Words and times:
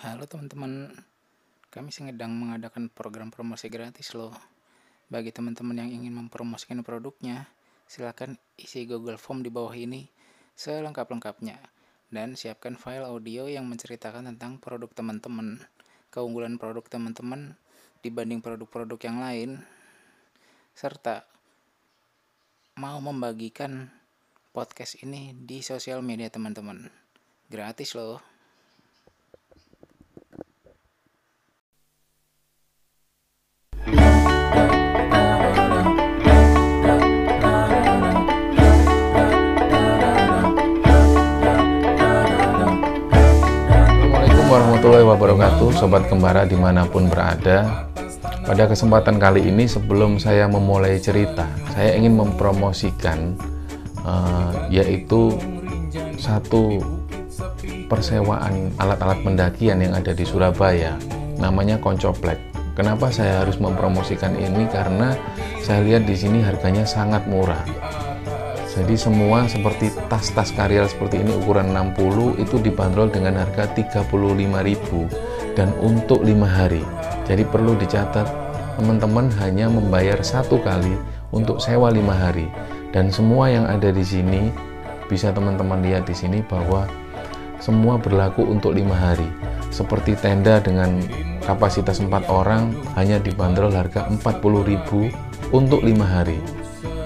Halo 0.00 0.24
teman-teman, 0.24 0.96
kami 1.68 1.92
sedang 1.92 2.32
mengadakan 2.32 2.88
program 2.88 3.28
promosi 3.28 3.68
gratis 3.68 4.16
loh. 4.16 4.32
Bagi 5.12 5.28
teman-teman 5.28 5.76
yang 5.76 5.92
ingin 5.92 6.16
mempromosikan 6.16 6.80
produknya, 6.80 7.44
silakan 7.84 8.40
isi 8.56 8.88
Google 8.88 9.20
Form 9.20 9.44
di 9.44 9.52
bawah 9.52 9.76
ini 9.76 10.08
selengkap-lengkapnya 10.56 11.60
dan 12.08 12.32
siapkan 12.32 12.80
file 12.80 13.04
audio 13.04 13.44
yang 13.44 13.68
menceritakan 13.68 14.24
tentang 14.32 14.56
produk 14.56 14.88
teman-teman, 14.88 15.60
keunggulan 16.08 16.56
produk 16.56 16.88
teman-teman 16.88 17.60
dibanding 18.00 18.40
produk-produk 18.40 18.96
yang 19.04 19.20
lain, 19.20 19.50
serta 20.72 21.28
mau 22.80 22.96
membagikan 23.04 23.92
podcast 24.56 24.96
ini 25.04 25.36
di 25.36 25.60
sosial 25.60 26.00
media 26.00 26.32
teman-teman. 26.32 26.88
Gratis 27.52 27.92
loh. 27.92 28.29
Wabarakatuh 45.30 45.70
Sobat 45.78 46.10
Kembara 46.10 46.42
di 46.42 46.58
mana 46.58 46.82
pun 46.82 47.06
berada. 47.06 47.86
Pada 48.42 48.66
kesempatan 48.66 49.22
kali 49.22 49.46
ini 49.46 49.62
sebelum 49.62 50.18
saya 50.18 50.50
memulai 50.50 50.98
cerita 50.98 51.46
Saya 51.70 51.94
ingin 51.94 52.18
mempromosikan 52.18 53.38
uh, 54.02 54.66
Yaitu 54.66 55.38
satu 56.18 56.82
persewaan 57.86 58.74
alat-alat 58.74 59.22
pendakian 59.22 59.78
yang 59.78 59.94
ada 59.94 60.10
di 60.10 60.26
Surabaya 60.26 60.98
Namanya 61.38 61.78
Koncoplek. 61.78 62.42
Kenapa 62.74 63.14
saya 63.14 63.46
harus 63.46 63.62
mempromosikan 63.62 64.34
ini? 64.34 64.66
Karena 64.66 65.14
saya 65.62 65.86
lihat 65.86 66.10
di 66.10 66.18
sini 66.18 66.42
harganya 66.42 66.82
sangat 66.82 67.30
murah 67.30 67.62
jadi 68.70 68.94
semua 68.94 69.50
seperti 69.50 69.90
tas-tas 70.06 70.54
karyal 70.54 70.86
seperti 70.86 71.18
ini 71.18 71.34
ukuran 71.42 71.74
60 71.74 72.38
itu 72.38 72.56
dibanderol 72.62 73.10
dengan 73.10 73.42
harga 73.42 73.66
35.000 73.74 75.58
dan 75.58 75.74
untuk 75.82 76.22
lima 76.22 76.46
hari. 76.46 76.82
Jadi 77.26 77.42
perlu 77.50 77.74
dicatat 77.74 78.30
teman-teman 78.78 79.26
hanya 79.42 79.66
membayar 79.66 80.22
satu 80.22 80.62
kali 80.62 80.94
untuk 81.34 81.58
sewa 81.58 81.90
lima 81.90 82.14
hari 82.14 82.46
dan 82.94 83.10
semua 83.10 83.50
yang 83.50 83.66
ada 83.66 83.90
di 83.90 84.06
sini 84.06 84.54
bisa 85.10 85.34
teman-teman 85.34 85.82
lihat 85.82 86.06
di 86.06 86.14
sini 86.14 86.38
bahwa 86.46 86.86
semua 87.58 87.98
berlaku 87.98 88.46
untuk 88.46 88.78
lima 88.78 88.94
hari. 88.94 89.26
Seperti 89.74 90.14
tenda 90.18 90.62
dengan 90.62 91.02
kapasitas 91.42 91.98
empat 91.98 92.26
orang 92.30 92.74
hanya 92.94 93.18
dibanderol 93.18 93.74
harga 93.74 94.06
40.000 94.10 95.10
untuk 95.50 95.82
lima 95.82 96.06
hari 96.06 96.38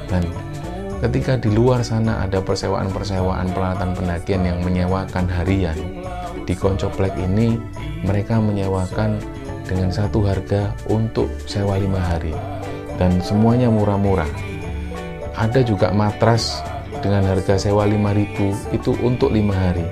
dan 0.08 0.24
ketika 1.04 1.36
di 1.36 1.52
luar 1.52 1.84
sana 1.84 2.24
ada 2.24 2.40
persewaan-persewaan 2.40 3.52
peralatan 3.52 3.92
pendakian 3.92 4.40
yang 4.40 4.64
menyewakan 4.64 5.28
harian 5.28 5.76
di 6.48 6.56
Koncoplek 6.56 7.12
ini 7.20 7.60
mereka 8.08 8.40
menyewakan 8.40 9.20
dengan 9.68 9.92
satu 9.92 10.24
harga 10.24 10.72
untuk 10.88 11.28
sewa 11.44 11.76
lima 11.76 12.00
hari. 12.00 12.32
Dan 12.96 13.20
semuanya 13.20 13.68
murah-murah. 13.68 14.28
Ada 15.36 15.66
juga 15.66 15.92
matras 15.92 16.62
dengan 17.04 17.26
harga 17.26 17.58
sewa 17.60 17.84
5000 17.84 18.72
itu 18.72 18.96
untuk 19.04 19.34
lima 19.34 19.52
hari. 19.52 19.84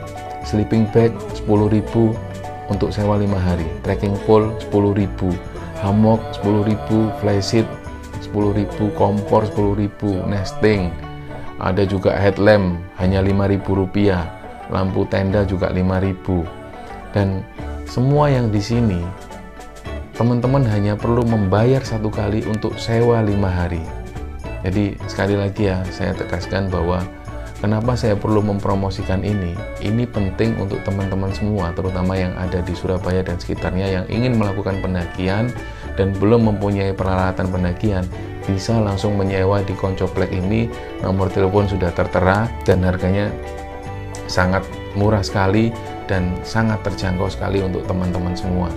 Sleeping 0.48 0.88
bag 0.96 1.12
10000 1.44 2.72
untuk 2.72 2.88
sewa 2.88 3.20
lima 3.20 3.36
hari. 3.36 3.68
Trekking 3.84 4.16
pole 4.24 4.48
10000 4.70 5.28
hammock 5.82 6.22
10000 6.40 7.20
flysheet 7.20 7.66
10.000 8.32 8.70
kompor 8.94 9.42
10.000 9.50 10.30
nesting 10.30 10.94
ada 11.62 11.86
juga 11.86 12.18
headlamp 12.18 12.82
hanya 12.98 13.22
5.000 13.22 13.62
rupiah. 13.62 14.26
Lampu 14.72 15.06
tenda 15.06 15.46
juga 15.46 15.70
5.000 15.70 16.62
dan 17.12 17.44
semua 17.84 18.32
yang 18.32 18.48
di 18.48 18.58
sini 18.58 19.04
teman-teman 20.16 20.64
hanya 20.64 20.96
perlu 20.96 21.24
membayar 21.28 21.84
satu 21.84 22.08
kali 22.08 22.44
untuk 22.48 22.76
sewa 22.80 23.20
lima 23.20 23.48
hari. 23.48 23.84
Jadi 24.64 24.96
sekali 25.10 25.36
lagi 25.36 25.68
ya 25.68 25.84
saya 25.92 26.16
tegaskan 26.16 26.72
bahwa 26.72 27.04
kenapa 27.60 27.98
saya 27.98 28.16
perlu 28.16 28.40
mempromosikan 28.40 29.20
ini? 29.20 29.52
Ini 29.84 30.08
penting 30.08 30.56
untuk 30.56 30.80
teman-teman 30.88 31.32
semua 31.36 31.74
terutama 31.76 32.16
yang 32.16 32.32
ada 32.40 32.64
di 32.64 32.72
Surabaya 32.72 33.20
dan 33.20 33.36
sekitarnya 33.36 33.88
yang 34.00 34.04
ingin 34.08 34.40
melakukan 34.40 34.80
pendakian 34.80 35.52
dan 36.00 36.16
belum 36.16 36.48
mempunyai 36.48 36.96
peralatan 36.96 37.52
pendakian 37.52 38.08
bisa 38.44 38.78
langsung 38.78 39.16
menyewa 39.18 39.62
di 39.62 39.74
Koncoplek 39.74 40.30
ini. 40.34 40.66
Nomor 41.02 41.30
telepon 41.30 41.66
sudah 41.66 41.90
tertera 41.94 42.50
dan 42.66 42.82
harganya 42.82 43.30
sangat 44.30 44.64
murah 44.94 45.24
sekali 45.24 45.72
dan 46.06 46.36
sangat 46.42 46.82
terjangkau 46.84 47.28
sekali 47.30 47.62
untuk 47.62 47.84
teman-teman 47.86 48.34
semua. 48.36 48.68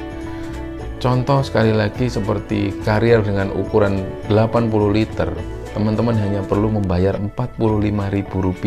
Contoh 1.02 1.44
sekali 1.46 1.76
lagi 1.76 2.10
seperti 2.10 2.72
karier 2.82 3.22
dengan 3.22 3.52
ukuran 3.54 4.02
80 4.32 4.72
liter 4.96 5.30
teman-teman 5.76 6.16
hanya 6.16 6.40
perlu 6.40 6.72
membayar 6.72 7.20
Rp45.000 7.20 8.64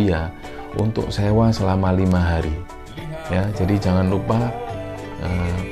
untuk 0.77 1.09
sewa 1.09 1.49
selama 1.49 1.97
lima 1.97 2.21
hari. 2.21 2.53
Ya 3.33 3.49
jadi 3.57 3.81
jangan 3.81 4.13
lupa 4.13 4.53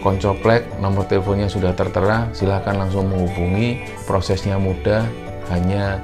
koncoplek 0.03 0.79
nomor 0.79 1.07
teleponnya 1.07 1.51
sudah 1.51 1.75
tertera 1.75 2.31
silakan 2.31 2.87
langsung 2.87 3.11
menghubungi. 3.11 3.83
Prosesnya 4.07 4.59
mudah 4.59 5.03
hanya 5.51 5.99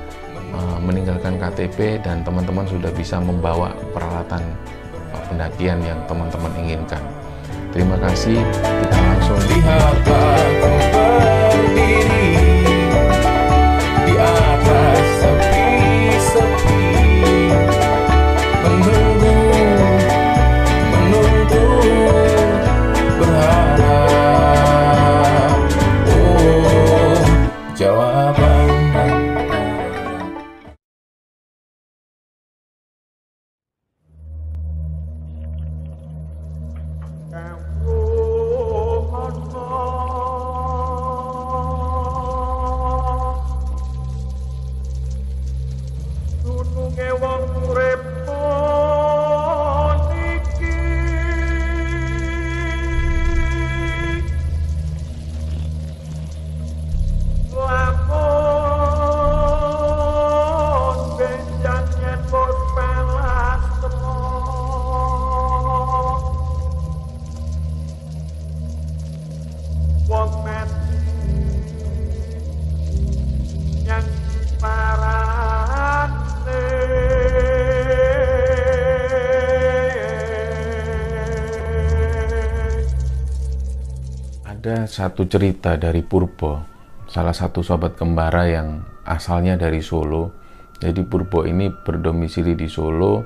uh, 0.54 0.78
meninggalkan 0.82 1.38
KTP 1.38 2.02
dan 2.02 2.22
teman-teman 2.22 2.66
sudah 2.66 2.90
bisa 2.94 3.18
membawa 3.18 3.74
peralatan 3.94 4.42
uh, 5.14 5.22
pendakian 5.30 5.78
yang 5.82 5.98
teman-teman 6.10 6.52
inginkan. 6.58 7.02
Terima 7.72 7.96
kasih 7.98 8.36
kita 8.60 8.98
langsung. 9.00 9.40
Lihat 9.48 10.91
satu 84.92 85.24
cerita 85.24 85.80
dari 85.80 86.04
Purbo 86.04 86.72
salah 87.08 87.32
satu 87.32 87.64
sobat 87.64 87.96
kembara 87.96 88.48
yang 88.48 88.84
asalnya 89.08 89.56
dari 89.60 89.80
Solo. 89.80 90.32
Jadi 90.80 91.04
Purbo 91.06 91.48
ini 91.48 91.68
berdomisili 91.68 92.56
di 92.56 92.68
Solo. 92.68 93.24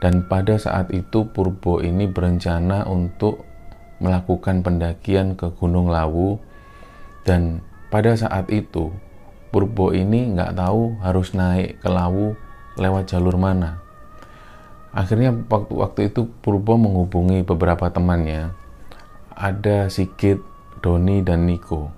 Dan 0.00 0.28
pada 0.28 0.60
saat 0.60 0.92
itu 0.92 1.28
Purbo 1.28 1.80
ini 1.80 2.04
berencana 2.04 2.84
untuk 2.84 3.44
melakukan 4.00 4.60
pendakian 4.60 5.36
ke 5.36 5.48
Gunung 5.56 5.88
Lawu. 5.88 6.36
Dan 7.24 7.64
pada 7.88 8.12
saat 8.12 8.52
itu 8.52 8.92
Purbo 9.48 9.96
ini 9.96 10.36
nggak 10.36 10.56
tahu 10.56 11.00
harus 11.00 11.32
naik 11.32 11.80
ke 11.80 11.88
Lawu 11.88 12.36
lewat 12.76 13.12
jalur 13.12 13.40
mana. 13.40 13.80
Akhirnya 14.92 15.32
waktu 15.32 15.72
waktu 15.74 16.00
itu 16.12 16.28
Purbo 16.44 16.76
menghubungi 16.76 17.40
beberapa 17.42 17.88
temannya. 17.88 18.52
Ada 19.34 19.90
Sigit, 19.90 20.38
Doni, 20.84 21.24
dan 21.24 21.48
Niko. 21.48 21.88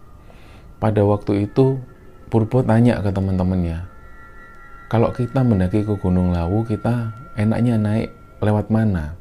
Pada 0.79 1.03
waktu 1.03 1.51
itu, 1.51 1.83
Purbo 2.31 2.63
tanya 2.63 3.03
ke 3.03 3.11
teman-temannya, 3.11 3.97
kalau 4.87 5.11
kita 5.11 5.43
mendaki 5.43 5.83
ke 5.83 5.99
Gunung 5.99 6.31
Lawu, 6.31 6.63
kita 6.63 7.11
enaknya 7.35 7.75
naik 7.75 8.15
lewat 8.39 8.71
mana? 8.71 9.19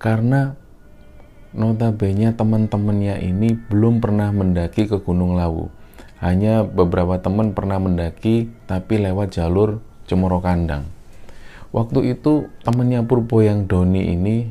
Karena 0.00 0.56
notabene 1.52 2.32
teman-temannya 2.32 3.20
ini 3.20 3.52
belum 3.52 4.00
pernah 4.00 4.32
mendaki 4.32 4.88
ke 4.88 4.96
Gunung 5.04 5.36
Lawu. 5.36 5.68
Hanya 6.24 6.64
beberapa 6.64 7.20
teman 7.20 7.52
pernah 7.52 7.76
mendaki, 7.76 8.48
tapi 8.64 8.96
lewat 8.96 9.36
jalur 9.36 9.84
Cemoro 10.08 10.40
Kandang. 10.40 10.88
Waktu 11.76 12.16
itu 12.16 12.48
temannya 12.64 13.04
Purbo 13.04 13.44
yang 13.44 13.68
Doni 13.68 14.16
ini 14.16 14.48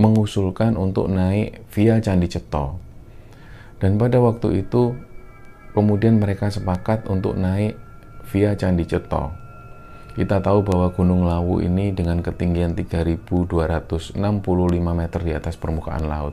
mengusulkan 0.00 0.80
untuk 0.80 1.12
naik 1.12 1.68
via 1.76 2.00
Candi 2.00 2.32
Ceto. 2.32 2.85
Dan 3.76 4.00
pada 4.00 4.16
waktu 4.20 4.64
itu 4.64 4.96
kemudian 5.76 6.16
mereka 6.16 6.48
sepakat 6.48 7.04
untuk 7.12 7.36
naik 7.36 7.76
via 8.32 8.56
Candi 8.56 8.88
Ceto. 8.88 9.36
Kita 10.16 10.40
tahu 10.40 10.64
bahwa 10.64 10.88
Gunung 10.96 11.28
Lawu 11.28 11.60
ini 11.60 11.92
dengan 11.92 12.24
ketinggian 12.24 12.72
3265 12.72 13.28
meter 14.80 15.20
di 15.20 15.32
atas 15.36 15.60
permukaan 15.60 16.08
laut. 16.08 16.32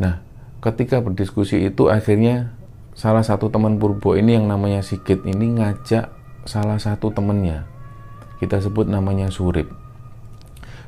Nah, 0.00 0.24
ketika 0.64 1.04
berdiskusi 1.04 1.68
itu 1.68 1.92
akhirnya 1.92 2.56
salah 2.96 3.20
satu 3.20 3.52
teman 3.52 3.76
Purbo 3.76 4.16
ini 4.16 4.40
yang 4.40 4.48
namanya 4.48 4.80
Sigit 4.80 5.20
ini 5.28 5.60
ngajak 5.60 6.08
salah 6.48 6.80
satu 6.80 7.12
temannya. 7.12 7.68
Kita 8.40 8.56
sebut 8.56 8.88
namanya 8.88 9.28
Surip. 9.28 9.68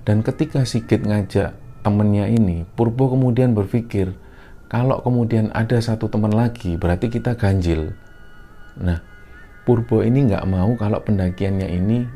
Dan 0.09 0.25
ketika 0.25 0.65
Sigit 0.65 1.05
ngajak 1.05 1.53
temannya 1.85 2.33
ini, 2.33 2.65
Purbo 2.65 3.13
kemudian 3.13 3.53
berpikir, 3.53 4.17
kalau 4.71 5.03
kemudian 5.03 5.51
ada 5.51 5.83
satu 5.83 6.07
teman 6.07 6.31
lagi, 6.31 6.79
berarti 6.79 7.11
kita 7.11 7.35
ganjil. 7.35 7.91
Nah, 8.79 9.03
Purbo 9.67 10.07
ini 10.07 10.31
nggak 10.31 10.47
mau 10.47 10.79
kalau 10.79 11.03
pendakiannya 11.03 11.69
ini 11.75 12.07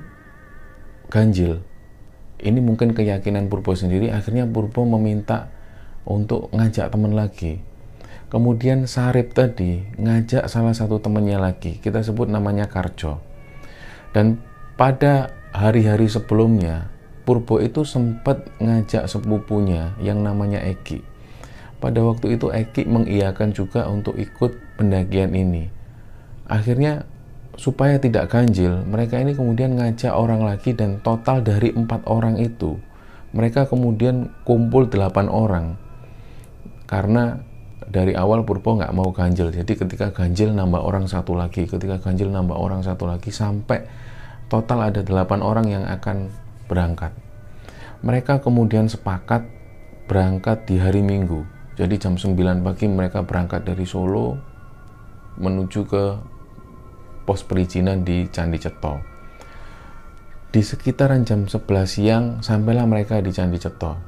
ganjil. 1.10 1.66
Ini 2.38 2.62
mungkin 2.62 2.94
keyakinan 2.94 3.50
Purbo 3.50 3.74
sendiri, 3.74 4.14
akhirnya 4.14 4.46
Purbo 4.46 4.86
meminta 4.86 5.50
untuk 6.06 6.54
ngajak 6.54 6.94
teman 6.94 7.18
lagi. 7.18 7.58
Kemudian 8.30 8.86
Sarip 8.86 9.34
tadi 9.34 9.82
ngajak 9.98 10.46
salah 10.46 10.78
satu 10.78 11.02
temannya 11.02 11.42
lagi, 11.42 11.82
kita 11.82 12.06
sebut 12.06 12.30
namanya 12.30 12.70
Karjo. 12.70 13.18
Dan 14.14 14.38
pada 14.78 15.34
hari-hari 15.50 16.06
sebelumnya, 16.06 16.86
Purbo 17.26 17.58
itu 17.58 17.82
sempat 17.82 18.46
ngajak 18.62 19.10
sepupunya 19.10 19.98
yang 19.98 20.22
namanya 20.22 20.62
Eki. 20.62 21.13
Pada 21.84 22.00
waktu 22.00 22.40
itu 22.40 22.48
Eki 22.48 22.88
mengiyakan 22.88 23.52
juga 23.52 23.84
untuk 23.92 24.16
ikut 24.16 24.80
pendakian 24.80 25.36
ini. 25.36 25.68
Akhirnya 26.48 27.04
supaya 27.60 28.00
tidak 28.00 28.32
ganjil, 28.32 28.88
mereka 28.88 29.20
ini 29.20 29.36
kemudian 29.36 29.76
ngajak 29.76 30.16
orang 30.16 30.48
lagi 30.48 30.72
dan 30.72 31.04
total 31.04 31.44
dari 31.44 31.76
empat 31.76 32.08
orang 32.08 32.40
itu, 32.40 32.80
mereka 33.36 33.68
kemudian 33.68 34.32
kumpul 34.48 34.88
delapan 34.88 35.28
orang. 35.28 35.76
Karena 36.88 37.36
dari 37.84 38.16
awal 38.16 38.48
Purbo 38.48 38.80
nggak 38.80 38.96
mau 38.96 39.12
ganjil, 39.12 39.52
jadi 39.52 39.72
ketika 39.76 40.08
ganjil 40.08 40.56
nambah 40.56 40.80
orang 40.80 41.04
satu 41.04 41.36
lagi, 41.36 41.68
ketika 41.68 42.00
ganjil 42.00 42.32
nambah 42.32 42.56
orang 42.56 42.80
satu 42.80 43.04
lagi, 43.04 43.28
sampai 43.28 43.84
total 44.48 44.88
ada 44.88 45.04
delapan 45.04 45.44
orang 45.44 45.68
yang 45.68 45.84
akan 45.84 46.32
berangkat. 46.64 47.12
Mereka 48.00 48.40
kemudian 48.40 48.88
sepakat 48.88 49.44
berangkat 50.08 50.64
di 50.64 50.80
hari 50.80 51.04
Minggu. 51.04 51.53
Jadi 51.74 51.94
jam 51.98 52.14
9 52.14 52.38
pagi 52.62 52.86
mereka 52.86 53.26
berangkat 53.26 53.66
dari 53.66 53.82
Solo 53.82 54.38
menuju 55.34 55.80
ke 55.90 56.04
pos 57.26 57.42
perizinan 57.42 58.06
di 58.06 58.30
Candi 58.30 58.58
Ceto. 58.62 58.94
Di 60.54 60.62
sekitaran 60.62 61.26
jam 61.26 61.50
11 61.50 61.66
siang 61.82 62.24
sampailah 62.38 62.86
mereka 62.86 63.18
di 63.18 63.34
Candi 63.34 63.58
Ceto. 63.58 63.98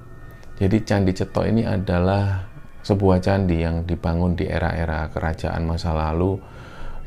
Jadi 0.63 0.87
Candi 0.87 1.11
Ceto 1.11 1.43
ini 1.43 1.67
adalah 1.67 2.47
sebuah 2.87 3.19
candi 3.19 3.67
yang 3.67 3.83
dibangun 3.83 4.39
di 4.39 4.47
era-era 4.47 5.11
kerajaan 5.11 5.67
masa 5.67 5.91
lalu. 5.91 6.39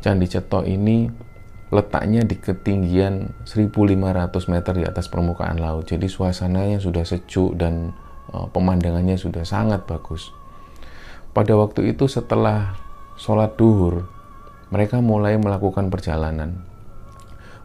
Candi 0.03 0.27
Ceto 0.27 0.67
ini 0.67 1.07
letaknya 1.71 2.27
di 2.27 2.35
ketinggian 2.35 3.45
1500 3.47 4.51
meter 4.51 4.73
di 4.75 4.83
atas 4.83 5.07
permukaan 5.07 5.55
laut. 5.55 5.87
Jadi 5.87 6.11
suasananya 6.11 6.83
sudah 6.83 7.07
sejuk 7.07 7.55
dan 7.55 7.95
uh, 8.35 8.51
pemandangannya 8.51 9.15
sudah 9.15 9.47
sangat 9.47 9.87
bagus. 9.87 10.35
Pada 11.29 11.53
waktu 11.53 11.93
itu 11.93 12.09
setelah 12.09 12.73
sholat 13.13 13.53
duhur, 13.53 14.09
mereka 14.73 14.97
mulai 14.97 15.37
melakukan 15.37 15.93
perjalanan. 15.93 16.57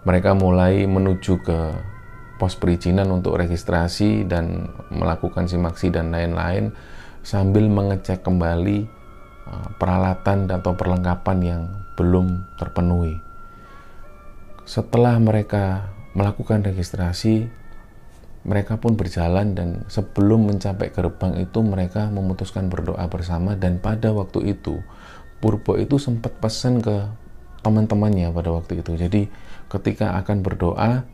Mereka 0.04 0.36
mulai 0.36 0.84
menuju 0.84 1.40
ke 1.40 1.58
pos 2.36 2.60
perizinan 2.60 3.08
untuk 3.08 3.40
registrasi 3.40 4.28
dan 4.28 4.68
melakukan 4.92 5.48
simaksi 5.48 5.88
dan 5.88 6.12
lain-lain 6.12 6.76
sambil 7.24 7.72
mengecek 7.72 8.20
kembali 8.20 8.84
uh, 9.48 9.68
peralatan 9.80 10.44
atau 10.50 10.76
perlengkapan 10.76 11.38
yang 11.40 11.62
belum 11.96 12.44
terpenuhi. 12.60 13.16
Setelah 14.68 15.16
mereka 15.20 15.88
melakukan 16.12 16.64
registrasi, 16.68 17.48
mereka 18.44 18.76
pun 18.76 18.94
berjalan 18.94 19.56
dan 19.56 19.68
sebelum 19.88 20.48
mencapai 20.48 20.92
gerbang 20.92 21.40
itu 21.40 21.64
mereka 21.64 22.12
memutuskan 22.12 22.68
berdoa 22.68 23.08
bersama 23.08 23.56
dan 23.56 23.80
pada 23.80 24.12
waktu 24.12 24.52
itu 24.52 24.84
Purbo 25.44 25.76
itu 25.76 26.00
sempat 26.00 26.32
pesan 26.40 26.80
ke 26.80 27.04
teman-temannya 27.60 28.32
pada 28.32 28.48
waktu 28.48 28.80
itu. 28.80 28.96
Jadi 28.96 29.28
ketika 29.68 30.16
akan 30.20 30.40
berdoa, 30.40 31.04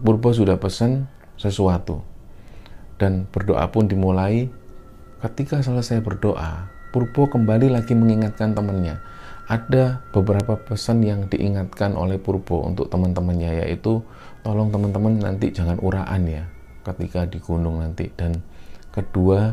Purbo 0.00 0.32
sudah 0.32 0.56
pesan 0.56 1.04
sesuatu. 1.36 2.00
Dan 2.96 3.28
berdoa 3.28 3.68
pun 3.68 3.88
dimulai. 3.88 4.48
Ketika 5.20 5.60
selesai 5.60 6.00
berdoa, 6.00 6.72
Purbo 6.96 7.28
kembali 7.28 7.68
lagi 7.68 7.92
mengingatkan 7.92 8.56
temannya. 8.56 8.96
Ada 9.52 10.00
beberapa 10.16 10.56
pesan 10.56 11.04
yang 11.04 11.28
diingatkan 11.28 12.00
oleh 12.00 12.16
Purbo 12.16 12.64
untuk 12.64 12.88
teman-temannya 12.88 13.68
yaitu 13.68 14.00
tolong 14.40 14.72
teman-teman 14.72 15.20
nanti 15.20 15.52
jangan 15.52 15.76
uraan 15.80 16.24
ya 16.26 16.44
ketika 16.80 17.28
di 17.28 17.38
gunung 17.40 17.84
nanti 17.84 18.08
dan 18.16 18.40
kedua 18.90 19.52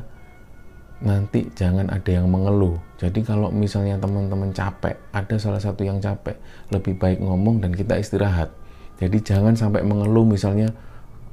nanti 0.97 1.45
jangan 1.53 1.93
ada 1.93 2.09
yang 2.09 2.25
mengeluh. 2.25 2.77
Jadi 2.97 3.21
kalau 3.21 3.53
misalnya 3.53 4.01
teman-teman 4.01 4.49
capek, 4.49 4.97
ada 5.13 5.35
salah 5.37 5.61
satu 5.61 5.85
yang 5.85 6.01
capek, 6.01 6.33
lebih 6.73 6.97
baik 6.97 7.21
ngomong 7.21 7.61
dan 7.61 7.69
kita 7.69 8.01
istirahat. 8.01 8.49
Jadi 8.97 9.21
jangan 9.21 9.53
sampai 9.53 9.85
mengeluh 9.85 10.25
misalnya, 10.25 10.73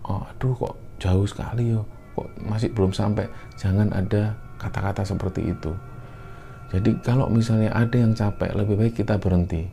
oh 0.05 0.21
aduh 0.21 0.53
kok 0.53 0.77
jauh 1.01 1.25
sekali 1.25 1.73
yo, 1.73 1.89
kok 2.13 2.29
masih 2.45 2.69
belum 2.77 2.93
sampai. 2.93 3.25
Jangan 3.57 3.89
ada 3.97 4.37
kata-kata 4.61 5.01
seperti 5.01 5.57
itu. 5.57 5.73
Jadi 6.69 7.01
kalau 7.01 7.33
misalnya 7.33 7.73
ada 7.73 7.97
yang 7.97 8.13
capek, 8.13 8.53
lebih 8.53 8.77
baik 8.77 8.95
kita 9.01 9.17
berhenti. 9.17 9.65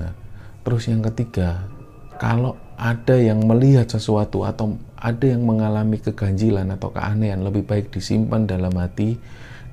Nah, 0.00 0.16
terus 0.64 0.88
yang 0.88 1.04
ketiga, 1.04 1.68
kalau 2.16 2.56
ada 2.80 3.12
yang 3.20 3.44
melihat 3.44 3.84
sesuatu 3.92 4.48
atau 4.48 4.80
ada 4.96 5.28
yang 5.28 5.44
mengalami 5.44 6.00
keganjilan 6.00 6.64
atau 6.72 6.88
keanehan 6.96 7.44
lebih 7.44 7.68
baik 7.68 7.92
disimpan 7.92 8.48
dalam 8.48 8.72
hati 8.80 9.20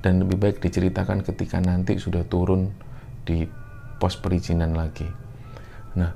dan 0.04 0.20
lebih 0.20 0.36
baik 0.36 0.60
diceritakan 0.60 1.24
ketika 1.24 1.56
nanti 1.64 1.96
sudah 1.96 2.28
turun 2.28 2.68
di 3.24 3.48
pos 3.96 4.20
perizinan 4.20 4.76
lagi. 4.76 5.08
Nah, 5.96 6.12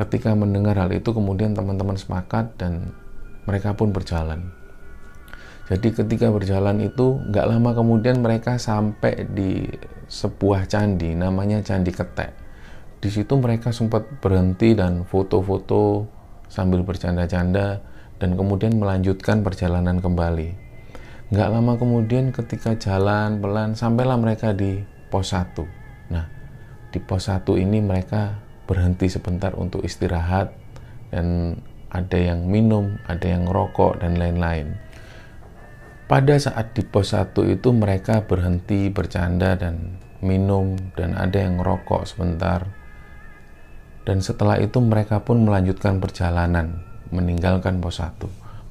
ketika 0.00 0.32
mendengar 0.32 0.80
hal 0.80 0.88
itu 0.96 1.12
kemudian 1.12 1.52
teman-teman 1.52 2.00
sepakat 2.00 2.56
dan 2.56 2.96
mereka 3.44 3.76
pun 3.76 3.92
berjalan. 3.92 4.48
Jadi 5.68 5.92
ketika 5.92 6.32
berjalan 6.32 6.82
itu 6.82 7.20
nggak 7.30 7.46
lama 7.46 7.70
kemudian 7.76 8.18
mereka 8.24 8.56
sampai 8.56 9.28
di 9.28 9.68
sebuah 10.08 10.66
candi 10.66 11.14
namanya 11.14 11.60
Candi 11.62 11.92
Ketek. 11.92 12.32
Di 12.98 13.08
situ 13.12 13.38
mereka 13.38 13.70
sempat 13.70 14.08
berhenti 14.18 14.74
dan 14.74 15.06
foto-foto 15.06 16.19
sambil 16.50 16.82
bercanda-canda 16.82 17.80
dan 18.20 18.36
kemudian 18.36 18.76
melanjutkan 18.76 19.40
perjalanan 19.40 20.02
kembali. 20.02 20.52
Nggak 21.30 21.48
lama 21.48 21.72
kemudian 21.78 22.34
ketika 22.34 22.74
jalan 22.74 23.38
pelan 23.38 23.78
sampailah 23.78 24.18
mereka 24.18 24.50
di 24.50 24.82
pos 25.08 25.30
1. 25.30 25.62
Nah, 26.10 26.26
di 26.90 26.98
pos 26.98 27.30
1 27.30 27.54
ini 27.54 27.78
mereka 27.78 28.42
berhenti 28.66 29.06
sebentar 29.06 29.54
untuk 29.54 29.86
istirahat 29.86 30.50
dan 31.14 31.54
ada 31.90 32.18
yang 32.18 32.46
minum, 32.46 32.98
ada 33.06 33.26
yang 33.26 33.46
rokok 33.46 34.02
dan 34.02 34.18
lain-lain. 34.18 34.78
Pada 36.10 36.34
saat 36.34 36.74
di 36.74 36.82
pos 36.82 37.14
1 37.14 37.46
itu 37.46 37.70
mereka 37.70 38.26
berhenti 38.26 38.90
bercanda 38.90 39.54
dan 39.54 40.02
minum 40.18 40.74
dan 40.98 41.14
ada 41.14 41.38
yang 41.38 41.62
rokok 41.62 42.06
sebentar. 42.06 42.66
Dan 44.08 44.24
setelah 44.24 44.56
itu 44.60 44.80
mereka 44.80 45.20
pun 45.20 45.44
melanjutkan 45.44 46.00
perjalanan 46.00 46.80
meninggalkan 47.12 47.82
pos 47.82 48.00
1. 48.00 48.16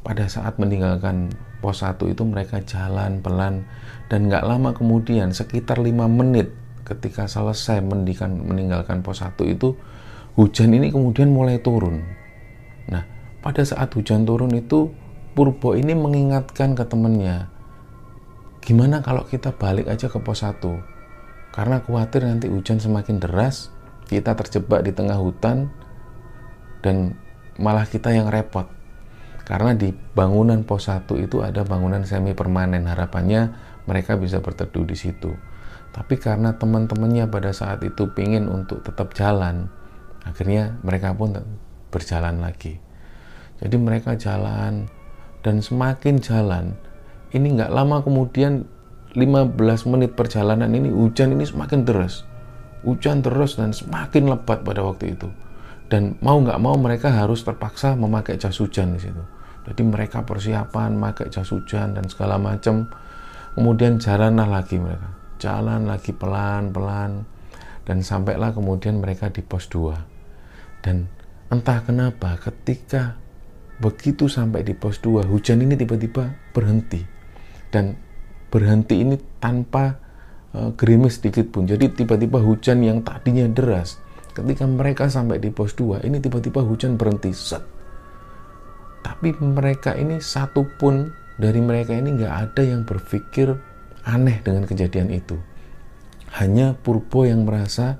Pada 0.01 0.25
saat 0.25 0.57
meninggalkan 0.57 1.29
pos 1.59 1.83
1 1.83 1.99
itu 2.07 2.23
mereka 2.23 2.63
jalan 2.63 3.19
pelan 3.19 3.67
dan 4.07 4.31
nggak 4.31 4.47
lama 4.47 4.71
kemudian 4.71 5.35
sekitar 5.35 5.77
lima 5.77 6.07
menit 6.07 6.55
ketika 6.87 7.29
selesai 7.29 7.83
mendikan, 7.83 8.39
meninggalkan 8.41 9.03
pos 9.03 9.21
1 9.21 9.35
itu 9.45 9.75
hujan 10.39 10.71
ini 10.71 10.89
kemudian 10.89 11.29
mulai 11.29 11.59
turun 11.59 12.01
nah 12.87 13.05
pada 13.43 13.61
saat 13.61 13.91
hujan 13.93 14.25
turun 14.25 14.55
itu 14.55 14.89
Purbo 15.37 15.77
ini 15.77 15.93
mengingatkan 15.93 16.73
ke 16.73 16.83
temannya 16.87 17.51
gimana 18.63 19.05
kalau 19.05 19.23
kita 19.27 19.53
balik 19.53 19.85
aja 19.91 20.09
ke 20.09 20.17
pos 20.17 20.41
1 20.41 20.57
karena 21.53 21.83
khawatir 21.83 22.25
nanti 22.25 22.47
hujan 22.49 22.81
semakin 22.81 23.21
deras 23.21 23.69
kita 24.09 24.33
terjebak 24.33 24.81
di 24.81 24.89
tengah 24.89 25.21
hutan 25.21 25.69
dan 26.81 27.13
malah 27.61 27.85
kita 27.85 28.09
yang 28.09 28.33
repot. 28.33 28.65
Karena 29.45 29.77
di 29.77 29.93
bangunan 29.93 30.65
pos 30.65 30.89
1 30.89 31.05
itu 31.21 31.41
ada 31.45 31.61
bangunan 31.65 32.01
semi 32.05 32.33
permanen. 32.33 32.85
Harapannya 32.89 33.53
mereka 33.85 34.17
bisa 34.17 34.41
berteduh 34.41 34.85
di 34.85 34.97
situ. 34.97 35.33
Tapi 35.89 36.21
karena 36.21 36.53
teman-temannya 36.57 37.29
pada 37.29 37.49
saat 37.49 37.81
itu 37.81 38.13
pingin 38.13 38.45
untuk 38.45 38.85
tetap 38.85 39.13
jalan 39.17 39.69
akhirnya 40.21 40.77
mereka 40.85 41.17
pun 41.17 41.33
berjalan 41.89 42.37
lagi. 42.37 42.77
Jadi 43.57 43.75
mereka 43.81 44.13
jalan 44.13 44.85
dan 45.41 45.65
semakin 45.65 46.21
jalan 46.21 46.77
ini 47.33 47.57
nggak 47.57 47.73
lama 47.73 48.05
kemudian 48.05 48.69
15 49.17 49.57
menit 49.89 50.13
perjalanan 50.13 50.69
ini 50.69 50.93
hujan 50.93 51.33
ini 51.33 51.45
semakin 51.47 51.81
deras 51.81 52.28
hujan 52.85 53.23
terus 53.25 53.59
dan 53.59 53.75
semakin 53.75 54.31
lebat 54.31 54.63
pada 54.63 54.81
waktu 54.83 55.17
itu. 55.17 55.29
Dan 55.89 56.15
mau 56.21 56.37
nggak 56.37 56.59
mau 56.61 56.77
mereka 56.77 57.09
harus 57.09 57.41
terpaksa 57.41 57.97
memakai 57.97 58.37
jas 58.37 58.61
hujan 58.61 58.95
di 58.95 59.01
situ. 59.01 59.23
Jadi 59.65 59.81
mereka 59.85 60.21
persiapan 60.23 60.97
pakai 60.97 61.33
jas 61.33 61.49
hujan 61.49 61.97
dan 61.97 62.05
segala 62.07 62.37
macam 62.37 62.89
kemudian 63.57 63.97
jalanlah 63.97 64.47
lagi 64.47 64.77
mereka. 64.77 65.09
Jalan 65.41 65.89
lagi 65.89 66.13
pelan-pelan. 66.13 67.25
Dan 67.89 68.05
sampailah 68.05 68.53
kemudian 68.53 69.01
mereka 69.01 69.33
di 69.33 69.41
pos 69.41 69.65
2 69.65 70.19
dan 70.79 71.11
entah 71.51 71.83
kenapa 71.83 72.39
ketika 72.39 73.19
begitu 73.79 74.27
sampai 74.31 74.63
di 74.63 74.75
pos 74.75 74.99
2 75.03 75.27
hujan 75.27 75.59
ini 75.63 75.75
tiba-tiba 75.75 76.35
berhenti. 76.55 77.03
Dan 77.69 77.95
berhenti 78.49 79.03
ini 79.03 79.15
tanpa 79.37 79.99
uh, 80.55 80.71
gerimis 80.73 81.21
sedikit 81.21 81.49
pun. 81.53 81.69
Jadi 81.69 81.91
tiba-tiba 81.93 82.41
hujan 82.41 82.81
yang 82.81 83.05
tadinya 83.05 83.45
deras 83.49 83.99
ketika 84.33 84.63
mereka 84.63 85.11
sampai 85.11 85.41
di 85.41 85.51
pos 85.51 85.75
2 85.75 86.05
ini 86.05 86.21
tiba-tiba 86.23 86.63
hujan 86.63 86.95
berhenti 86.95 87.33
set. 87.35 87.65
Tapi 89.03 89.35
mereka 89.39 89.95
ini 89.95 90.19
satu 90.19 90.67
pun 90.79 91.11
dari 91.39 91.59
mereka 91.63 91.95
ini 91.95 92.19
nggak 92.19 92.33
ada 92.51 92.61
yang 92.63 92.83
berpikir 92.83 93.55
aneh 94.05 94.39
dengan 94.43 94.67
kejadian 94.67 95.11
itu. 95.11 95.39
Hanya 96.39 96.77
Purbo 96.77 97.25
yang 97.25 97.43
merasa 97.43 97.97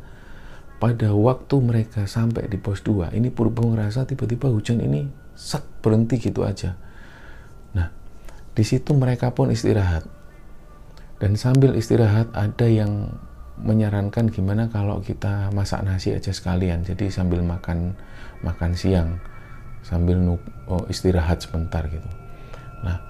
pada 0.80 1.12
waktu 1.12 1.56
mereka 1.60 2.08
sampai 2.08 2.48
di 2.48 2.56
pos 2.56 2.86
2 2.86 3.12
ini 3.18 3.34
Purbo 3.34 3.68
ngerasa 3.68 4.08
tiba-tiba 4.08 4.48
hujan 4.48 4.80
ini 4.80 5.10
set 5.36 5.66
berhenti 5.84 6.20
gitu 6.22 6.46
aja. 6.46 6.78
Nah 7.76 7.90
di 8.54 8.64
situ 8.64 8.96
mereka 8.96 9.34
pun 9.34 9.52
istirahat 9.52 10.19
dan 11.20 11.36
sambil 11.36 11.76
istirahat 11.76 12.32
ada 12.32 12.68
yang 12.68 13.12
menyarankan 13.60 14.32
gimana 14.32 14.72
kalau 14.72 15.04
kita 15.04 15.52
masak 15.52 15.84
nasi 15.84 16.16
aja 16.16 16.32
sekalian. 16.32 16.88
Jadi 16.88 17.12
sambil 17.12 17.44
makan 17.44 17.92
makan 18.40 18.72
siang 18.72 19.20
sambil 19.84 20.40
oh, 20.68 20.84
istirahat 20.88 21.44
sebentar 21.44 21.84
gitu. 21.92 22.10
Nah 22.88 23.04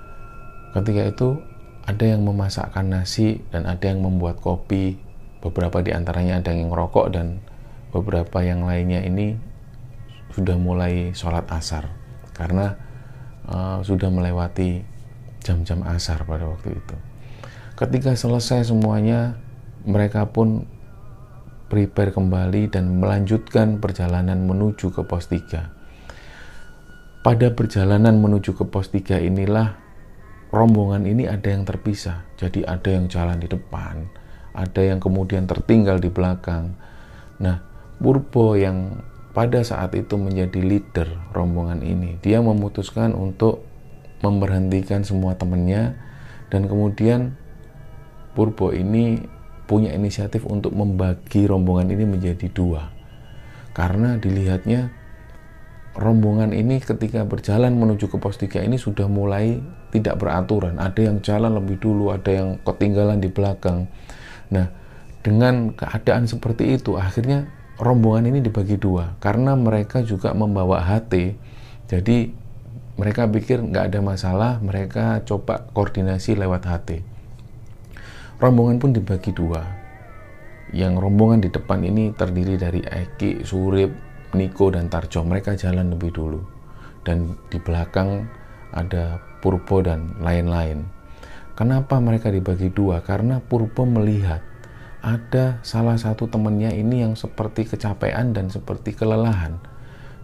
ketika 0.73 1.05
itu 1.05 1.29
ada 1.85 2.05
yang 2.05 2.25
memasakkan 2.25 2.89
nasi 2.89 3.41
dan 3.53 3.69
ada 3.69 3.85
yang 3.89 4.01
membuat 4.01 4.41
kopi. 4.41 4.97
Beberapa 5.39 5.79
di 5.79 5.95
antaranya 5.95 6.43
ada 6.43 6.51
yang 6.51 6.73
ngerokok 6.73 7.15
dan 7.15 7.39
beberapa 7.95 8.43
yang 8.43 8.67
lainnya 8.67 8.99
ini 9.05 9.39
sudah 10.33 10.59
mulai 10.59 11.15
sholat 11.15 11.47
asar. 11.47 11.87
Karena 12.35 12.75
uh, 13.47 13.79
sudah 13.85 14.11
melewati 14.11 14.83
jam-jam 15.39 15.79
asar 15.87 16.27
pada 16.27 16.43
waktu 16.43 16.75
itu. 16.75 17.08
Ketika 17.79 18.11
selesai 18.11 18.75
semuanya, 18.75 19.39
mereka 19.87 20.27
pun 20.27 20.67
prepare 21.71 22.11
kembali 22.11 22.67
dan 22.67 22.99
melanjutkan 22.99 23.79
perjalanan 23.79 24.43
menuju 24.43 24.91
ke 24.91 25.07
pos 25.07 25.31
3. 25.31 27.23
Pada 27.23 27.47
perjalanan 27.55 28.19
menuju 28.19 28.51
ke 28.59 28.67
pos 28.67 28.91
3 28.91 29.23
inilah 29.23 29.79
rombongan 30.51 31.07
ini 31.07 31.23
ada 31.23 31.55
yang 31.55 31.63
terpisah. 31.63 32.27
Jadi 32.35 32.67
ada 32.67 32.99
yang 32.99 33.07
jalan 33.07 33.39
di 33.39 33.47
depan, 33.47 34.11
ada 34.51 34.81
yang 34.83 34.99
kemudian 34.99 35.47
tertinggal 35.47 36.03
di 36.03 36.11
belakang. 36.11 36.75
Nah, 37.39 37.63
Purbo 37.95 38.59
yang 38.59 38.99
pada 39.31 39.63
saat 39.63 39.95
itu 39.95 40.19
menjadi 40.19 40.59
leader 40.59 41.07
rombongan 41.31 41.79
ini. 41.79 42.19
Dia 42.19 42.43
memutuskan 42.43 43.15
untuk 43.15 43.63
memberhentikan 44.19 45.07
semua 45.07 45.39
temannya 45.39 45.95
dan 46.51 46.67
kemudian 46.67 47.38
Purbo 48.33 48.71
ini 48.75 49.21
punya 49.69 49.93
inisiatif 49.93 50.45
untuk 50.49 50.73
membagi 50.73 51.45
rombongan 51.45 51.93
ini 51.93 52.05
menjadi 52.05 52.49
dua. 52.49 52.89
Karena 53.73 54.17
dilihatnya 54.17 54.89
rombongan 55.93 56.53
ini 56.53 56.81
ketika 56.81 57.25
berjalan 57.25 57.77
menuju 57.77 58.09
ke 58.09 58.17
pos 58.17 58.41
3 58.41 58.65
ini 58.65 58.77
sudah 58.81 59.05
mulai 59.05 59.61
tidak 59.93 60.17
beraturan. 60.21 60.81
Ada 60.81 61.13
yang 61.13 61.17
jalan 61.21 61.57
lebih 61.57 61.77
dulu, 61.77 62.09
ada 62.09 62.29
yang 62.29 62.49
ketinggalan 62.65 63.21
di 63.21 63.29
belakang. 63.29 63.85
Nah, 64.49 64.73
dengan 65.19 65.75
keadaan 65.75 66.25
seperti 66.25 66.79
itu 66.79 66.95
akhirnya 66.95 67.51
rombongan 67.79 68.31
ini 68.31 68.39
dibagi 68.43 68.79
dua 68.79 69.19
karena 69.19 69.55
mereka 69.55 70.03
juga 70.03 70.31
membawa 70.31 70.83
HT 70.83 71.35
jadi 71.91 72.17
mereka 72.99 73.27
pikir 73.27 73.63
nggak 73.63 73.91
ada 73.91 73.99
masalah 74.03 74.51
mereka 74.59 75.23
coba 75.23 75.67
koordinasi 75.71 76.35
lewat 76.39 76.67
HT 76.67 76.89
rombongan 78.39 78.79
pun 78.79 78.91
dibagi 78.95 79.31
dua 79.35 79.61
yang 80.71 80.95
rombongan 80.95 81.43
di 81.43 81.49
depan 81.49 81.81
ini 81.81 82.13
terdiri 82.13 82.55
dari 82.55 82.79
Eki, 82.85 83.41
Surip, 83.41 83.89
Niko, 84.37 84.69
dan 84.69 84.87
Tarjo 84.87 85.25
mereka 85.25 85.57
jalan 85.57 85.91
lebih 85.91 86.13
dulu 86.13 86.41
dan 87.03 87.35
di 87.53 87.57
belakang 87.59 88.27
ada 88.75 89.19
Purbo 89.43 89.81
dan 89.83 90.15
lain-lain 90.23 90.87
kenapa 91.59 91.99
mereka 91.99 92.31
dibagi 92.31 92.71
dua? 92.71 93.03
karena 93.03 93.43
Purbo 93.43 93.83
melihat 93.83 94.39
ada 94.99 95.63
salah 95.63 95.95
satu 95.95 96.27
temannya 96.27 96.75
ini 96.75 97.07
yang 97.07 97.15
seperti 97.15 97.63
kecapean 97.63 98.35
dan 98.35 98.51
seperti 98.51 98.91
kelelahan. 98.91 99.55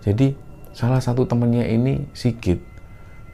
Jadi 0.03 0.35
salah 0.75 0.99
satu 0.99 1.23
temannya 1.23 1.63
ini 1.71 2.11
Sigit. 2.11 2.74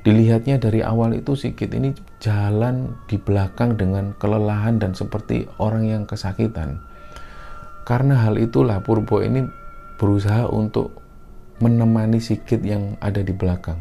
Dilihatnya 0.02 0.58
dari 0.58 0.82
awal 0.82 1.14
itu 1.14 1.38
Sigit 1.38 1.70
ini 1.78 1.94
jalan 2.18 2.98
di 3.06 3.22
belakang 3.22 3.78
dengan 3.78 4.18
kelelahan 4.18 4.82
dan 4.82 4.98
seperti 4.98 5.46
orang 5.62 5.86
yang 5.86 6.04
kesakitan. 6.10 6.82
Karena 7.86 8.26
hal 8.26 8.42
itulah 8.42 8.82
Purbo 8.82 9.22
ini 9.22 9.46
berusaha 10.02 10.50
untuk 10.50 10.98
menemani 11.62 12.18
Sigit 12.18 12.66
yang 12.66 12.98
ada 12.98 13.22
di 13.22 13.30
belakang. 13.30 13.78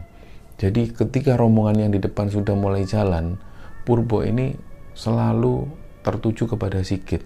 Jadi 0.60 0.92
ketika 0.92 1.40
rombongan 1.40 1.88
yang 1.88 1.92
di 1.96 2.00
depan 2.04 2.28
sudah 2.28 2.52
mulai 2.52 2.84
jalan, 2.84 3.40
Purbo 3.88 4.20
ini 4.20 4.52
selalu 4.92 5.72
tertuju 6.04 6.52
kepada 6.52 6.84
Sigit 6.84 7.24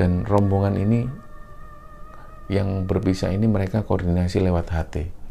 dan 0.00 0.24
rombongan 0.24 0.80
ini 0.80 1.04
yang 2.48 2.88
berpisah 2.88 3.36
ini 3.36 3.44
mereka 3.44 3.84
koordinasi 3.84 4.40
lewat 4.40 4.72
HT 4.72 5.23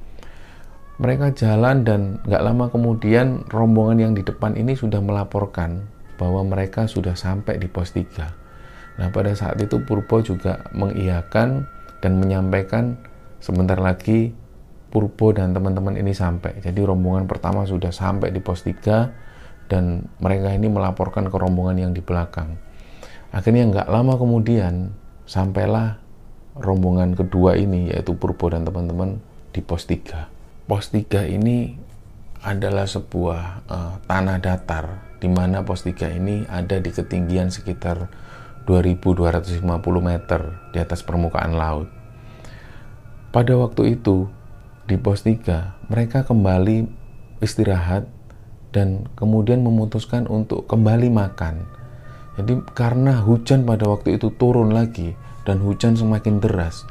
mereka 1.01 1.33
jalan 1.33 1.81
dan 1.81 2.21
nggak 2.25 2.43
lama 2.43 2.65
kemudian 2.69 3.45
rombongan 3.50 3.97
yang 3.97 4.13
di 4.13 4.21
depan 4.21 4.53
ini 4.53 4.77
sudah 4.77 5.01
melaporkan 5.01 5.89
bahwa 6.21 6.45
mereka 6.45 6.85
sudah 6.85 7.17
sampai 7.17 7.57
di 7.57 7.65
pos 7.65 7.93
3 7.95 9.00
nah 9.01 9.09
pada 9.09 9.33
saat 9.33 9.57
itu 9.57 9.81
Purbo 9.81 10.21
juga 10.21 10.69
mengiyakan 10.77 11.65
dan 12.03 12.19
menyampaikan 12.21 13.00
sebentar 13.41 13.79
lagi 13.79 14.35
Purbo 14.93 15.33
dan 15.33 15.57
teman-teman 15.57 15.97
ini 15.97 16.13
sampai. 16.13 16.62
Jadi 16.62 16.85
rombongan 16.85 17.25
pertama 17.25 17.65
sudah 17.65 17.89
sampai 17.89 18.29
di 18.29 18.38
pos 18.38 18.62
3 18.62 19.65
dan 19.65 20.05
mereka 20.21 20.53
ini 20.53 20.69
melaporkan 20.69 21.33
ke 21.33 21.33
rombongan 21.33 21.89
yang 21.89 21.91
di 21.97 22.05
belakang. 22.05 22.62
Akhirnya 23.33 23.65
nggak 23.73 23.89
lama 23.89 24.13
kemudian 24.21 24.93
sampailah 25.25 25.97
rombongan 26.62 27.17
kedua 27.17 27.57
ini 27.57 27.89
yaitu 27.89 28.13
Purbo 28.13 28.53
dan 28.53 28.69
teman-teman 28.69 29.17
di 29.50 29.65
pos 29.65 29.89
3. 29.89 30.33
Pos 30.63 30.96
3 30.96 31.27
ini 31.27 31.75
adalah 32.39 32.88
sebuah 32.88 33.67
uh, 33.67 33.93
tanah 34.08 34.39
datar 34.39 35.15
di 35.20 35.27
mana 35.32 35.63
pos 35.63 35.88
3 35.88 36.20
ini 36.20 36.43
ada 36.48 36.79
di 36.79 36.91
ketinggian 36.91 37.51
sekitar 37.51 38.12
2250 38.67 39.60
meter 40.00 40.41
di 40.72 40.77
atas 40.79 41.03
permukaan 41.03 41.55
laut. 41.55 41.91
Pada 43.36 43.55
waktu 43.60 44.00
itu 44.00 44.32
di 44.88 44.96
pos 44.96 45.24
3 45.27 45.91
mereka 45.91 46.24
kembali 46.27 46.88
istirahat 47.43 48.08
dan 48.72 49.08
kemudian 49.20 49.63
memutuskan 49.63 50.27
untuk 50.32 50.67
kembali 50.67 51.12
makan. 51.12 51.63
Jadi 52.39 52.60
karena 52.72 53.20
hujan 53.20 53.67
pada 53.67 53.88
waktu 53.88 54.15
itu 54.15 54.32
turun 54.36 54.72
lagi 54.72 55.15
dan 55.43 55.60
hujan 55.60 56.00
semakin 56.00 56.39
deras 56.39 56.88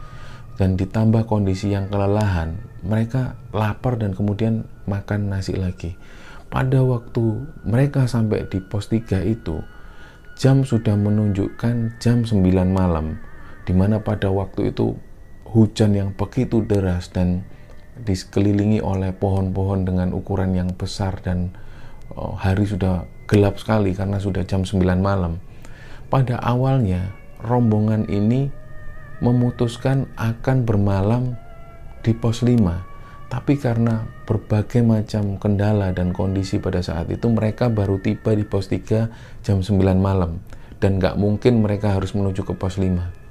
dan 0.60 0.76
ditambah 0.76 1.24
kondisi 1.24 1.72
yang 1.72 1.88
kelelahan, 1.88 2.71
mereka 2.82 3.38
lapar 3.54 3.98
dan 3.98 4.12
kemudian 4.12 4.66
makan 4.90 5.30
nasi 5.30 5.54
lagi. 5.54 5.94
Pada 6.52 6.84
waktu 6.84 7.48
mereka 7.64 8.04
sampai 8.04 8.44
di 8.50 8.60
pos 8.60 8.92
3 8.92 9.24
itu, 9.24 9.64
jam 10.36 10.66
sudah 10.66 10.98
menunjukkan 10.98 11.96
jam 11.96 12.28
9 12.28 12.42
malam, 12.68 13.16
di 13.64 13.72
mana 13.72 14.02
pada 14.04 14.28
waktu 14.28 14.74
itu 14.74 14.98
hujan 15.48 15.96
yang 15.96 16.10
begitu 16.12 16.60
deras 16.64 17.08
dan 17.08 17.46
dikelilingi 18.02 18.80
oleh 18.80 19.12
pohon-pohon 19.16 19.84
dengan 19.84 20.12
ukuran 20.12 20.56
yang 20.56 20.72
besar 20.76 21.20
dan 21.20 21.52
oh, 22.16 22.36
hari 22.36 22.64
sudah 22.64 23.04
gelap 23.28 23.56
sekali 23.56 23.96
karena 23.96 24.20
sudah 24.20 24.44
jam 24.44 24.64
9 24.66 24.80
malam. 25.00 25.40
Pada 26.12 26.36
awalnya 26.44 27.16
rombongan 27.40 28.04
ini 28.12 28.52
memutuskan 29.24 30.10
akan 30.20 30.68
bermalam 30.68 31.38
di 32.02 32.12
pos 32.12 32.44
5 32.44 33.30
tapi 33.32 33.56
karena 33.56 34.04
berbagai 34.28 34.84
macam 34.84 35.40
kendala 35.40 35.96
dan 35.96 36.12
kondisi 36.12 36.60
pada 36.60 36.84
saat 36.84 37.08
itu 37.08 37.32
mereka 37.32 37.72
baru 37.72 37.96
tiba 37.96 38.36
di 38.36 38.44
pos 38.44 38.68
3 38.68 39.40
jam 39.40 39.64
9 39.64 39.80
malam. 39.96 40.44
Dan 40.76 41.00
nggak 41.00 41.16
mungkin 41.16 41.64
mereka 41.64 41.96
harus 41.96 42.12
menuju 42.12 42.44
ke 42.44 42.52
pos 42.52 42.76
5 42.76 43.22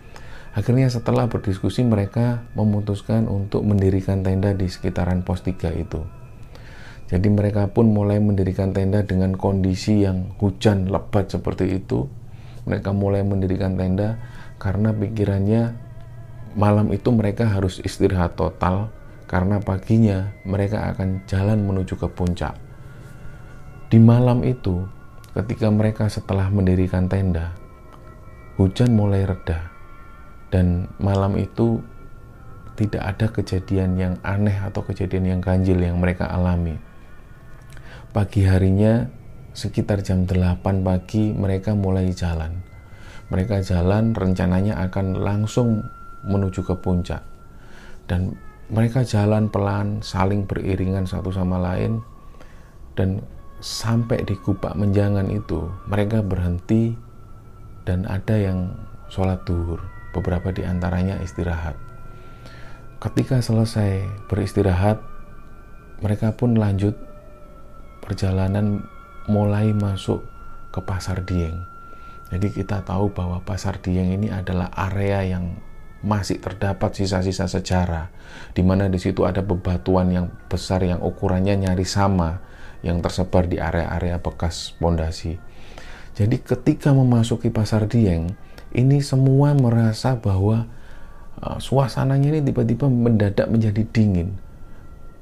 akhirnya 0.52 0.92
setelah 0.92 1.32
berdiskusi 1.32 1.84
mereka 1.88 2.44
memutuskan 2.60 3.32
untuk 3.32 3.64
mendirikan 3.64 4.20
tenda 4.20 4.52
di 4.52 4.68
sekitaran 4.68 5.24
pos 5.24 5.44
3 5.48 5.72
itu. 5.80 6.04
Jadi 7.12 7.28
mereka 7.28 7.68
pun 7.76 7.92
mulai 7.92 8.24
mendirikan 8.24 8.72
tenda 8.72 9.04
dengan 9.04 9.36
kondisi 9.36 10.04
yang 10.04 10.32
hujan 10.40 10.88
lebat 10.88 11.28
seperti 11.28 11.76
itu. 11.76 12.08
Mereka 12.64 12.96
mulai 12.96 13.24
mendirikan 13.28 13.76
tenda 13.76 14.16
karena 14.64 14.96
pikirannya 14.96 15.91
malam 16.56 16.92
itu 16.92 17.10
mereka 17.12 17.48
harus 17.48 17.80
istirahat 17.84 18.36
total 18.36 18.92
karena 19.28 19.64
paginya 19.64 20.36
mereka 20.44 20.92
akan 20.92 21.24
jalan 21.26 21.64
menuju 21.64 21.96
ke 21.96 22.08
puncak. 22.12 22.56
Di 23.92 24.00
malam 24.00 24.44
itu, 24.44 24.88
ketika 25.36 25.68
mereka 25.72 26.08
setelah 26.08 26.48
mendirikan 26.52 27.08
tenda, 27.08 27.56
hujan 28.60 28.96
mulai 28.96 29.24
reda 29.24 29.72
dan 30.52 30.92
malam 31.00 31.40
itu 31.40 31.80
tidak 32.76 33.04
ada 33.04 33.28
kejadian 33.32 34.00
yang 34.00 34.14
aneh 34.24 34.56
atau 34.56 34.84
kejadian 34.84 35.38
yang 35.38 35.42
ganjil 35.44 35.78
yang 35.78 36.00
mereka 36.00 36.28
alami 36.32 36.80
Pagi 38.12 38.44
harinya 38.44 39.08
sekitar 39.56 40.04
jam 40.04 40.28
8 40.28 40.60
pagi 40.84 41.32
mereka 41.32 41.72
mulai 41.72 42.12
jalan. 42.12 42.60
Mereka 43.32 43.64
jalan 43.64 44.12
rencananya 44.12 44.84
akan 44.84 45.16
langsung 45.16 45.88
menuju 46.26 46.62
ke 46.66 46.76
puncak. 46.78 47.24
Dan 48.06 48.36
mereka 48.72 49.04
jalan 49.04 49.52
pelan, 49.52 50.00
saling 50.00 50.48
beriringan 50.48 51.04
satu 51.04 51.32
sama 51.34 51.60
lain 51.60 52.00
dan 52.96 53.20
sampai 53.62 54.24
di 54.26 54.36
Kubak 54.40 54.74
Menjangan 54.74 55.30
itu 55.30 55.70
mereka 55.86 56.26
berhenti 56.26 56.98
dan 57.84 58.08
ada 58.10 58.36
yang 58.36 58.74
sholat 59.12 59.44
duhur. 59.44 59.84
Beberapa 60.12 60.52
di 60.52 60.68
antaranya 60.68 61.24
istirahat. 61.24 61.76
Ketika 63.00 63.40
selesai 63.40 64.04
beristirahat, 64.28 65.00
mereka 66.04 66.36
pun 66.36 66.60
lanjut 66.60 66.94
perjalanan 68.04 68.84
mulai 69.32 69.72
masuk 69.72 70.20
ke 70.76 70.84
Pasar 70.84 71.24
Dieng. 71.24 71.64
Jadi 72.28 72.52
kita 72.52 72.84
tahu 72.84 73.12
bahwa 73.12 73.40
Pasar 73.44 73.80
Dieng 73.80 74.20
ini 74.20 74.28
adalah 74.28 74.68
area 74.76 75.24
yang 75.24 75.56
masih 76.02 76.42
terdapat 76.42 76.98
sisa-sisa 76.98 77.46
sejarah 77.46 78.10
di 78.58 78.66
mana 78.66 78.90
di 78.90 78.98
situ 78.98 79.26
ada 79.26 79.46
bebatuan 79.46 80.10
yang 80.10 80.28
besar 80.50 80.82
yang 80.82 81.02
ukurannya 81.02 81.58
nyaris 81.58 81.94
sama 81.94 82.42
yang 82.82 83.02
tersebar 83.06 83.46
di 83.46 83.62
area-area 83.62 84.18
bekas 84.18 84.74
pondasi. 84.82 85.38
Jadi 86.18 86.42
ketika 86.42 86.92
memasuki 86.92 87.54
Pasar 87.54 87.86
Dieng, 87.86 88.34
ini 88.74 89.00
semua 89.00 89.54
merasa 89.54 90.18
bahwa 90.18 90.66
uh, 91.40 91.62
suasananya 91.62 92.36
ini 92.36 92.42
tiba-tiba 92.50 92.90
mendadak 92.90 93.48
menjadi 93.48 93.86
dingin 93.86 94.34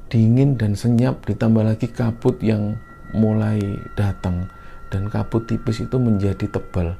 dingin 0.09 0.57
dan 0.57 0.73
senyap 0.73 1.23
ditambah 1.29 1.61
lagi 1.63 1.87
kabut 1.87 2.41
yang 2.41 2.81
mulai 3.13 3.61
datang 3.93 4.49
dan 4.89 5.07
kabut 5.07 5.45
tipis 5.45 5.85
itu 5.85 6.01
menjadi 6.01 6.49
tebal. 6.49 6.97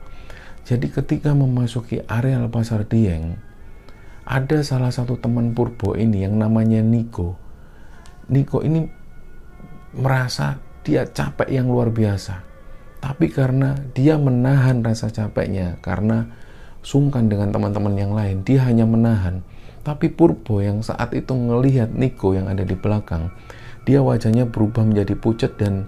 Jadi 0.70 0.94
ketika 0.94 1.34
memasuki 1.34 2.06
areal 2.06 2.46
pasar 2.54 2.86
Dieng, 2.86 3.42
ada 4.30 4.62
salah 4.62 4.94
satu 4.94 5.18
teman 5.18 5.58
Purbo 5.58 5.98
ini 5.98 6.22
yang 6.22 6.38
namanya 6.38 6.86
Niko. 6.86 7.34
Niko 8.30 8.62
ini 8.62 8.86
merasa 9.98 10.62
dia 10.86 11.10
capek 11.10 11.50
yang 11.50 11.66
luar 11.66 11.90
biasa. 11.90 12.46
Tapi 13.02 13.34
karena 13.34 13.74
dia 13.98 14.22
menahan 14.22 14.86
rasa 14.86 15.10
capeknya, 15.10 15.82
karena 15.82 16.30
sungkan 16.86 17.26
dengan 17.26 17.50
teman-teman 17.50 17.96
yang 17.98 18.14
lain, 18.14 18.46
dia 18.46 18.62
hanya 18.70 18.86
menahan 18.86 19.42
tapi 19.90 20.12
Purbo 20.12 20.60
yang 20.60 20.84
saat 20.84 21.16
itu 21.16 21.32
melihat 21.34 21.90
Niko 21.90 22.36
yang 22.36 22.52
ada 22.52 22.62
di 22.62 22.76
belakang, 22.76 23.32
dia 23.88 24.04
wajahnya 24.04 24.46
berubah 24.52 24.84
menjadi 24.84 25.16
pucat 25.16 25.56
dan 25.56 25.88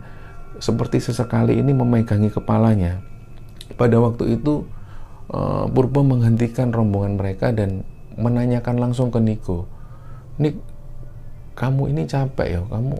seperti 0.57 1.03
sesekali 1.03 1.59
ini 1.59 1.75
memegangi 1.75 2.31
kepalanya. 2.31 3.03
Pada 3.75 3.99
waktu 3.99 4.39
itu 4.39 4.63
eh, 5.29 5.65
Purbo 5.69 6.01
menghentikan 6.01 6.71
rombongan 6.71 7.19
mereka 7.19 7.51
dan 7.51 7.83
menanyakan 8.17 8.79
langsung 8.79 9.13
ke 9.13 9.19
Niko, 9.19 9.67
Nik, 10.41 10.57
kamu 11.53 11.91
ini 11.91 12.07
capek 12.07 12.47
ya, 12.57 12.61
kamu 12.65 12.95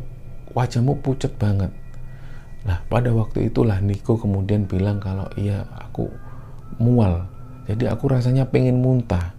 wajahmu 0.53 0.99
pucat 1.01 1.31
banget. 1.39 1.71
Nah, 2.61 2.85
pada 2.85 3.09
waktu 3.09 3.49
itulah 3.49 3.81
Niko 3.81 4.21
kemudian 4.21 4.69
bilang 4.69 5.01
kalau 5.01 5.25
iya 5.33 5.65
aku 5.73 6.11
mual. 6.77 7.25
Jadi 7.65 7.89
aku 7.89 8.11
rasanya 8.11 8.45
pengen 8.49 8.83
muntah 8.83 9.33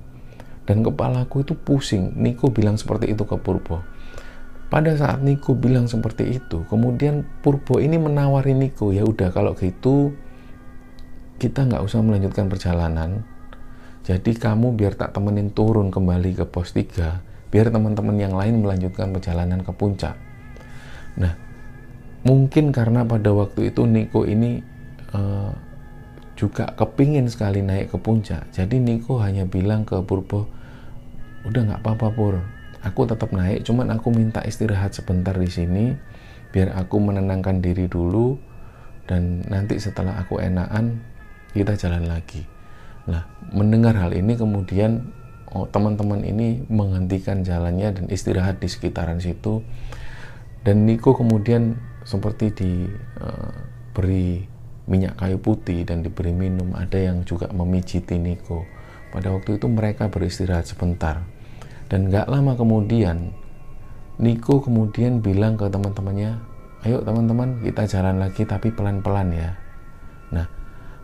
dan 0.67 0.83
kepalaku 0.83 1.47
itu 1.47 1.55
pusing. 1.55 2.17
Niko 2.19 2.51
bilang 2.51 2.75
seperti 2.75 3.15
itu 3.15 3.23
ke 3.23 3.39
Purbo. 3.39 3.83
Pada 4.73 4.97
saat 4.97 5.21
Niko 5.21 5.53
bilang 5.53 5.85
seperti 5.85 6.41
itu, 6.41 6.65
kemudian 6.67 7.29
Purbo 7.45 7.77
ini 7.79 8.01
menawari 8.01 8.57
Niko, 8.57 8.91
ya 8.91 9.05
udah 9.05 9.29
kalau 9.31 9.53
gitu 9.55 10.17
kita 11.37 11.69
nggak 11.69 11.83
usah 11.85 12.01
melanjutkan 12.01 12.49
perjalanan. 12.49 13.23
Jadi 14.03 14.35
kamu 14.35 14.75
biar 14.75 14.99
tak 14.99 15.15
temenin 15.15 15.55
turun 15.55 15.95
kembali 15.95 16.35
ke 16.35 16.45
pos 16.51 16.75
3, 16.75 17.55
biar 17.55 17.71
teman-teman 17.71 18.19
yang 18.19 18.35
lain 18.35 18.59
melanjutkan 18.59 19.15
perjalanan 19.15 19.63
ke 19.63 19.71
puncak. 19.71 20.19
Nah, 21.23 21.39
mungkin 22.27 22.75
karena 22.75 23.07
pada 23.07 23.31
waktu 23.31 23.71
itu 23.71 23.87
Niko 23.87 24.27
ini 24.27 24.59
uh, 25.15 25.55
juga 26.35 26.75
kepingin 26.75 27.31
sekali 27.31 27.63
naik 27.63 27.95
ke 27.95 27.99
puncak. 28.03 28.51
Jadi 28.51 28.83
Niko 28.83 29.23
hanya 29.23 29.47
bilang 29.47 29.87
ke 29.87 29.95
Purbo, 30.03 30.51
udah 31.47 31.63
nggak 31.63 31.81
apa-apa 31.87 32.09
Pur, 32.11 32.43
aku 32.83 33.07
tetap 33.07 33.31
naik, 33.31 33.63
cuman 33.63 33.95
aku 33.95 34.11
minta 34.11 34.43
istirahat 34.43 34.99
sebentar 34.99 35.39
di 35.39 35.47
sini, 35.47 35.95
biar 36.51 36.75
aku 36.75 36.99
menenangkan 36.99 37.63
diri 37.63 37.87
dulu, 37.87 38.35
dan 39.07 39.47
nanti 39.47 39.79
setelah 39.79 40.19
aku 40.19 40.43
enakan, 40.43 40.99
kita 41.55 41.79
jalan 41.79 42.11
lagi. 42.11 42.62
Nah, 43.09 43.27
mendengar 43.51 43.99
hal 43.99 44.15
ini 44.15 44.39
kemudian 44.39 45.11
oh, 45.51 45.67
teman-teman 45.67 46.23
ini 46.23 46.63
menghentikan 46.71 47.43
jalannya 47.43 47.93
dan 47.93 48.07
istirahat 48.09 48.63
di 48.63 48.71
sekitaran 48.71 49.19
situ, 49.19 49.61
dan 50.63 50.87
Niko 50.87 51.19
kemudian 51.19 51.77
seperti 52.07 52.55
diberi 52.55 54.43
uh, 54.43 54.51
minyak 54.91 55.15
kayu 55.19 55.39
putih 55.39 55.87
dan 55.87 56.03
diberi 56.03 56.35
minum. 56.35 56.75
Ada 56.75 57.13
yang 57.13 57.23
juga 57.27 57.51
memijiti 57.51 58.19
Niko. 58.19 58.67
Pada 59.13 59.31
waktu 59.31 59.61
itu 59.61 59.67
mereka 59.69 60.09
beristirahat 60.09 60.65
sebentar. 60.65 61.23
Dan 61.93 62.09
gak 62.09 62.27
lama 62.27 62.57
kemudian, 62.57 63.31
Niko 64.17 64.65
kemudian 64.65 65.21
bilang 65.21 65.61
ke 65.61 65.69
teman-temannya, 65.69 66.41
ayo 66.89 67.05
teman-teman 67.05 67.61
kita 67.61 67.85
jalan 67.85 68.17
lagi 68.19 68.49
tapi 68.49 68.73
pelan-pelan 68.73 69.29
ya. 69.37 69.51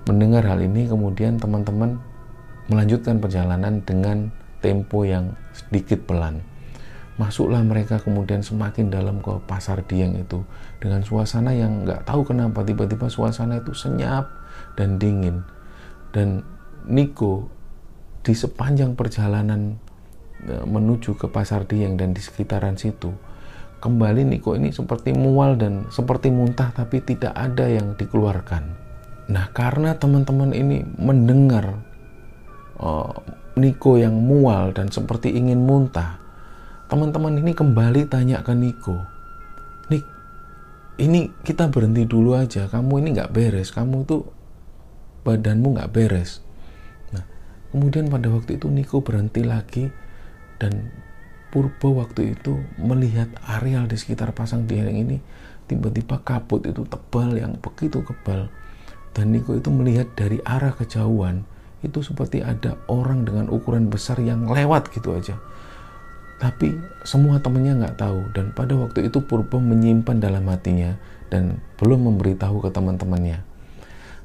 Mendengar 0.06 0.46
hal 0.46 0.62
ini 0.62 0.86
kemudian 0.86 1.40
teman-teman 1.40 1.98
melanjutkan 2.68 3.18
perjalanan 3.18 3.82
dengan 3.82 4.30
tempo 4.62 5.02
yang 5.02 5.34
sedikit 5.56 6.04
pelan 6.06 6.44
masuklah 7.18 7.60
mereka 7.66 7.98
kemudian 7.98 8.46
semakin 8.46 8.94
dalam 8.94 9.18
ke 9.18 9.42
pasar 9.50 9.82
Dieng 9.82 10.22
itu 10.22 10.46
dengan 10.78 11.02
suasana 11.02 11.50
yang 11.50 11.82
nggak 11.82 12.06
tahu 12.06 12.22
kenapa 12.22 12.62
tiba-tiba 12.62 13.10
suasana 13.10 13.58
itu 13.58 13.74
senyap 13.74 14.30
dan 14.78 15.02
dingin 15.02 15.42
dan 16.14 16.46
Niko 16.86 17.50
di 18.22 18.38
sepanjang 18.38 18.94
perjalanan 18.94 19.82
e, 20.46 20.62
menuju 20.62 21.18
ke 21.18 21.26
pasar 21.26 21.66
Dieng 21.66 21.98
dan 21.98 22.14
di 22.14 22.22
sekitaran 22.22 22.78
situ 22.78 23.10
kembali 23.82 24.22
Niko 24.22 24.54
ini 24.54 24.70
seperti 24.70 25.10
mual 25.10 25.58
dan 25.58 25.90
seperti 25.90 26.30
muntah 26.30 26.70
tapi 26.70 27.02
tidak 27.02 27.34
ada 27.34 27.66
yang 27.66 27.98
dikeluarkan. 27.98 28.87
Nah, 29.28 29.52
karena 29.52 29.92
teman-teman 30.00 30.56
ini 30.56 30.80
mendengar 30.96 31.84
uh, 32.80 33.12
Niko 33.60 34.00
yang 34.00 34.16
mual 34.16 34.72
dan 34.72 34.88
seperti 34.88 35.36
ingin 35.36 35.60
muntah, 35.60 36.16
teman-teman 36.88 37.36
ini 37.36 37.52
kembali 37.52 38.08
tanya 38.08 38.40
ke 38.40 38.56
Niko, 38.56 39.04
Nik, 39.92 40.04
ini 40.96 41.28
kita 41.44 41.68
berhenti 41.68 42.08
dulu 42.08 42.40
aja, 42.40 42.72
kamu 42.72 43.04
ini 43.04 43.08
nggak 43.20 43.32
beres, 43.34 43.68
kamu 43.68 44.08
itu 44.08 44.24
badanmu 45.28 45.76
nggak 45.76 45.92
beres. 45.92 46.40
Nah, 47.12 47.28
kemudian 47.68 48.08
pada 48.08 48.32
waktu 48.32 48.56
itu 48.56 48.72
Niko 48.72 49.04
berhenti 49.04 49.44
lagi 49.44 49.92
dan 50.56 50.88
Purbo 51.48 51.96
waktu 52.00 52.36
itu 52.36 52.60
melihat 52.76 53.28
areal 53.44 53.88
di 53.88 53.96
sekitar 53.96 54.36
pasang 54.36 54.68
dieng 54.68 54.92
ini 54.92 55.16
tiba-tiba 55.64 56.20
kabut 56.20 56.64
itu 56.68 56.84
tebal 56.84 57.36
yang 57.40 57.56
begitu 57.56 58.04
kebal 58.04 58.52
dan 59.16 59.34
Niko 59.34 59.56
itu 59.56 59.68
melihat 59.72 60.08
dari 60.14 60.40
arah 60.44 60.74
kejauhan 60.74 61.44
itu 61.84 62.02
seperti 62.02 62.42
ada 62.42 62.74
orang 62.90 63.22
dengan 63.22 63.46
ukuran 63.52 63.86
besar 63.86 64.18
yang 64.18 64.50
lewat 64.50 64.90
gitu 64.90 65.14
aja 65.14 65.38
tapi 66.38 66.74
semua 67.02 67.42
temannya 67.42 67.82
nggak 67.82 67.98
tahu 67.98 68.30
dan 68.34 68.54
pada 68.54 68.78
waktu 68.78 69.10
itu 69.10 69.18
Purbo 69.22 69.58
menyimpan 69.58 70.22
dalam 70.22 70.46
hatinya 70.46 70.94
dan 71.30 71.58
belum 71.82 72.06
memberitahu 72.14 72.62
ke 72.62 72.70
teman-temannya 72.70 73.42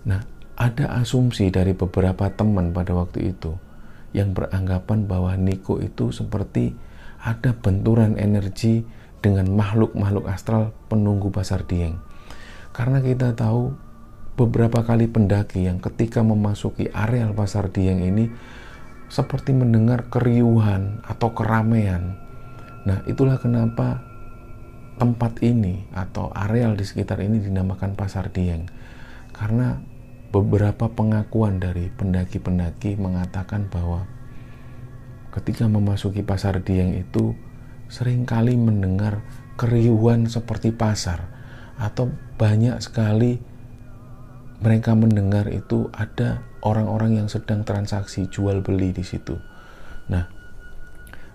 nah 0.06 0.22
ada 0.54 1.02
asumsi 1.02 1.50
dari 1.50 1.74
beberapa 1.74 2.30
teman 2.30 2.70
pada 2.70 2.94
waktu 2.94 3.34
itu 3.34 3.58
yang 4.14 4.38
beranggapan 4.38 5.10
bahwa 5.10 5.34
Niko 5.34 5.82
itu 5.82 6.14
seperti 6.14 6.78
ada 7.18 7.58
benturan 7.58 8.16
energi 8.22 8.86
dengan 9.24 9.50
makhluk-makhluk 9.56 10.30
astral 10.30 10.76
penunggu 10.92 11.32
pasar 11.32 11.66
dieng. 11.66 11.98
Karena 12.76 13.00
kita 13.00 13.34
tahu 13.34 13.74
beberapa 14.34 14.82
kali 14.82 15.06
pendaki 15.06 15.70
yang 15.70 15.78
ketika 15.78 16.26
memasuki 16.26 16.90
areal 16.90 17.38
pasar 17.38 17.70
dieng 17.70 18.02
ini 18.02 18.34
seperti 19.12 19.54
mendengar 19.54 20.10
keriuhan 20.10 21.06
atau 21.06 21.38
keramaian. 21.38 22.18
Nah, 22.90 23.06
itulah 23.06 23.38
kenapa 23.38 24.02
tempat 24.98 25.42
ini 25.46 25.86
atau 25.94 26.34
areal 26.34 26.74
di 26.74 26.86
sekitar 26.86 27.22
ini 27.22 27.38
dinamakan 27.42 27.94
pasar 27.94 28.34
dieng. 28.34 28.66
Karena 29.34 29.78
beberapa 30.34 30.90
pengakuan 30.90 31.62
dari 31.62 31.94
pendaki-pendaki 31.94 32.98
mengatakan 32.98 33.70
bahwa 33.70 34.10
ketika 35.30 35.70
memasuki 35.70 36.26
pasar 36.26 36.62
Dieng 36.66 36.98
itu 36.98 37.38
sering 37.86 38.26
kali 38.26 38.58
mendengar 38.58 39.22
keriuhan 39.62 40.26
seperti 40.26 40.74
pasar 40.74 41.30
atau 41.78 42.10
banyak 42.42 42.82
sekali 42.82 43.53
mereka 44.64 44.96
mendengar 44.96 45.52
itu 45.52 45.92
ada 45.92 46.40
orang-orang 46.64 47.20
yang 47.20 47.28
sedang 47.28 47.68
transaksi 47.68 48.32
jual 48.32 48.64
beli 48.64 48.96
di 48.96 49.04
situ. 49.04 49.36
Nah, 50.08 50.32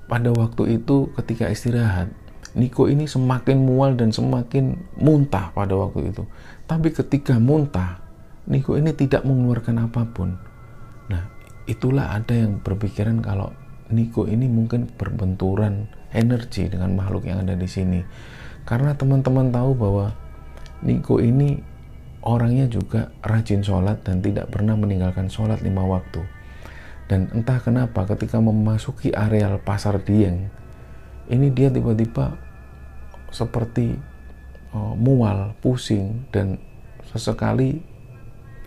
pada 0.08 0.32
waktu 0.32 0.80
itu 0.80 1.12
ketika 1.20 1.52
istirahat, 1.52 2.08
Niko 2.56 2.88
ini 2.88 3.04
semakin 3.04 3.60
mual 3.60 3.92
dan 4.00 4.08
semakin 4.08 4.80
muntah 4.96 5.52
pada 5.52 5.76
waktu 5.76 6.08
itu. 6.08 6.24
Tapi 6.64 6.88
ketika 6.96 7.36
muntah, 7.36 8.00
Niko 8.48 8.80
ini 8.80 8.96
tidak 8.96 9.28
mengeluarkan 9.28 9.76
apa 9.84 10.08
pun. 10.08 10.40
Nah, 11.12 11.28
itulah 11.68 12.16
ada 12.16 12.32
yang 12.32 12.64
berpikiran 12.64 13.20
kalau 13.20 13.52
Niko 13.92 14.24
ini 14.24 14.48
mungkin 14.48 14.88
berbenturan 14.88 15.92
energi 16.16 16.72
dengan 16.72 16.96
makhluk 16.96 17.28
yang 17.28 17.44
ada 17.44 17.52
di 17.52 17.68
sini. 17.68 18.00
Karena 18.64 18.96
teman-teman 18.96 19.52
tahu 19.52 19.76
bahwa 19.76 20.16
Niko 20.80 21.20
ini 21.20 21.60
orangnya 22.28 22.68
juga 22.68 23.08
rajin 23.24 23.64
sholat 23.64 24.04
dan 24.04 24.20
tidak 24.20 24.52
pernah 24.52 24.76
meninggalkan 24.76 25.32
sholat 25.32 25.64
lima 25.64 25.80
waktu. 25.88 26.20
Dan 27.08 27.32
entah 27.32 27.56
kenapa 27.56 28.04
ketika 28.04 28.36
memasuki 28.36 29.16
areal 29.16 29.56
pasar 29.64 29.96
Dieng, 30.04 30.52
ini 31.32 31.48
dia 31.48 31.72
tiba-tiba 31.72 32.36
seperti 33.32 33.96
uh, 34.76 34.92
mual, 34.92 35.56
pusing, 35.64 36.28
dan 36.28 36.60
sesekali 37.08 37.80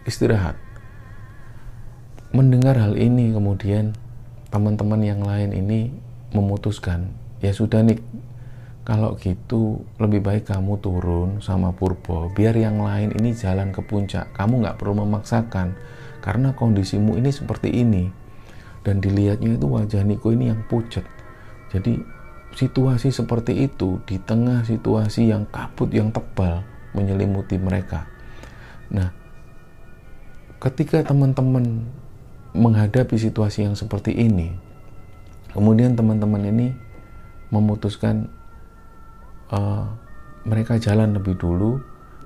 istirahat. 0.09 0.57
Mendengar 2.33 2.81
hal 2.81 2.97
ini 2.97 3.29
kemudian 3.29 3.93
teman-teman 4.49 5.05
yang 5.05 5.21
lain 5.21 5.53
ini 5.53 5.93
memutuskan 6.33 7.13
ya 7.43 7.51
sudah 7.51 7.83
nih 7.83 7.99
kalau 8.81 9.13
gitu 9.21 9.85
lebih 10.01 10.25
baik 10.25 10.49
kamu 10.49 10.81
turun 10.81 11.37
sama 11.37 11.69
Purbo 11.69 12.33
biar 12.33 12.57
yang 12.57 12.81
lain 12.81 13.13
ini 13.13 13.37
jalan 13.37 13.69
ke 13.69 13.85
puncak. 13.85 14.33
Kamu 14.33 14.65
nggak 14.65 14.81
perlu 14.81 15.05
memaksakan 15.05 15.77
karena 16.25 16.57
kondisimu 16.57 17.13
ini 17.21 17.29
seperti 17.29 17.69
ini. 17.69 18.09
Dan 18.81 18.97
dilihatnya 18.97 19.61
itu 19.61 19.69
wajah 19.69 20.01
Niko 20.01 20.33
ini 20.33 20.49
yang 20.49 20.65
pucat. 20.65 21.05
Jadi 21.69 22.01
situasi 22.57 23.13
seperti 23.13 23.69
itu 23.69 24.01
di 24.09 24.17
tengah 24.17 24.65
situasi 24.65 25.29
yang 25.29 25.45
kabut 25.53 25.93
yang 25.93 26.09
tebal 26.09 26.65
menyelimuti 26.97 27.61
mereka. 27.61 28.09
Nah 28.89 29.13
ketika 30.57 31.05
teman-teman 31.05 31.85
menghadapi 32.57 33.13
situasi 33.13 33.69
yang 33.69 33.77
seperti 33.77 34.17
ini, 34.17 34.57
kemudian 35.53 35.93
teman-teman 35.93 36.49
ini 36.49 36.73
memutuskan 37.53 38.40
uh, 39.51 39.85
mereka 40.47 40.81
jalan 40.81 41.13
lebih 41.13 41.37
dulu 41.37 41.77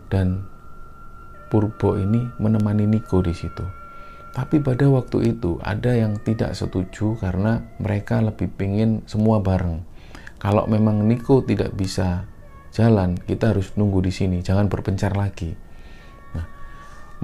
dan 0.08 0.46
Purbo 1.52 2.00
ini 2.00 2.26
menemani 2.42 2.90
Niko 2.90 3.22
di 3.22 3.36
situ. 3.36 3.64
Tapi 4.36 4.60
pada 4.60 4.88
waktu 4.92 5.36
itu 5.36 5.60
ada 5.64 5.96
yang 5.96 6.20
tidak 6.20 6.58
setuju 6.58 7.16
karena 7.20 7.64
mereka 7.80 8.20
lebih 8.20 8.52
pingin 8.52 9.06
semua 9.08 9.40
bareng. 9.40 9.84
Kalau 10.42 10.68
memang 10.68 11.04
Niko 11.08 11.44
tidak 11.46 11.72
bisa 11.76 12.28
jalan, 12.76 13.16
kita 13.16 13.56
harus 13.56 13.72
nunggu 13.80 14.04
di 14.04 14.12
sini, 14.12 14.44
jangan 14.44 14.68
berpencar 14.68 15.16
lagi 15.16 15.56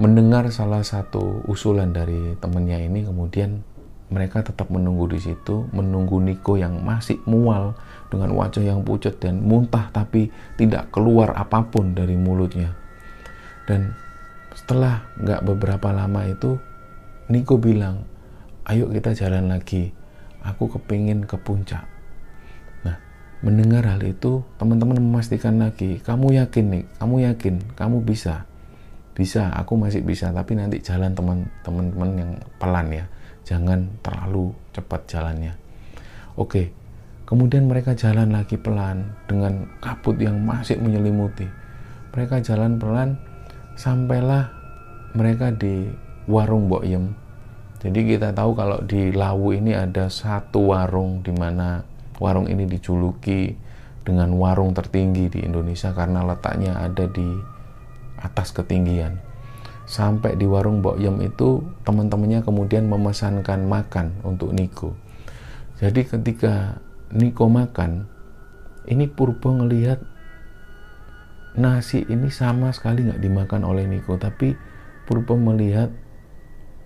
mendengar 0.00 0.48
salah 0.48 0.80
satu 0.80 1.44
usulan 1.44 1.92
dari 1.92 2.32
temennya 2.40 2.80
ini 2.80 3.04
kemudian 3.04 3.60
mereka 4.08 4.40
tetap 4.40 4.72
menunggu 4.72 5.08
di 5.12 5.20
situ 5.20 5.68
menunggu 5.72 6.16
Niko 6.16 6.56
yang 6.56 6.80
masih 6.80 7.20
mual 7.28 7.76
dengan 8.12 8.36
wajah 8.36 8.60
yang 8.60 8.84
pucat 8.84 9.16
dan 9.16 9.40
muntah 9.40 9.88
tapi 9.88 10.28
tidak 10.60 10.92
keluar 10.92 11.32
apa 11.32 11.64
pun 11.64 11.96
dari 11.96 12.12
mulutnya. 12.12 12.76
Dan 13.64 13.96
setelah 14.52 15.08
nggak 15.16 15.40
beberapa 15.48 15.88
lama 15.96 16.28
itu 16.28 16.60
Niko 17.32 17.56
bilang 17.56 18.04
ayo 18.68 18.92
kita 18.92 19.16
jalan 19.16 19.48
lagi. 19.48 19.96
Aku 20.44 20.68
kepingin 20.68 21.24
ke 21.24 21.40
puncak. 21.40 21.88
Nah 22.84 23.00
mendengar 23.40 23.88
hal 23.88 24.04
itu 24.04 24.44
teman-teman 24.60 25.00
memastikan 25.00 25.56
lagi 25.56 25.96
kamu 26.04 26.36
yakin 26.44 26.64
nih? 26.68 26.84
Kamu 27.00 27.16
yakin? 27.32 27.54
Kamu 27.72 28.04
bisa? 28.04 28.44
Bisa 29.16 29.48
aku 29.56 29.80
masih 29.80 30.04
bisa 30.04 30.28
tapi 30.36 30.52
nanti 30.52 30.84
jalan 30.84 31.16
teman-teman 31.16 32.10
yang 32.20 32.32
pelan 32.60 32.92
ya. 32.92 33.04
Jangan 33.48 33.88
terlalu 34.04 34.52
cepat 34.76 35.08
jalannya. 35.08 35.56
Oke 36.36 36.81
kemudian 37.32 37.64
mereka 37.64 37.96
jalan 37.96 38.28
lagi 38.28 38.60
pelan 38.60 39.08
dengan 39.24 39.64
kabut 39.80 40.20
yang 40.20 40.36
masih 40.44 40.76
menyelimuti 40.76 41.48
mereka 42.12 42.44
jalan 42.44 42.76
pelan 42.76 43.16
sampailah 43.72 44.52
mereka 45.16 45.48
di 45.48 45.88
warung 46.28 46.68
Boyem 46.68 47.16
jadi 47.82 47.98
kita 48.04 48.28
tahu 48.30 48.54
kalau 48.54 48.78
di 48.84 49.10
Lawu 49.10 49.58
ini 49.58 49.74
ada 49.74 50.06
satu 50.06 50.70
warung 50.70 51.24
di 51.26 51.34
mana 51.34 51.82
warung 52.22 52.46
ini 52.46 52.70
dijuluki 52.70 53.58
dengan 54.06 54.30
warung 54.38 54.70
tertinggi 54.70 55.26
di 55.26 55.40
Indonesia 55.42 55.90
karena 55.90 56.22
letaknya 56.22 56.78
ada 56.78 57.10
di 57.10 57.26
atas 58.22 58.54
ketinggian. 58.54 59.18
Sampai 59.82 60.38
di 60.38 60.46
warung 60.46 60.78
Mbok 60.78 60.96
Yem 61.02 61.26
itu 61.26 61.58
teman-temannya 61.82 62.46
kemudian 62.46 62.86
memesankan 62.86 63.66
makan 63.66 64.14
untuk 64.22 64.54
Niko. 64.54 64.94
Jadi 65.82 66.06
ketika 66.06 66.78
Niko 67.12 67.52
makan, 67.52 68.08
ini 68.88 69.04
Purbo 69.04 69.52
ngelihat 69.52 70.00
nasi 71.60 72.08
ini 72.08 72.32
sama 72.32 72.72
sekali 72.72 73.04
nggak 73.04 73.20
dimakan 73.20 73.68
oleh 73.68 73.84
Niko, 73.84 74.16
tapi 74.16 74.56
Purbo 75.04 75.36
melihat 75.36 75.92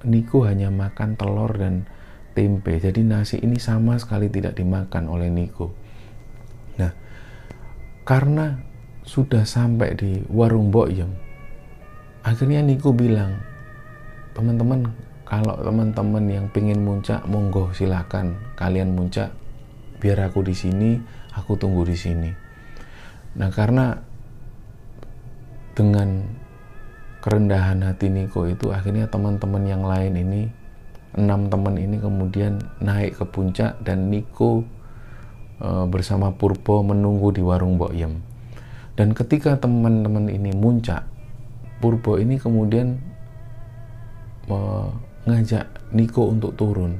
Niko 0.03 0.43
hanya 0.43 0.75
makan 0.75 1.15
telur 1.15 1.55
dan 1.55 1.87
tempe. 2.35 2.83
Jadi 2.83 3.07
nasi 3.07 3.39
ini 3.39 3.57
sama 3.62 4.03
sekali 4.03 4.27
tidak 4.27 4.59
dimakan 4.59 5.07
oleh 5.07 5.31
Niko. 5.31 5.71
Nah, 6.83 6.91
karena 8.03 8.59
sudah 9.07 9.47
sampai 9.47 9.95
di 9.95 10.27
warung 10.27 10.75
Boyem, 10.75 11.15
akhirnya 12.27 12.67
Niko 12.67 12.91
bilang 12.91 13.39
teman-teman 14.35 14.91
kalau 15.23 15.55
teman-teman 15.62 16.27
yang 16.27 16.47
pengen 16.51 16.83
muncak 16.83 17.23
monggo 17.31 17.71
silakan 17.71 18.35
kalian 18.59 18.95
muncak 18.95 19.31
biar 20.07 20.31
aku 20.31 20.47
di 20.47 20.55
sini 20.55 21.03
aku 21.35 21.59
tunggu 21.59 21.83
di 21.83 21.99
sini 21.99 22.47
Nah 23.37 23.53
karena 23.53 23.92
dengan 25.77 26.25
kerendahan 27.21 27.85
hati 27.85 28.09
Niko 28.09 28.49
itu 28.49 28.73
akhirnya 28.73 29.12
teman-teman 29.12 29.66
yang 29.69 29.85
lain 29.85 30.16
ini 30.16 30.42
enam 31.16 31.53
teman 31.53 31.77
ini 31.77 32.01
kemudian 32.01 32.61
naik 32.81 33.21
ke 33.21 33.25
puncak 33.29 33.77
dan 33.85 34.09
Niko 34.09 34.64
e, 35.61 35.69
bersama 35.88 36.33
Purbo 36.33 36.81
menunggu 36.81 37.33
di 37.33 37.45
warung 37.45 37.77
Mbok 37.77 37.92
Yem. 37.92 38.25
Dan 38.97 39.12
ketika 39.12 39.61
teman-teman 39.61 40.33
ini 40.33 40.57
muncak, 40.57 41.05
Purbo 41.85 42.16
ini 42.16 42.40
kemudian 42.40 42.97
mengajak 44.49 45.69
Niko 45.92 46.33
untuk 46.33 46.57
turun. 46.57 46.97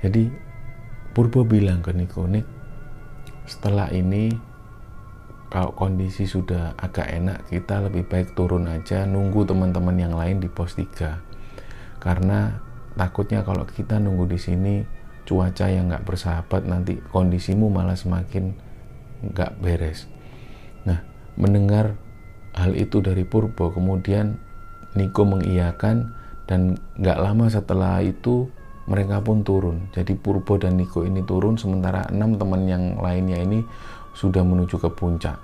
Jadi 0.00 0.47
Purbo 1.18 1.42
bilang 1.42 1.82
ke 1.82 1.90
Niko, 1.90 2.30
Nik, 2.30 2.46
setelah 3.42 3.90
ini 3.90 4.30
kalau 5.50 5.74
kondisi 5.74 6.30
sudah 6.30 6.78
agak 6.78 7.10
enak 7.10 7.42
kita 7.50 7.82
lebih 7.82 8.06
baik 8.06 8.38
turun 8.38 8.70
aja 8.70 9.02
nunggu 9.02 9.42
teman-teman 9.42 9.98
yang 9.98 10.14
lain 10.14 10.38
di 10.38 10.46
pos 10.46 10.78
3 10.78 11.98
karena 11.98 12.62
takutnya 12.94 13.42
kalau 13.42 13.66
kita 13.66 13.98
nunggu 13.98 14.30
di 14.30 14.38
sini 14.38 14.74
cuaca 15.26 15.66
yang 15.66 15.90
nggak 15.90 16.06
bersahabat 16.06 16.62
nanti 16.70 17.02
kondisimu 17.10 17.66
malah 17.66 17.98
semakin 17.98 18.54
nggak 19.26 19.58
beres. 19.58 20.06
Nah 20.86 21.02
mendengar 21.34 21.98
hal 22.54 22.78
itu 22.78 23.02
dari 23.02 23.26
Purbo 23.26 23.74
kemudian 23.74 24.38
Niko 24.94 25.26
mengiyakan 25.26 26.14
dan 26.46 26.78
nggak 26.94 27.18
lama 27.18 27.50
setelah 27.50 28.06
itu 28.06 28.54
mereka 28.88 29.20
pun 29.20 29.44
turun 29.44 29.92
jadi 29.92 30.16
Purbo 30.16 30.56
dan 30.56 30.80
Niko 30.80 31.04
ini 31.04 31.20
turun 31.22 31.60
sementara 31.60 32.08
enam 32.08 32.40
teman 32.40 32.64
yang 32.64 32.96
lainnya 32.98 33.38
ini 33.38 33.60
sudah 34.18 34.42
menuju 34.42 34.82
ke 34.82 34.90
puncak. 34.90 35.38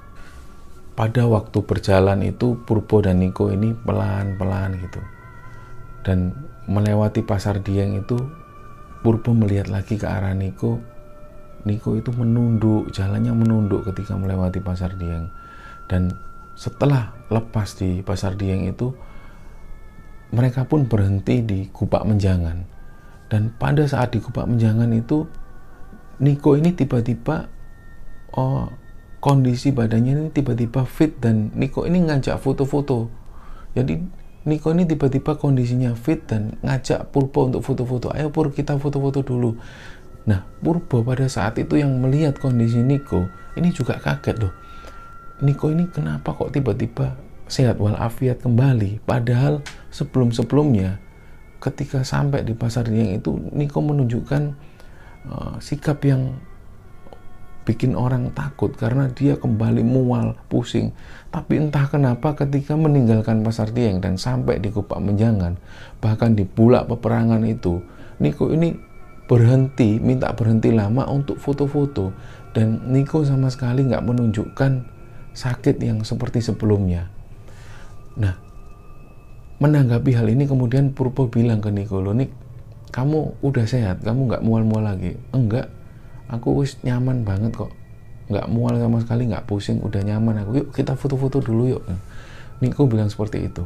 Pada 0.98 1.26
waktu 1.30 1.58
berjalan 1.62 2.26
itu 2.26 2.58
Purbo 2.66 2.98
dan 2.98 3.22
Niko 3.22 3.54
ini 3.54 3.70
pelan-pelan 3.70 4.78
gitu. 4.82 5.02
Dan 6.02 6.34
melewati 6.66 7.22
pasar 7.22 7.62
Dieng 7.62 7.98
itu 8.02 8.18
Purbo 9.02 9.30
melihat 9.30 9.70
lagi 9.70 9.94
ke 9.94 10.06
arah 10.06 10.34
Niko. 10.34 10.82
Niko 11.64 11.94
itu 11.94 12.10
menunduk, 12.14 12.90
jalannya 12.90 13.30
menunduk 13.30 13.86
ketika 13.90 14.18
melewati 14.18 14.58
pasar 14.58 14.94
Dieng. 14.98 15.30
Dan 15.86 16.14
setelah 16.54 17.14
lepas 17.30 17.78
di 17.78 18.02
pasar 18.02 18.34
Dieng 18.38 18.66
itu 18.66 18.94
mereka 20.34 20.66
pun 20.66 20.86
berhenti 20.90 21.46
di 21.46 21.70
Gupak 21.70 22.06
Menjangan. 22.06 22.73
Dan 23.32 23.52
pada 23.56 23.84
saat 23.88 24.12
di 24.12 24.20
Gupak 24.20 24.46
Menjangan 24.46 24.90
itu 24.92 25.24
Niko 26.22 26.54
ini 26.54 26.70
tiba-tiba 26.70 27.50
oh 28.38 28.70
kondisi 29.18 29.72
badannya 29.72 30.12
ini 30.14 30.28
tiba-tiba 30.30 30.84
fit 30.84 31.16
dan 31.18 31.50
Niko 31.56 31.88
ini 31.88 32.04
ngajak 32.04 32.36
foto-foto. 32.38 33.08
Jadi 33.74 33.98
Niko 34.44 34.76
ini 34.76 34.84
tiba-tiba 34.84 35.40
kondisinya 35.40 35.96
fit 35.96 36.28
dan 36.28 36.60
ngajak 36.60 37.08
Purbo 37.08 37.48
untuk 37.48 37.64
foto-foto. 37.64 38.12
Ayo 38.12 38.28
Pur 38.28 38.52
kita 38.52 38.76
foto-foto 38.76 39.24
dulu. 39.24 39.56
Nah 40.28 40.44
Purbo 40.60 41.00
pada 41.00 41.24
saat 41.26 41.56
itu 41.56 41.80
yang 41.80 41.96
melihat 41.98 42.36
kondisi 42.36 42.84
Niko 42.84 43.26
ini 43.56 43.72
juga 43.72 43.96
kaget 43.96 44.36
loh. 44.44 44.52
Niko 45.40 45.72
ini 45.72 45.88
kenapa 45.90 46.36
kok 46.36 46.52
tiba-tiba 46.52 47.16
sehat 47.48 47.80
walafiat 47.80 48.44
kembali? 48.44 49.02
Padahal 49.02 49.64
sebelum-sebelumnya 49.90 51.00
ketika 51.64 52.04
sampai 52.04 52.44
di 52.44 52.52
pasar 52.52 52.84
Dieng 52.84 53.16
itu 53.16 53.40
Niko 53.56 53.80
menunjukkan 53.80 54.42
uh, 55.32 55.56
sikap 55.56 56.04
yang 56.04 56.36
bikin 57.64 57.96
orang 57.96 58.28
takut 58.36 58.76
karena 58.76 59.08
dia 59.10 59.40
kembali 59.40 59.80
mual, 59.80 60.36
pusing. 60.52 60.92
Tapi 61.32 61.58
entah 61.58 61.88
kenapa 61.88 62.36
ketika 62.36 62.76
meninggalkan 62.76 63.40
Pasar 63.40 63.72
Dieng 63.72 64.04
dan 64.04 64.20
sampai 64.20 64.60
di 64.60 64.68
Kupak 64.68 65.00
Menjangan, 65.00 65.56
bahkan 65.98 66.36
di 66.36 66.44
bulak 66.44 66.86
peperangan 66.92 67.40
itu, 67.48 67.80
Niko 68.20 68.52
ini 68.52 68.76
berhenti, 69.24 69.96
minta 69.96 70.30
berhenti 70.36 70.70
lama 70.70 71.08
untuk 71.08 71.40
foto-foto. 71.40 72.12
Dan 72.54 72.92
Niko 72.92 73.24
sama 73.24 73.50
sekali 73.50 73.88
nggak 73.88 74.04
menunjukkan 74.04 74.72
sakit 75.34 75.80
yang 75.82 76.04
seperti 76.06 76.44
sebelumnya. 76.44 77.10
Nah, 78.14 78.43
menanggapi 79.64 80.12
hal 80.12 80.28
ini 80.28 80.44
kemudian 80.44 80.92
Purpo 80.92 81.32
bilang 81.32 81.64
ke 81.64 81.72
Niko, 81.72 82.04
lo 82.04 82.12
Nik, 82.12 82.28
kamu 82.92 83.40
udah 83.40 83.64
sehat, 83.64 84.04
kamu 84.04 84.28
nggak 84.28 84.42
mual-mual 84.44 84.84
lagi. 84.84 85.16
Enggak, 85.32 85.72
aku 86.28 86.60
wis 86.60 86.76
nyaman 86.84 87.24
banget 87.24 87.56
kok. 87.56 87.72
Nggak 88.28 88.46
mual 88.52 88.76
sama 88.76 89.00
sekali 89.00 89.32
nggak 89.32 89.48
pusing. 89.48 89.80
Udah 89.80 90.04
nyaman 90.04 90.44
aku. 90.44 90.50
Yuk 90.60 90.68
kita 90.76 90.92
foto-foto 91.00 91.40
dulu 91.40 91.80
yuk. 91.80 91.82
Niko 92.60 92.84
bilang 92.84 93.08
seperti 93.08 93.48
itu. 93.48 93.64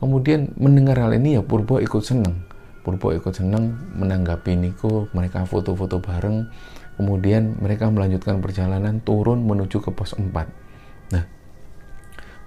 Kemudian 0.00 0.56
mendengar 0.56 0.96
hal 0.96 1.12
ini 1.12 1.36
ya 1.36 1.42
Purbo 1.44 1.76
ikut 1.76 2.00
seneng. 2.00 2.48
Purbo 2.80 3.12
ikut 3.12 3.36
seneng 3.36 3.76
menanggapi 4.00 4.56
Niko 4.56 5.12
mereka 5.12 5.44
foto-foto 5.44 6.00
bareng. 6.00 6.48
Kemudian 6.96 7.60
mereka 7.60 7.86
melanjutkan 7.92 8.40
perjalanan 8.40 9.04
turun 9.04 9.44
menuju 9.44 9.78
ke 9.78 9.94
pos 9.94 10.18
4 10.18 10.34
nah 10.34 10.67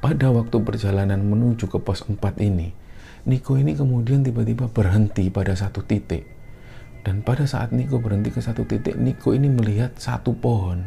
pada 0.02 0.34
waktu 0.34 0.58
perjalanan 0.66 1.22
menuju 1.22 1.70
ke 1.70 1.78
pos 1.78 2.04
4 2.04 2.18
ini 2.42 2.74
Niko 3.22 3.54
ini 3.54 3.78
kemudian 3.78 4.26
tiba-tiba 4.26 4.66
berhenti 4.74 5.30
pada 5.30 5.54
satu 5.54 5.86
titik 5.86 6.42
dan 7.02 7.26
pada 7.26 7.50
saat 7.50 7.74
Niko 7.74 7.98
berhenti 7.98 8.30
ke 8.30 8.42
satu 8.42 8.62
titik, 8.66 8.94
Niko 8.94 9.34
ini 9.34 9.50
melihat 9.50 9.98
satu 9.98 10.38
pohon. 10.38 10.86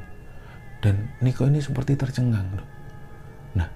Dan 0.78 1.10
Niko 1.18 1.50
ini 1.50 1.58
seperti 1.58 1.98
tercengang. 1.98 2.62
Nah, 3.58 3.68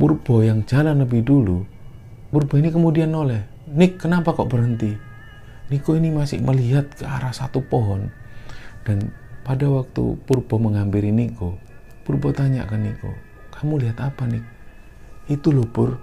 Purbo 0.00 0.40
yang 0.40 0.64
jalan 0.64 1.04
lebih 1.04 1.20
dulu, 1.20 1.68
Purbo 2.32 2.56
ini 2.56 2.72
kemudian 2.72 3.12
noleh. 3.12 3.44
Nik, 3.68 4.00
kenapa 4.00 4.32
kok 4.32 4.48
berhenti? 4.48 4.96
Niko 5.68 5.92
ini 5.92 6.08
masih 6.08 6.40
melihat 6.40 6.88
ke 6.96 7.04
arah 7.04 7.32
satu 7.32 7.60
pohon. 7.60 8.08
Dan 8.88 9.12
pada 9.44 9.68
waktu 9.68 10.16
Purbo 10.24 10.56
menghampiri 10.56 11.12
Niko, 11.12 11.60
Purbo 12.08 12.32
tanya 12.32 12.64
ke 12.64 12.76
Niko, 12.80 13.12
kamu 13.52 13.84
lihat 13.84 14.00
apa 14.00 14.24
Nik? 14.24 14.44
Itu 15.32 15.48
loh 15.48 15.64
Pur, 15.64 15.96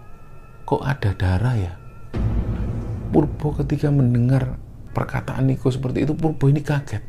kok 0.65 0.81
ada 0.81 1.13
darah 1.13 1.53
ya? 1.53 1.77
Purbo 3.13 3.53
ketika 3.53 3.93
mendengar 3.93 4.57
perkataan 4.89 5.45
Niko 5.45 5.69
seperti 5.69 6.01
itu 6.01 6.17
Purbo 6.17 6.49
ini 6.49 6.65
kaget. 6.65 7.05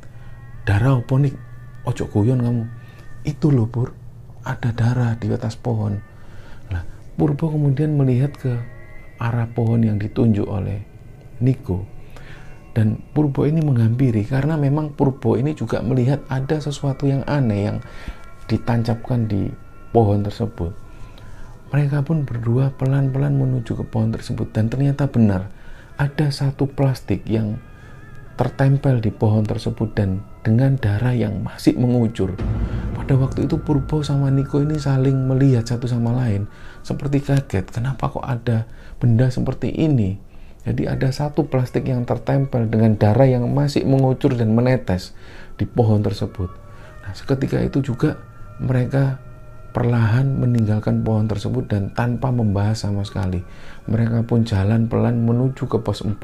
Darah 0.69 1.01
apa 1.01 1.17
nih? 1.17 1.33
Ojo 1.89 2.05
guyon 2.13 2.45
kamu. 2.45 2.65
Itu 3.25 3.49
loh 3.49 3.73
Pur. 3.73 3.97
Ada 4.45 4.77
darah 4.77 5.17
di 5.17 5.33
atas 5.33 5.57
pohon. 5.57 5.97
Nah 6.69 6.85
Purbo 7.17 7.49
kemudian 7.49 7.97
melihat 7.97 8.37
ke 8.37 8.53
arah 9.17 9.49
pohon 9.57 9.81
yang 9.81 9.97
ditunjuk 9.97 10.45
oleh 10.45 10.85
Niko. 11.41 11.89
Dan 12.77 13.01
Purbo 13.17 13.49
ini 13.49 13.65
menghampiri 13.65 14.29
karena 14.29 14.61
memang 14.61 14.93
Purbo 14.93 15.41
ini 15.41 15.57
juga 15.57 15.81
melihat 15.81 16.21
ada 16.29 16.61
sesuatu 16.61 17.09
yang 17.09 17.25
aneh 17.25 17.73
yang 17.73 17.81
ditancapkan 18.45 19.25
di 19.25 19.49
pohon 19.97 20.21
tersebut 20.21 20.90
mereka 21.71 22.03
pun 22.03 22.27
berdua 22.27 22.75
pelan-pelan 22.75 23.35
menuju 23.39 23.79
ke 23.79 23.85
pohon 23.87 24.11
tersebut 24.11 24.51
dan 24.51 24.67
ternyata 24.67 25.07
benar 25.07 25.51
ada 25.99 26.27
satu 26.35 26.67
plastik 26.67 27.23
yang 27.31 27.63
tertempel 28.41 29.05
di 29.05 29.13
pohon 29.13 29.45
tersebut 29.45 29.93
dan 29.93 30.25
dengan 30.41 30.73
darah 30.81 31.13
yang 31.13 31.45
masih 31.45 31.77
mengucur. 31.77 32.33
Pada 32.97 33.13
waktu 33.21 33.45
itu 33.45 33.61
Purbo 33.61 34.01
sama 34.01 34.33
Niko 34.33 34.65
ini 34.65 34.81
saling 34.81 35.29
melihat 35.29 35.69
satu 35.69 35.85
sama 35.85 36.17
lain 36.17 36.49
seperti 36.81 37.21
kaget. 37.21 37.69
Kenapa 37.69 38.09
kok 38.09 38.25
ada 38.25 38.65
benda 38.97 39.29
seperti 39.29 39.69
ini? 39.69 40.17
Jadi 40.65 40.89
ada 40.89 41.13
satu 41.13 41.53
plastik 41.53 41.89
yang 41.89 42.09
tertempel 42.09 42.65
dengan 42.65 42.97
darah 42.97 43.29
yang 43.29 43.45
masih 43.53 43.85
mengucur 43.85 44.33
dan 44.33 44.57
menetes 44.57 45.13
di 45.61 45.69
pohon 45.69 46.01
tersebut. 46.01 46.49
Nah, 47.05 47.13
seketika 47.13 47.61
itu 47.61 47.85
juga 47.85 48.17
mereka 48.57 49.21
perlahan 49.71 50.39
meninggalkan 50.39 51.03
pohon 51.07 51.27
tersebut 51.31 51.71
dan 51.71 51.91
tanpa 51.95 52.31
membahas 52.35 52.87
sama 52.87 53.07
sekali. 53.07 53.43
Mereka 53.87 54.27
pun 54.27 54.43
jalan 54.45 54.91
pelan 54.91 55.23
menuju 55.25 55.67
ke 55.67 55.79
pos 55.81 56.03
4. 56.05 56.17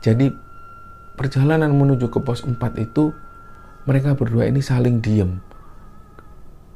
Jadi 0.00 0.30
perjalanan 1.20 1.72
menuju 1.76 2.08
ke 2.08 2.20
pos 2.24 2.42
4 2.44 2.56
itu 2.80 3.12
mereka 3.84 4.16
berdua 4.16 4.48
ini 4.48 4.60
saling 4.64 5.04
diem 5.04 5.40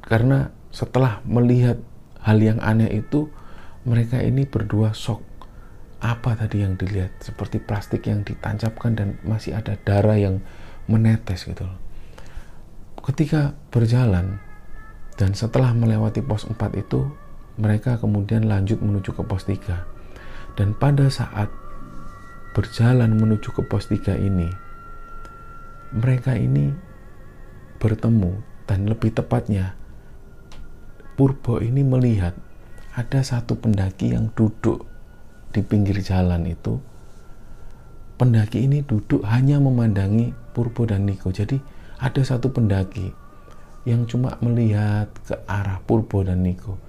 karena 0.05 0.53
setelah 0.68 1.25
melihat 1.25 1.81
hal 2.20 2.37
yang 2.40 2.61
aneh 2.61 2.92
itu 2.92 3.33
mereka 3.88 4.20
ini 4.20 4.44
berdua 4.44 4.92
shock 4.92 5.25
apa 6.05 6.37
tadi 6.37 6.61
yang 6.61 6.77
dilihat 6.77 7.16
seperti 7.25 7.57
plastik 7.57 8.05
yang 8.05 8.20
ditancapkan 8.20 8.92
dan 8.92 9.09
masih 9.25 9.57
ada 9.57 9.81
darah 9.81 10.20
yang 10.20 10.44
menetes 10.85 11.49
gitu 11.49 11.64
loh. 11.64 11.81
ketika 13.01 13.57
berjalan 13.73 14.43
dan 15.14 15.33
setelah 15.33 15.70
melewati 15.74 16.22
pos 16.22 16.46
4 16.46 16.59
itu 16.74 17.07
mereka 17.55 17.98
kemudian 18.03 18.50
lanjut 18.50 18.83
menuju 18.83 19.14
ke 19.14 19.22
pos 19.22 19.46
3 19.46 19.94
dan 20.55 20.70
pada 20.79 21.11
saat 21.11 21.50
berjalan 22.55 23.11
menuju 23.18 23.50
ke 23.50 23.62
pos 23.66 23.90
3 23.90 24.14
ini, 24.22 24.46
mereka 25.90 26.38
ini 26.38 26.70
bertemu 27.83 28.38
dan 28.70 28.87
lebih 28.87 29.11
tepatnya 29.11 29.74
Purbo 31.14 31.62
ini 31.62 31.83
melihat 31.87 32.35
ada 32.94 33.22
satu 33.22 33.59
pendaki 33.59 34.14
yang 34.14 34.31
duduk 34.35 34.87
di 35.55 35.62
pinggir 35.62 35.98
jalan 36.03 36.46
itu. 36.46 36.79
Pendaki 38.14 38.66
ini 38.66 38.83
duduk 38.83 39.22
hanya 39.27 39.59
memandangi 39.59 40.35
Purbo 40.55 40.87
dan 40.87 41.07
Niko. 41.07 41.31
Jadi 41.35 41.59
ada 41.98 42.22
satu 42.22 42.50
pendaki 42.50 43.11
yang 43.85 44.09
cuma 44.09 44.37
melihat 44.40 45.12
ke 45.29 45.37
arah 45.44 45.81
Purbo 45.85 46.25
dan 46.25 46.40
Niko. 46.40 46.81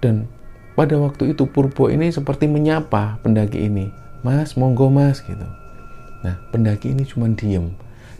Dan 0.00 0.28
pada 0.76 0.96
waktu 1.00 1.32
itu 1.32 1.48
Purbo 1.48 1.88
ini 1.88 2.12
seperti 2.12 2.46
menyapa 2.48 3.20
pendaki 3.24 3.64
ini, 3.64 3.88
Mas, 4.20 4.54
monggo 4.60 4.92
Mas 4.92 5.24
gitu. 5.24 5.48
Nah, 6.20 6.36
pendaki 6.52 6.92
ini 6.92 7.08
cuma 7.08 7.32
diem. 7.32 7.72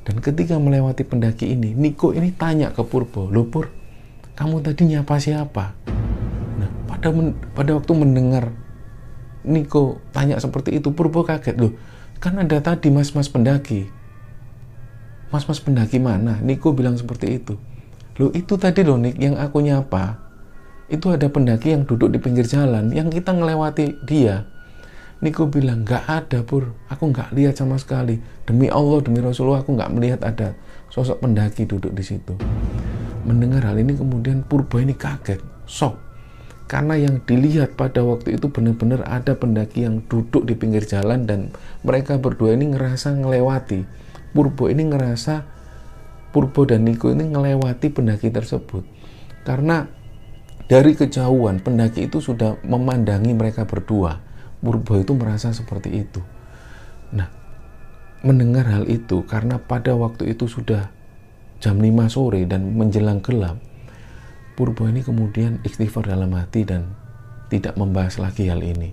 Dan 0.08 0.24
ketika 0.24 0.56
melewati 0.56 1.04
pendaki 1.04 1.52
ini, 1.52 1.76
Niko 1.76 2.16
ini 2.16 2.32
tanya 2.32 2.72
ke 2.72 2.80
Purbo, 2.80 3.28
Loh 3.28 3.44
Pur, 3.44 3.68
kamu 4.36 4.64
tadi 4.64 4.88
nyapa 4.88 5.20
siapa? 5.20 5.76
Nah, 6.56 6.70
pada 6.88 7.12
men, 7.12 7.36
pada 7.52 7.76
waktu 7.76 7.92
mendengar 7.92 8.54
Niko 9.46 10.00
tanya 10.16 10.40
seperti 10.40 10.80
itu, 10.80 10.90
Purbo 10.96 11.22
kaget 11.22 11.60
loh. 11.60 11.76
Kan 12.18 12.40
ada 12.40 12.58
tadi 12.64 12.88
mas-mas 12.88 13.28
pendaki. 13.28 13.92
Mas-mas 15.34 15.58
pendaki 15.58 15.98
mana? 15.98 16.38
Niko 16.40 16.72
bilang 16.72 16.94
seperti 16.94 17.42
itu. 17.42 17.58
Loh 18.16 18.32
itu 18.32 18.56
tadi 18.56 18.86
loh 18.86 18.96
Nik 18.96 19.18
yang 19.18 19.36
aku 19.36 19.60
nyapa. 19.60 20.22
Itu 20.86 21.10
ada 21.10 21.26
pendaki 21.26 21.74
yang 21.74 21.82
duduk 21.82 22.14
di 22.14 22.18
pinggir 22.22 22.46
jalan 22.46 22.94
yang 22.94 23.10
kita 23.10 23.34
ngelewati 23.34 24.06
dia. 24.06 24.46
Niko 25.20 25.48
bilang 25.48 25.82
nggak 25.82 26.04
ada 26.06 26.44
pur, 26.44 26.76
aku 26.92 27.10
nggak 27.10 27.32
lihat 27.34 27.58
sama 27.58 27.80
sekali. 27.80 28.20
Demi 28.46 28.68
Allah, 28.68 29.00
demi 29.02 29.18
Rasulullah, 29.18 29.64
aku 29.64 29.74
nggak 29.74 29.92
melihat 29.96 30.20
ada 30.22 30.54
sosok 30.92 31.24
pendaki 31.24 31.66
duduk 31.66 31.90
di 31.96 32.04
situ 32.04 32.36
mendengar 33.26 33.66
hal 33.66 33.76
ini 33.76 33.98
kemudian 33.98 34.46
Purba 34.46 34.78
ini 34.78 34.94
kaget, 34.94 35.42
shock. 35.66 35.98
Karena 36.66 36.98
yang 36.98 37.22
dilihat 37.22 37.78
pada 37.78 38.02
waktu 38.02 38.38
itu 38.38 38.50
benar-benar 38.50 39.06
ada 39.06 39.38
pendaki 39.38 39.86
yang 39.86 40.02
duduk 40.10 40.46
di 40.46 40.54
pinggir 40.58 40.82
jalan 40.82 41.26
dan 41.26 41.54
mereka 41.86 42.18
berdua 42.18 42.58
ini 42.58 42.74
ngerasa 42.74 43.14
ngelewati. 43.18 43.86
Purbo 44.36 44.68
ini 44.68 44.84
ngerasa 44.84 45.48
Purbo 46.28 46.68
dan 46.68 46.84
Niko 46.84 47.08
ini 47.08 47.32
ngelewati 47.32 47.88
pendaki 47.88 48.28
tersebut. 48.28 48.84
Karena 49.48 49.88
dari 50.68 50.92
kejauhan 50.92 51.64
pendaki 51.64 52.12
itu 52.12 52.20
sudah 52.20 52.60
memandangi 52.60 53.32
mereka 53.32 53.64
berdua. 53.64 54.20
Purbo 54.60 55.00
itu 55.00 55.16
merasa 55.16 55.56
seperti 55.56 56.04
itu. 56.04 56.20
Nah, 57.16 57.32
mendengar 58.20 58.68
hal 58.68 58.84
itu 58.92 59.24
karena 59.24 59.56
pada 59.56 59.96
waktu 59.96 60.36
itu 60.36 60.44
sudah 60.44 60.92
jam 61.64 61.80
5 61.80 62.12
sore 62.12 62.44
dan 62.44 62.76
menjelang 62.76 63.24
gelap, 63.24 63.56
Purbo 64.52 64.84
ini 64.92 65.00
kemudian 65.00 65.64
istighfar 65.64 66.12
dalam 66.12 66.36
hati 66.36 66.68
dan 66.68 66.92
tidak 67.48 67.80
membahas 67.80 68.20
lagi 68.20 68.52
hal 68.52 68.60
ini. 68.60 68.92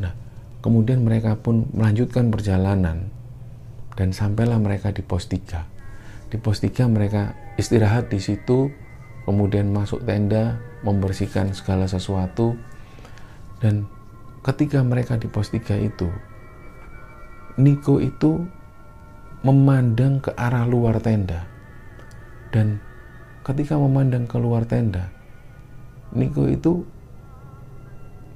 Nah, 0.00 0.16
kemudian 0.64 1.04
mereka 1.04 1.36
pun 1.36 1.68
melanjutkan 1.76 2.32
perjalanan 2.32 3.19
dan 3.94 4.14
sampailah 4.14 4.58
mereka 4.58 4.94
di 4.94 5.02
pos 5.02 5.26
3. 5.26 6.30
Di 6.30 6.36
pos 6.38 6.62
3 6.62 6.86
mereka 6.86 7.34
istirahat 7.58 8.10
di 8.10 8.22
situ, 8.22 8.70
kemudian 9.26 9.70
masuk 9.70 10.06
tenda, 10.06 10.58
membersihkan 10.86 11.52
segala 11.52 11.90
sesuatu 11.90 12.56
dan 13.60 13.84
ketika 14.40 14.80
mereka 14.80 15.20
di 15.20 15.28
pos 15.28 15.52
3 15.52 15.76
itu 15.84 16.08
Niko 17.60 18.00
itu 18.00 18.40
memandang 19.44 20.24
ke 20.24 20.32
arah 20.32 20.64
luar 20.64 21.02
tenda 21.04 21.44
dan 22.50 22.80
ketika 23.44 23.76
memandang 23.76 24.24
keluar 24.26 24.64
tenda, 24.64 25.12
Niko 26.10 26.50
itu 26.50 26.82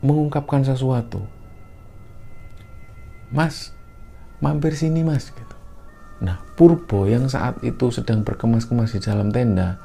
mengungkapkan 0.05 0.63
sesuatu. 0.63 1.25
Mas, 3.35 3.75
mampir 4.39 4.79
sini 4.79 5.03
mas. 5.03 5.35
Nah, 6.23 6.39
Purbo 6.55 7.11
yang 7.11 7.27
saat 7.27 7.59
itu 7.67 7.91
sedang 7.91 8.23
berkemas-kemas 8.23 8.95
di 8.95 9.01
dalam 9.03 9.35
tenda, 9.35 9.81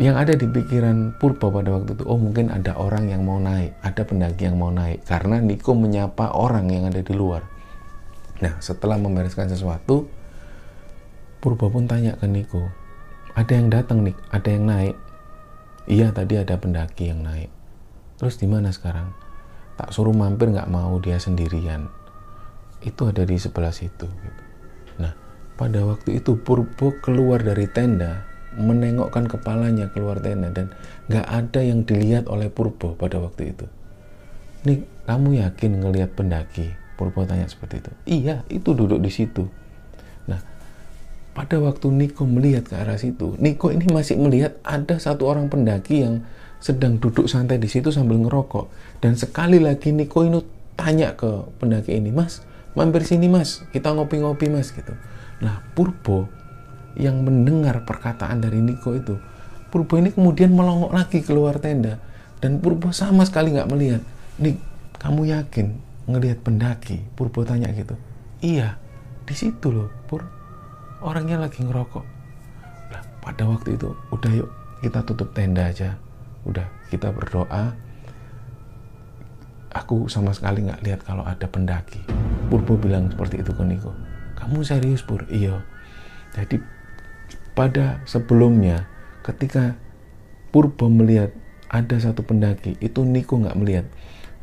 yang 0.00 0.16
ada 0.16 0.32
di 0.32 0.48
pikiran 0.48 1.20
Purbo 1.20 1.52
pada 1.52 1.76
waktu 1.76 1.92
itu, 1.92 2.04
oh 2.08 2.16
mungkin 2.16 2.48
ada 2.48 2.80
orang 2.80 3.12
yang 3.12 3.28
mau 3.28 3.36
naik, 3.36 3.76
ada 3.84 4.08
pendaki 4.08 4.48
yang 4.48 4.56
mau 4.56 4.72
naik, 4.72 5.04
karena 5.04 5.36
Niko 5.36 5.76
menyapa 5.76 6.32
orang 6.32 6.72
yang 6.72 6.88
ada 6.88 7.04
di 7.04 7.12
luar. 7.12 7.44
Nah, 8.40 8.56
setelah 8.64 8.96
membereskan 8.96 9.52
sesuatu, 9.52 10.08
Purba 11.44 11.68
pun 11.68 11.84
tanya 11.84 12.16
ke 12.16 12.24
Niko, 12.24 12.72
ada 13.32 13.52
yang 13.52 13.68
datang 13.68 14.04
nih, 14.04 14.16
ada 14.28 14.48
yang 14.48 14.64
naik. 14.68 14.96
Iya 15.88 16.14
tadi 16.14 16.38
ada 16.38 16.54
pendaki 16.60 17.10
yang 17.10 17.26
naik. 17.26 17.50
Terus 18.20 18.38
di 18.38 18.46
mana 18.46 18.70
sekarang? 18.70 19.10
Tak 19.74 19.90
suruh 19.90 20.14
mampir 20.14 20.52
nggak 20.52 20.70
mau 20.70 20.94
dia 21.02 21.18
sendirian. 21.18 21.90
Itu 22.84 23.10
ada 23.10 23.26
di 23.26 23.34
sebelah 23.34 23.74
situ. 23.74 24.06
Gitu. 24.06 24.42
Pada 25.62 25.78
waktu 25.86 26.18
itu 26.18 26.34
Purbo 26.42 26.90
keluar 26.98 27.38
dari 27.38 27.70
tenda, 27.70 28.26
menengokkan 28.58 29.30
kepalanya 29.30 29.86
keluar 29.94 30.18
tenda 30.18 30.50
dan 30.50 30.74
nggak 31.06 31.22
ada 31.22 31.62
yang 31.62 31.86
dilihat 31.86 32.26
oleh 32.26 32.50
Purbo 32.50 32.98
pada 32.98 33.22
waktu 33.22 33.54
itu. 33.54 33.70
Nih 34.66 34.82
kamu 35.06 35.38
yakin 35.38 35.78
ngelihat 35.78 36.18
pendaki? 36.18 36.74
Purbo 36.98 37.22
tanya 37.30 37.46
seperti 37.46 37.78
itu. 37.78 37.90
Iya 38.10 38.42
itu 38.50 38.74
duduk 38.74 38.98
di 39.06 39.14
situ. 39.14 39.46
Nah 40.26 40.42
pada 41.30 41.62
waktu 41.62 41.94
Niko 41.94 42.26
melihat 42.26 42.66
ke 42.66 42.74
arah 42.74 42.98
situ, 42.98 43.38
Niko 43.38 43.70
ini 43.70 43.86
masih 43.86 44.18
melihat 44.18 44.58
ada 44.66 44.98
satu 44.98 45.30
orang 45.30 45.46
pendaki 45.46 46.02
yang 46.02 46.26
sedang 46.58 46.98
duduk 46.98 47.30
santai 47.30 47.62
di 47.62 47.70
situ 47.70 47.94
sambil 47.94 48.18
ngerokok. 48.18 48.66
Dan 48.98 49.14
sekali 49.14 49.62
lagi 49.62 49.94
Niko 49.94 50.26
ini 50.26 50.42
tanya 50.74 51.14
ke 51.14 51.46
pendaki 51.62 52.02
ini, 52.02 52.10
Mas, 52.10 52.42
mampir 52.72 53.04
sini 53.04 53.28
mas, 53.28 53.62
kita 53.70 53.92
ngopi-ngopi 53.92 54.48
mas 54.48 54.72
gitu. 54.72 54.96
Nah 55.42 55.58
Purbo 55.74 56.30
yang 56.94 57.26
mendengar 57.26 57.82
perkataan 57.82 58.38
dari 58.38 58.62
Niko 58.62 58.94
itu, 58.94 59.18
Purbo 59.74 59.98
ini 59.98 60.14
kemudian 60.14 60.54
melongok 60.54 60.94
lagi 60.94 61.18
keluar 61.20 61.58
tenda. 61.58 61.98
Dan 62.38 62.62
Purbo 62.62 62.94
sama 62.94 63.26
sekali 63.26 63.54
nggak 63.54 63.70
melihat. 63.70 64.02
Nik, 64.38 64.58
kamu 65.02 65.34
yakin 65.34 65.66
ngelihat 66.06 66.46
pendaki? 66.46 67.02
Purbo 67.18 67.42
tanya 67.42 67.70
gitu. 67.74 67.98
Iya, 68.42 68.78
di 69.26 69.34
situ 69.34 69.74
loh, 69.74 69.90
Pur. 70.06 70.22
Orangnya 71.02 71.42
lagi 71.42 71.66
ngerokok. 71.66 72.04
Nah, 72.94 73.02
pada 73.18 73.42
waktu 73.46 73.74
itu 73.74 73.90
udah 74.14 74.30
yuk 74.30 74.50
kita 74.82 75.02
tutup 75.02 75.34
tenda 75.34 75.66
aja. 75.66 75.98
Udah 76.46 76.66
kita 76.90 77.10
berdoa. 77.10 77.74
Aku 79.72 80.06
sama 80.06 80.36
sekali 80.36 80.68
nggak 80.68 80.82
lihat 80.84 81.00
kalau 81.02 81.24
ada 81.26 81.48
pendaki. 81.48 82.02
Purbo 82.52 82.76
bilang 82.76 83.08
seperti 83.08 83.40
itu 83.40 83.50
ke 83.56 83.64
Niko 83.64 84.11
kamu 84.42 84.66
serius 84.66 85.06
Pur? 85.06 85.24
iya 85.30 85.62
jadi 86.34 86.58
pada 87.54 88.00
sebelumnya 88.08 88.88
ketika 89.22 89.78
Purbo 90.52 90.90
melihat 90.90 91.32
ada 91.72 91.96
satu 91.96 92.26
pendaki 92.26 92.76
itu 92.82 93.06
Niko 93.06 93.40
nggak 93.40 93.56
melihat 93.56 93.86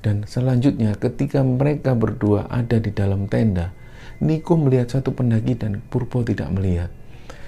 dan 0.01 0.25
selanjutnya 0.25 0.95
ketika 0.97 1.43
mereka 1.43 1.93
berdua 1.93 2.47
ada 2.49 2.79
di 2.79 2.89
dalam 2.89 3.29
tenda 3.29 3.75
Niko 4.19 4.59
melihat 4.59 4.99
satu 4.99 5.15
pendaki 5.15 5.55
dan 5.55 5.79
Purbo 5.87 6.27
tidak 6.27 6.51
melihat. 6.51 6.91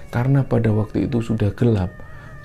Karena 0.07 0.47
pada 0.47 0.71
waktu 0.71 1.07
itu 1.07 1.19
sudah 1.19 1.51
gelap, 1.51 1.91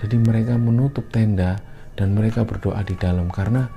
jadi 0.03 0.19
mereka 0.19 0.59
menutup 0.59 1.07
tenda 1.15 1.63
dan 1.95 2.15
mereka 2.15 2.43
berdoa 2.43 2.83
di 2.83 2.99
dalam 2.99 3.31
karena 3.31 3.71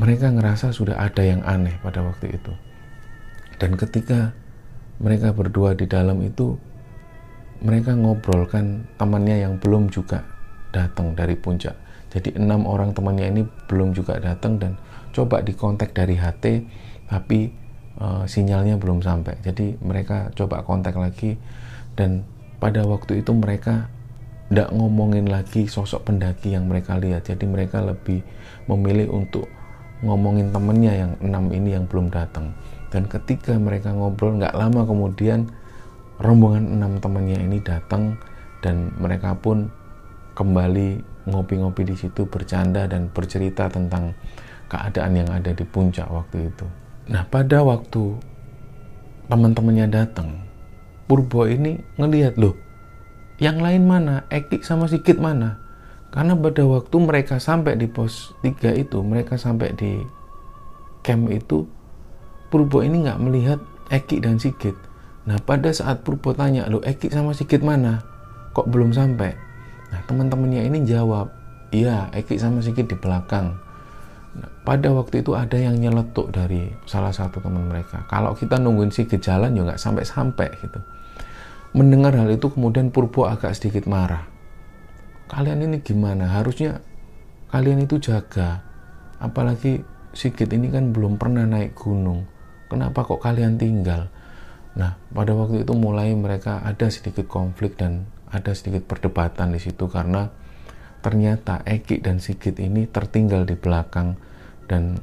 mereka 0.00 0.32
ngerasa 0.32 0.72
sudah 0.72 0.96
ada 0.96 1.20
yang 1.20 1.44
aneh 1.44 1.76
pada 1.84 2.00
waktu 2.00 2.40
itu. 2.40 2.52
Dan 3.60 3.76
ketika 3.76 4.32
mereka 5.02 5.34
berdua 5.34 5.74
di 5.74 5.90
dalam 5.90 6.22
itu, 6.22 6.54
mereka 7.62 7.98
ngobrolkan 7.98 8.86
temannya 8.96 9.42
yang 9.42 9.58
belum 9.58 9.90
juga 9.90 10.22
datang 10.70 11.18
dari 11.18 11.34
puncak. 11.34 11.74
Jadi 12.14 12.38
enam 12.38 12.64
orang 12.70 12.94
temannya 12.94 13.26
ini 13.34 13.42
belum 13.66 13.92
juga 13.92 14.22
datang 14.22 14.62
dan 14.62 14.78
coba 15.10 15.42
dikontak 15.42 15.90
dari 15.92 16.14
HT, 16.14 16.44
tapi 17.10 17.50
uh, 17.98 18.24
sinyalnya 18.24 18.78
belum 18.78 19.02
sampai. 19.02 19.42
Jadi 19.42 19.80
mereka 19.82 20.30
coba 20.38 20.62
kontak 20.62 20.96
lagi 20.96 21.36
dan 21.98 22.24
pada 22.62 22.86
waktu 22.86 23.20
itu 23.20 23.34
mereka 23.34 23.90
tidak 24.52 24.68
ngomongin 24.76 25.32
lagi 25.32 25.64
sosok 25.64 26.12
pendaki 26.12 26.52
yang 26.52 26.68
mereka 26.68 27.00
lihat. 27.00 27.24
Jadi 27.24 27.48
mereka 27.48 27.80
lebih 27.80 28.20
memilih 28.68 29.08
untuk 29.10 29.48
ngomongin 30.04 30.52
temennya 30.52 30.92
yang 30.92 31.12
enam 31.24 31.48
ini 31.48 31.72
yang 31.72 31.88
belum 31.88 32.12
datang. 32.12 32.52
Dan 32.92 33.08
ketika 33.08 33.56
mereka 33.56 33.96
ngobrol 33.96 34.36
nggak 34.36 34.52
lama 34.52 34.84
kemudian 34.84 35.48
rombongan 36.20 36.76
enam 36.76 37.00
temannya 37.00 37.40
ini 37.40 37.58
datang 37.64 38.20
dan 38.60 38.92
mereka 39.00 39.32
pun 39.34 39.72
kembali 40.36 41.00
ngopi-ngopi 41.26 41.82
di 41.88 41.96
situ 41.96 42.28
bercanda 42.28 42.84
dan 42.84 43.08
bercerita 43.08 43.72
tentang 43.72 44.12
keadaan 44.68 45.12
yang 45.16 45.28
ada 45.32 45.52
di 45.52 45.64
puncak 45.64 46.08
waktu 46.08 46.48
itu. 46.52 46.66
Nah, 47.10 47.26
pada 47.28 47.60
waktu 47.66 48.16
teman-temannya 49.28 49.86
datang, 49.90 50.44
Purbo 51.10 51.44
ini 51.44 51.76
ngelihat 52.00 52.40
loh, 52.40 52.56
yang 53.42 53.60
lain 53.60 53.84
mana? 53.84 54.24
Eki 54.30 54.64
sama 54.64 54.88
Sikit 54.88 55.18
mana? 55.18 55.60
Karena 56.12 56.36
pada 56.36 56.64
waktu 56.68 56.96
mereka 57.00 57.40
sampai 57.40 57.76
di 57.76 57.88
pos 57.88 58.36
3 58.44 58.76
itu, 58.76 59.00
mereka 59.00 59.40
sampai 59.40 59.72
di 59.76 60.00
camp 61.00 61.32
itu, 61.32 61.64
Purbo 62.52 62.84
ini 62.84 63.08
nggak 63.08 63.16
melihat 63.16 63.64
Eki 63.88 64.20
dan 64.20 64.36
Sigit. 64.36 64.76
Nah 65.24 65.40
pada 65.40 65.72
saat 65.72 66.04
Purbo 66.04 66.36
tanya, 66.36 66.68
lo 66.68 66.84
Eki 66.84 67.08
sama 67.08 67.32
Sigit 67.32 67.64
mana? 67.64 68.04
Kok 68.52 68.68
belum 68.68 68.92
sampai? 68.92 69.32
Nah 69.88 70.04
teman-temannya 70.04 70.68
ini 70.68 70.84
jawab, 70.84 71.32
iya 71.72 72.12
Eki 72.12 72.36
sama 72.36 72.60
Sigit 72.60 72.84
di 72.84 72.96
belakang. 73.00 73.56
Nah, 74.32 74.48
pada 74.64 74.88
waktu 74.92 75.20
itu 75.20 75.36
ada 75.36 75.56
yang 75.60 75.76
nyeletuk 75.76 76.32
dari 76.32 76.72
salah 76.88 77.12
satu 77.12 77.40
teman 77.40 77.68
mereka. 77.68 78.04
Kalau 78.08 78.36
kita 78.36 78.60
nungguin 78.60 78.92
Sigit 78.92 79.20
jalan 79.20 79.56
ya 79.56 79.64
nggak 79.64 79.80
sampai-sampai 79.80 80.48
gitu. 80.60 80.80
Mendengar 81.72 82.12
hal 82.16 82.28
itu 82.28 82.52
kemudian 82.52 82.92
Purbo 82.92 83.28
agak 83.28 83.56
sedikit 83.56 83.88
marah. 83.88 84.28
Kalian 85.32 85.64
ini 85.64 85.80
gimana? 85.80 86.28
Harusnya 86.28 86.84
kalian 87.48 87.84
itu 87.84 87.96
jaga. 87.96 88.60
Apalagi 89.16 89.80
Sigit 90.12 90.52
ini 90.52 90.68
kan 90.68 90.92
belum 90.92 91.16
pernah 91.16 91.48
naik 91.48 91.72
gunung. 91.72 92.28
Kenapa 92.72 93.04
kok 93.04 93.20
kalian 93.20 93.60
tinggal? 93.60 94.08
Nah, 94.80 94.96
pada 95.12 95.36
waktu 95.36 95.68
itu 95.68 95.76
mulai 95.76 96.16
mereka 96.16 96.64
ada 96.64 96.88
sedikit 96.88 97.28
konflik 97.28 97.76
dan 97.76 98.08
ada 98.32 98.56
sedikit 98.56 98.88
perdebatan 98.88 99.52
di 99.52 99.60
situ 99.60 99.92
karena 99.92 100.32
ternyata 101.04 101.60
Eki 101.68 102.00
dan 102.00 102.16
Sigit 102.24 102.56
ini 102.56 102.88
tertinggal 102.88 103.44
di 103.44 103.60
belakang 103.60 104.16
dan 104.72 104.96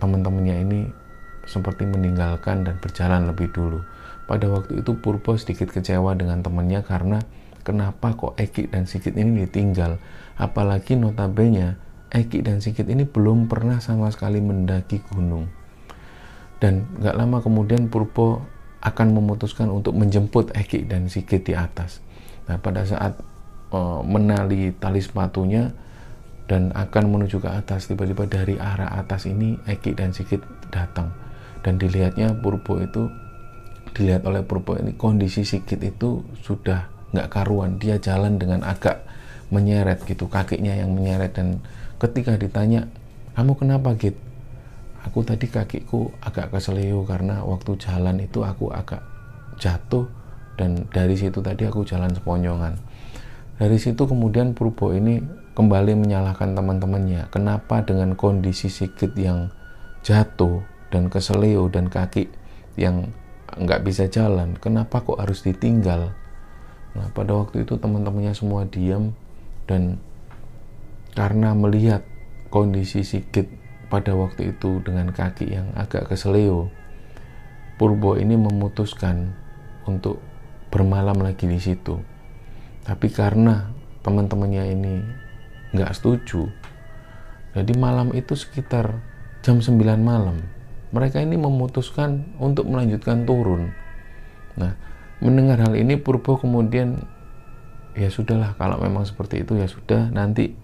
teman-temannya 0.00 0.56
ini 0.64 0.80
seperti 1.44 1.84
meninggalkan 1.84 2.64
dan 2.64 2.80
berjalan 2.80 3.28
lebih 3.28 3.52
dulu. 3.52 3.84
Pada 4.24 4.48
waktu 4.48 4.80
itu 4.80 4.96
Purbo 4.96 5.36
sedikit 5.36 5.68
kecewa 5.68 6.16
dengan 6.16 6.40
temannya 6.40 6.80
karena 6.80 7.20
kenapa 7.68 8.16
kok 8.16 8.40
Eki 8.40 8.72
dan 8.72 8.88
Sigit 8.88 9.12
ini 9.12 9.44
ditinggal. 9.44 10.00
Apalagi 10.40 10.96
notabene 10.96 11.76
Eki 12.08 12.40
dan 12.40 12.64
Sigit 12.64 12.88
ini 12.88 13.04
belum 13.04 13.52
pernah 13.52 13.84
sama 13.84 14.08
sekali 14.08 14.40
mendaki 14.40 15.04
gunung. 15.12 15.63
Dan 16.64 16.88
gak 16.96 17.12
lama 17.12 17.44
kemudian 17.44 17.92
Purbo 17.92 18.40
akan 18.80 19.12
memutuskan 19.12 19.68
untuk 19.68 19.92
menjemput 19.92 20.56
Eki 20.56 20.88
dan 20.88 21.12
Sigit 21.12 21.44
di 21.44 21.52
atas. 21.52 22.00
Nah 22.48 22.56
pada 22.56 22.88
saat 22.88 23.20
uh, 23.68 24.00
menali 24.00 24.72
tali 24.80 25.04
sepatunya 25.04 25.76
dan 26.48 26.72
akan 26.72 27.04
menuju 27.12 27.44
ke 27.44 27.52
atas, 27.52 27.84
tiba-tiba 27.84 28.24
dari 28.24 28.56
arah 28.56 28.96
atas 28.96 29.28
ini 29.28 29.60
Eki 29.68 29.92
dan 29.92 30.16
Sigit 30.16 30.40
datang. 30.72 31.12
Dan 31.60 31.76
dilihatnya 31.76 32.32
Purbo 32.32 32.80
itu 32.80 33.12
dilihat 33.92 34.24
oleh 34.24 34.40
Purbo 34.40 34.80
ini 34.80 34.96
kondisi 34.96 35.44
Sigit 35.44 35.84
itu 35.84 36.24
sudah 36.40 36.88
nggak 37.12 37.28
karuan 37.28 37.76
dia 37.76 38.00
jalan 38.00 38.40
dengan 38.40 38.64
agak 38.64 39.04
menyeret 39.52 40.00
gitu 40.08 40.32
kakinya 40.32 40.72
yang 40.72 40.96
menyeret 40.96 41.36
dan 41.36 41.60
ketika 42.00 42.34
ditanya 42.40 42.90
kamu 43.36 43.54
kenapa 43.54 43.94
Git 43.94 44.18
aku 45.04 45.20
tadi 45.20 45.46
kakiku 45.46 46.08
agak 46.24 46.50
keseleo 46.50 47.04
karena 47.04 47.44
waktu 47.44 47.76
jalan 47.76 48.24
itu 48.24 48.40
aku 48.40 48.72
agak 48.72 49.04
jatuh 49.60 50.08
dan 50.56 50.88
dari 50.90 51.14
situ 51.14 51.44
tadi 51.44 51.68
aku 51.68 51.84
jalan 51.84 52.10
seponjongan. 52.10 52.74
Dari 53.54 53.78
situ 53.78 54.02
kemudian 54.08 54.56
Purbo 54.56 54.90
ini 54.90 55.22
kembali 55.54 55.94
menyalahkan 55.94 56.58
teman-temannya. 56.58 57.30
Kenapa 57.30 57.86
dengan 57.86 58.18
kondisi 58.18 58.66
Sigit 58.66 59.14
yang 59.14 59.54
jatuh 60.02 60.64
dan 60.90 61.06
keseleo 61.06 61.70
dan 61.70 61.86
kaki 61.86 62.26
yang 62.74 63.14
nggak 63.54 63.86
bisa 63.86 64.10
jalan? 64.10 64.58
Kenapa 64.58 65.04
kok 65.06 65.22
harus 65.22 65.46
ditinggal? 65.46 66.10
Nah 66.98 67.06
pada 67.14 67.34
waktu 67.38 67.62
itu 67.62 67.78
teman-temannya 67.78 68.34
semua 68.34 68.66
diam 68.66 69.14
dan 69.70 70.02
karena 71.14 71.54
melihat 71.54 72.02
kondisi 72.50 73.06
Sigit 73.06 73.46
pada 73.88 74.16
waktu 74.16 74.56
itu 74.56 74.80
dengan 74.82 75.10
kaki 75.12 75.54
yang 75.54 75.72
agak 75.76 76.08
keseleo 76.10 76.72
Purbo 77.74 78.14
ini 78.14 78.38
memutuskan 78.38 79.34
untuk 79.84 80.22
bermalam 80.70 81.18
lagi 81.20 81.44
di 81.46 81.58
situ 81.58 82.00
tapi 82.84 83.08
karena 83.10 83.72
teman-temannya 84.04 84.64
ini 84.74 84.94
nggak 85.74 85.92
setuju 85.96 86.48
jadi 87.54 87.72
malam 87.78 88.10
itu 88.12 88.34
sekitar 88.34 88.98
jam 89.44 89.62
9 89.62 89.78
malam 90.00 90.54
mereka 90.94 91.18
ini 91.18 91.34
memutuskan 91.34 92.38
untuk 92.38 92.70
melanjutkan 92.70 93.26
turun. 93.26 93.74
Nah, 94.54 94.78
mendengar 95.18 95.58
hal 95.58 95.74
ini 95.74 95.98
Purbo 95.98 96.38
kemudian 96.38 97.02
ya 97.98 98.06
sudahlah 98.06 98.54
kalau 98.54 98.78
memang 98.78 99.02
seperti 99.02 99.42
itu 99.42 99.58
ya 99.58 99.66
sudah 99.66 100.14
nanti 100.14 100.54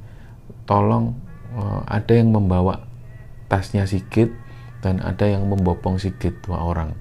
tolong 0.71 1.19
uh, 1.59 1.83
ada 1.83 2.15
yang 2.15 2.31
membawa 2.31 2.79
tasnya 3.51 3.85
Sigit 3.85 4.31
dan 4.81 5.03
ada 5.03 5.27
yang 5.27 5.51
membopong 5.51 5.99
Sigit 5.99 6.39
dua 6.47 6.63
orang. 6.63 6.95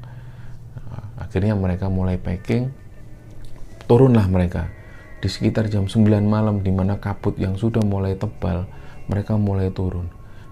Akhirnya 1.22 1.54
mereka 1.54 1.88
mulai 1.88 2.18
packing, 2.18 2.74
turunlah 3.86 4.26
mereka 4.26 4.74
di 5.20 5.28
sekitar 5.28 5.70
jam 5.70 5.86
9 5.86 6.08
malam 6.26 6.64
di 6.64 6.72
mana 6.72 6.98
kabut 6.98 7.36
yang 7.38 7.60
sudah 7.60 7.84
mulai 7.84 8.16
tebal, 8.16 8.66
mereka 9.12 9.36
mulai 9.36 9.68
turun 9.70 10.10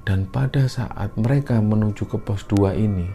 dan 0.08 0.24
pada 0.24 0.72
saat 0.72 1.12
mereka 1.20 1.60
menuju 1.60 2.08
ke 2.08 2.16
pos 2.24 2.48
2 2.48 2.80
ini, 2.80 3.12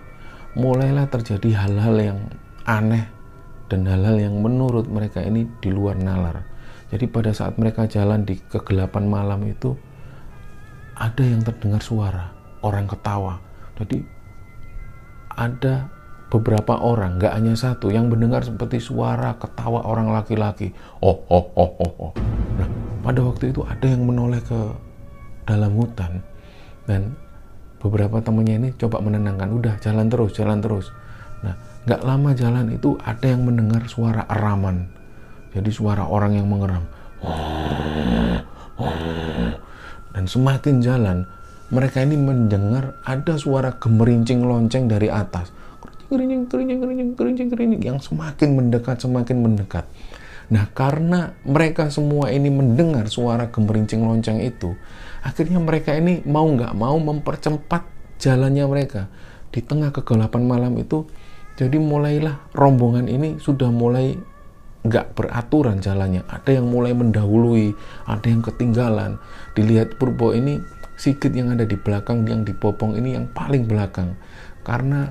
mulailah 0.52 1.08
terjadi 1.08 1.64
hal-hal 1.64 1.96
yang 1.96 2.20
aneh 2.68 3.08
dan 3.72 3.88
hal-hal 3.88 4.20
yang 4.20 4.36
menurut 4.44 4.84
mereka 4.92 5.24
ini 5.24 5.48
di 5.64 5.72
luar 5.72 5.96
nalar. 5.96 6.44
Jadi 6.92 7.08
pada 7.08 7.32
saat 7.32 7.56
mereka 7.56 7.88
jalan 7.88 8.28
di 8.28 8.36
kegelapan 8.36 9.08
malam 9.08 9.40
itu, 9.48 9.72
ada 10.92 11.24
yang 11.24 11.40
terdengar 11.40 11.80
suara, 11.80 12.31
orang 12.62 12.88
ketawa. 12.88 13.38
Jadi 13.78 14.00
ada 15.34 15.90
beberapa 16.32 16.80
orang, 16.80 17.20
nggak 17.20 17.34
hanya 17.36 17.54
satu, 17.58 17.92
yang 17.92 18.08
mendengar 18.08 18.40
seperti 18.40 18.80
suara 18.80 19.36
ketawa 19.36 19.84
orang 19.84 20.08
laki-laki. 20.10 20.72
Oh, 21.04 21.20
oh, 21.28 21.46
oh, 21.52 21.70
oh, 21.76 21.92
oh. 22.08 22.12
Nah, 22.56 22.68
pada 23.04 23.20
waktu 23.20 23.52
itu 23.52 23.60
ada 23.66 23.84
yang 23.84 24.08
menoleh 24.08 24.40
ke 24.40 24.60
dalam 25.44 25.74
hutan 25.74 26.22
dan 26.86 27.14
beberapa 27.82 28.22
temannya 28.22 28.54
ini 28.62 28.68
coba 28.78 29.02
menenangkan 29.02 29.50
udah 29.50 29.74
jalan 29.82 30.06
terus 30.06 30.30
jalan 30.38 30.62
terus 30.62 30.94
nah 31.42 31.58
nggak 31.82 32.02
lama 32.06 32.30
jalan 32.30 32.70
itu 32.70 32.94
ada 33.02 33.26
yang 33.26 33.42
mendengar 33.42 33.82
suara 33.90 34.22
eraman 34.30 34.86
jadi 35.50 35.70
suara 35.74 36.06
orang 36.06 36.38
yang 36.38 36.46
mengeram 36.46 36.86
dan 40.14 40.24
semakin 40.30 40.78
jalan 40.78 41.18
mereka 41.72 42.04
ini 42.04 42.20
mendengar 42.20 43.00
ada 43.02 43.34
suara 43.40 43.74
gemerincing 43.80 44.44
lonceng 44.44 44.86
dari 44.86 45.08
atas 45.08 45.50
kerincing 46.12 46.44
kerincing 46.44 46.78
kerincing 46.84 47.10
kerincing 47.16 47.48
kerincing 47.48 47.82
yang 47.82 47.98
semakin 47.98 48.52
mendekat 48.52 49.00
semakin 49.00 49.40
mendekat 49.40 49.88
Nah, 50.52 50.68
karena 50.76 51.32
mereka 51.48 51.88
semua 51.88 52.28
ini 52.28 52.52
mendengar 52.52 53.08
suara 53.08 53.48
gemerincing 53.48 54.04
lonceng 54.04 54.44
itu, 54.44 54.76
akhirnya 55.24 55.56
mereka 55.56 55.96
ini 55.96 56.20
mau 56.28 56.44
nggak 56.44 56.76
mau 56.76 57.00
mempercepat 57.00 57.88
jalannya 58.20 58.68
mereka 58.68 59.08
di 59.48 59.64
tengah 59.64 59.96
kegelapan 59.96 60.44
malam 60.44 60.76
itu. 60.76 61.08
Jadi 61.56 61.80
mulailah 61.80 62.52
rombongan 62.52 63.08
ini 63.08 63.40
sudah 63.40 63.72
mulai 63.72 64.12
nggak 64.84 65.16
beraturan 65.16 65.80
jalannya. 65.80 66.24
Ada 66.28 66.60
yang 66.60 66.68
mulai 66.68 66.92
mendahului, 66.92 67.72
ada 68.04 68.26
yang 68.28 68.44
ketinggalan. 68.44 69.16
Dilihat 69.56 69.96
Purbo 69.96 70.36
ini 70.36 70.60
Sigit 71.02 71.34
yang 71.34 71.50
ada 71.50 71.66
di 71.66 71.74
belakang 71.74 72.22
yang 72.30 72.46
dipopong 72.46 72.94
ini 72.94 73.18
yang 73.18 73.26
paling 73.34 73.66
belakang. 73.66 74.14
Karena 74.62 75.10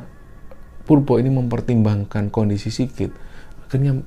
Purbo 0.88 1.20
ini 1.20 1.28
mempertimbangkan 1.28 2.32
kondisi 2.32 2.72
Sigit, 2.72 3.12
akhirnya 3.68 4.00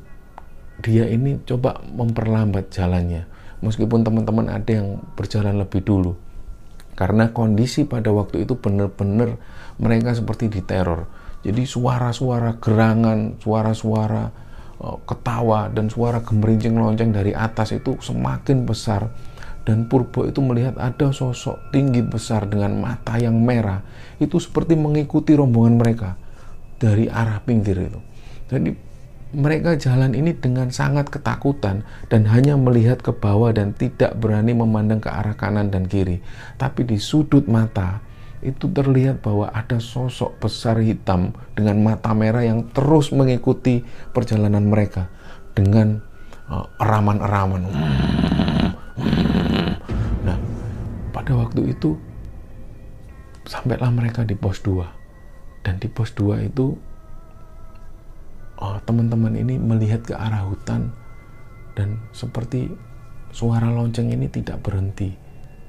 dia 0.80 1.04
ini 1.04 1.44
coba 1.44 1.84
memperlambat 1.84 2.72
jalannya. 2.72 3.28
Meskipun 3.60 4.00
teman-teman 4.00 4.48
ada 4.48 4.70
yang 4.72 5.04
berjalan 5.12 5.60
lebih 5.60 5.84
dulu. 5.84 6.16
Karena 6.96 7.36
kondisi 7.36 7.84
pada 7.84 8.08
waktu 8.16 8.48
itu 8.48 8.56
benar-benar 8.56 9.36
mereka 9.76 10.16
seperti 10.16 10.48
diteror. 10.48 11.04
Jadi 11.44 11.68
suara-suara 11.68 12.56
gerangan 12.64 13.36
suara-suara 13.44 14.32
uh, 14.80 14.98
ketawa 15.04 15.68
dan 15.68 15.92
suara 15.92 16.24
gemerincing 16.24 16.80
lonceng 16.80 17.12
dari 17.12 17.36
atas 17.36 17.76
itu 17.76 18.00
semakin 18.00 18.64
besar 18.64 19.12
dan 19.64 19.88
Purbo 19.88 20.28
itu 20.28 20.44
melihat 20.44 20.76
ada 20.76 21.10
sosok 21.10 21.72
tinggi 21.72 22.04
besar 22.04 22.44
dengan 22.48 22.76
mata 22.76 23.16
yang 23.16 23.40
merah 23.40 23.80
itu 24.20 24.36
seperti 24.36 24.76
mengikuti 24.76 25.32
rombongan 25.32 25.80
mereka 25.80 26.16
dari 26.76 27.08
arah 27.08 27.40
pinggir 27.40 27.80
itu 27.80 28.00
jadi 28.48 28.76
mereka 29.34 29.74
jalan 29.74 30.14
ini 30.14 30.30
dengan 30.32 30.70
sangat 30.70 31.10
ketakutan 31.10 31.82
dan 32.06 32.22
hanya 32.30 32.54
melihat 32.54 33.02
ke 33.02 33.10
bawah 33.10 33.50
dan 33.50 33.74
tidak 33.74 34.14
berani 34.14 34.54
memandang 34.54 35.02
ke 35.02 35.10
arah 35.10 35.34
kanan 35.34 35.74
dan 35.74 35.90
kiri. 35.90 36.22
Tapi 36.54 36.86
di 36.86 37.02
sudut 37.02 37.50
mata 37.50 37.98
itu 38.46 38.70
terlihat 38.70 39.20
bahwa 39.26 39.50
ada 39.50 39.82
sosok 39.82 40.38
besar 40.38 40.78
hitam 40.78 41.34
dengan 41.58 41.82
mata 41.82 42.14
merah 42.14 42.46
yang 42.46 42.70
terus 42.70 43.10
mengikuti 43.10 43.82
perjalanan 44.14 44.70
mereka 44.70 45.10
dengan 45.58 45.98
uh, 46.46 46.70
eraman-eraman. 46.78 47.62
Pada 51.24 51.40
waktu 51.40 51.72
itu 51.72 51.96
sampailah 53.48 53.88
mereka 53.88 54.28
di 54.28 54.36
pos 54.36 54.60
2 54.60 55.64
dan 55.64 55.80
di 55.80 55.88
pos 55.88 56.12
2 56.12 56.52
itu 56.52 56.76
oh, 58.60 58.76
teman-teman 58.84 59.32
ini 59.32 59.56
melihat 59.56 60.04
ke 60.04 60.12
arah 60.12 60.44
hutan 60.44 60.92
dan 61.72 61.96
seperti 62.12 62.68
suara 63.32 63.72
lonceng 63.72 64.12
ini 64.12 64.28
tidak 64.28 64.60
berhenti 64.60 65.16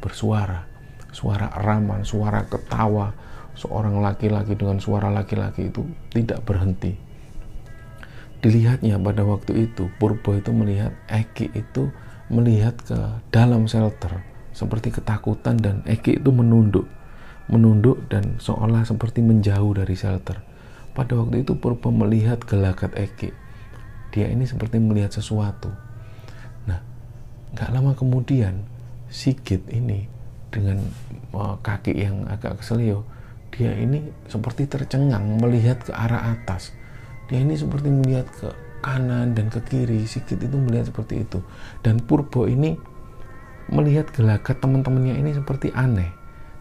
bersuara. 0.04 0.68
Suara 1.16 1.48
eraman, 1.56 2.04
suara 2.04 2.44
ketawa 2.52 3.16
seorang 3.56 4.04
laki-laki 4.04 4.60
dengan 4.60 4.84
suara 4.84 5.08
laki-laki 5.08 5.72
itu 5.72 5.88
tidak 6.12 6.44
berhenti. 6.44 7.00
Dilihatnya 8.44 9.00
pada 9.00 9.24
waktu 9.24 9.72
itu 9.72 9.88
Purbo 10.04 10.36
itu 10.36 10.52
melihat 10.52 10.92
Eki 11.08 11.56
itu 11.56 11.96
melihat 12.28 12.76
ke 12.84 13.24
dalam 13.32 13.72
shelter 13.72 14.35
seperti 14.56 14.96
ketakutan 14.96 15.60
dan 15.60 15.84
Eki 15.84 16.24
itu 16.24 16.32
menunduk 16.32 16.88
menunduk 17.46 18.08
dan 18.10 18.42
seolah 18.42 18.88
seperti 18.88 19.22
menjauh 19.22 19.78
dari 19.78 19.94
shelter. 19.94 20.42
Pada 20.98 21.14
waktu 21.14 21.46
itu 21.46 21.54
Purbo 21.54 21.94
melihat 21.94 22.42
gelagat 22.42 22.96
Eki. 22.98 23.30
Dia 24.16 24.32
ini 24.32 24.48
seperti 24.48 24.82
melihat 24.82 25.14
sesuatu. 25.14 25.70
Nah 26.66 26.80
nggak 27.54 27.70
lama 27.70 27.92
kemudian 27.94 28.66
Sigit 29.06 29.62
ini 29.70 30.10
dengan 30.50 30.82
uh, 31.36 31.60
kaki 31.62 31.94
yang 31.94 32.26
agak 32.26 32.64
keselio 32.64 33.06
dia 33.56 33.72
ini 33.72 34.04
seperti 34.28 34.68
tercengang 34.68 35.40
melihat 35.40 35.80
ke 35.80 35.96
arah 35.96 36.36
atas. 36.36 36.76
Dia 37.32 37.40
ini 37.40 37.56
seperti 37.56 37.88
melihat 37.88 38.28
ke 38.28 38.52
kanan 38.84 39.32
dan 39.32 39.48
ke 39.48 39.64
kiri. 39.64 40.04
Sikit 40.04 40.44
itu 40.44 40.60
melihat 40.60 40.92
seperti 40.92 41.24
itu. 41.24 41.40
Dan 41.80 42.04
Purbo 42.04 42.52
ini 42.52 42.76
melihat 43.72 44.10
gelagat 44.14 44.62
teman-temannya 44.62 45.18
ini 45.18 45.32
seperti 45.34 45.74
aneh. 45.74 46.14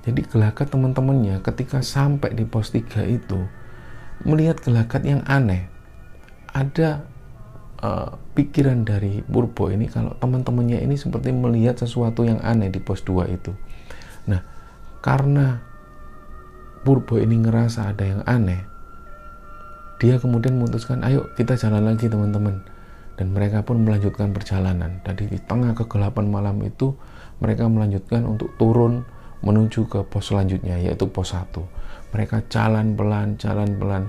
Jadi 0.05 0.20
gelagat 0.28 0.68
teman-temannya 0.68 1.40
ketika 1.40 1.80
sampai 1.80 2.36
di 2.36 2.44
pos 2.44 2.72
3 2.72 3.09
itu 3.09 3.48
melihat 4.24 4.61
gelagat 4.61 5.05
yang 5.05 5.24
aneh. 5.24 5.68
Ada 6.52 7.05
uh, 7.80 8.20
pikiran 8.36 8.84
dari 8.84 9.24
Purbo 9.24 9.72
ini 9.72 9.88
kalau 9.88 10.12
teman-temannya 10.20 10.84
ini 10.84 10.94
seperti 10.94 11.32
melihat 11.32 11.80
sesuatu 11.80 12.22
yang 12.22 12.38
aneh 12.44 12.68
di 12.68 12.80
pos 12.80 13.00
2 13.02 13.32
itu. 13.32 13.52
Nah 14.28 14.44
karena 15.00 15.61
Purbo 16.84 17.16
ini 17.16 17.40
ngerasa 17.40 17.92
ada 17.92 18.05
yang 18.05 18.22
aneh 18.28 18.74
dia 20.05 20.18
kemudian 20.18 20.59
memutuskan 20.59 21.00
ayo 21.07 21.30
kita 21.38 21.55
jalan 21.55 21.86
lagi 21.86 22.11
teman-teman 22.11 22.61
dan 23.14 23.30
mereka 23.30 23.62
pun 23.62 23.82
melanjutkan 23.82 24.34
perjalanan. 24.34 24.98
Tadi 25.06 25.30
di 25.30 25.38
tengah 25.38 25.74
kegelapan 25.74 26.26
malam 26.30 26.58
itu 26.66 26.94
mereka 27.38 27.66
melanjutkan 27.70 28.26
untuk 28.26 28.54
turun 28.58 29.06
menuju 29.44 29.86
ke 29.86 30.00
pos 30.08 30.32
selanjutnya 30.32 30.80
yaitu 30.80 31.04
pos 31.04 31.36
1 31.36 31.52
mereka 32.14 32.40
jalan 32.46 32.94
pelan 32.94 33.34
jalan 33.36 33.74
pelan. 33.74 34.04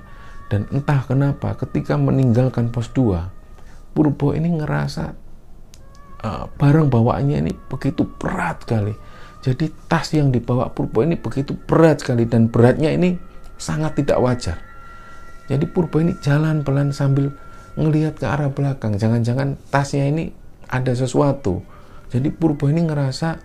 Dan 0.45 0.69
entah 0.69 1.01
kenapa 1.09 1.57
ketika 1.57 1.97
meninggalkan 1.97 2.69
pos 2.69 2.93
2 2.93 3.97
Purbo 3.97 4.35
ini 4.37 4.61
ngerasa 4.61 5.05
uh, 6.21 6.45
barang 6.53 6.87
bawaannya 6.91 7.47
ini 7.47 7.53
begitu 7.65 8.05
berat 8.05 8.61
sekali. 8.61 8.93
Jadi 9.41 9.71
tas 9.89 10.09
yang 10.13 10.29
dibawa 10.29 10.69
Purbo 10.69 11.01
ini 11.01 11.17
begitu 11.17 11.57
berat 11.57 12.05
sekali 12.05 12.29
dan 12.29 12.51
beratnya 12.51 12.93
ini 12.93 13.17
sangat 13.57 13.97
tidak 13.97 14.21
wajar. 14.21 14.57
Jadi 15.49 15.65
Purba 15.65 16.01
ini 16.05 16.13
jalan 16.21 16.61
pelan 16.61 16.93
sambil 16.93 17.33
ngelihat 17.76 18.19
ke 18.19 18.26
arah 18.28 18.51
belakang. 18.51 18.95
Jangan-jangan 18.95 19.59
tasnya 19.71 20.07
ini 20.07 20.32
ada 20.67 20.91
sesuatu. 20.95 21.63
Jadi 22.11 22.32
Purba 22.32 22.71
ini 22.71 22.88
ngerasa 22.88 23.39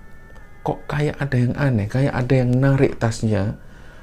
kok 0.60 0.86
kayak 0.86 1.18
ada 1.18 1.36
yang 1.36 1.54
aneh, 1.56 1.86
kayak 1.90 2.14
ada 2.14 2.34
yang 2.34 2.50
narik 2.54 2.98
tasnya. 2.98 3.58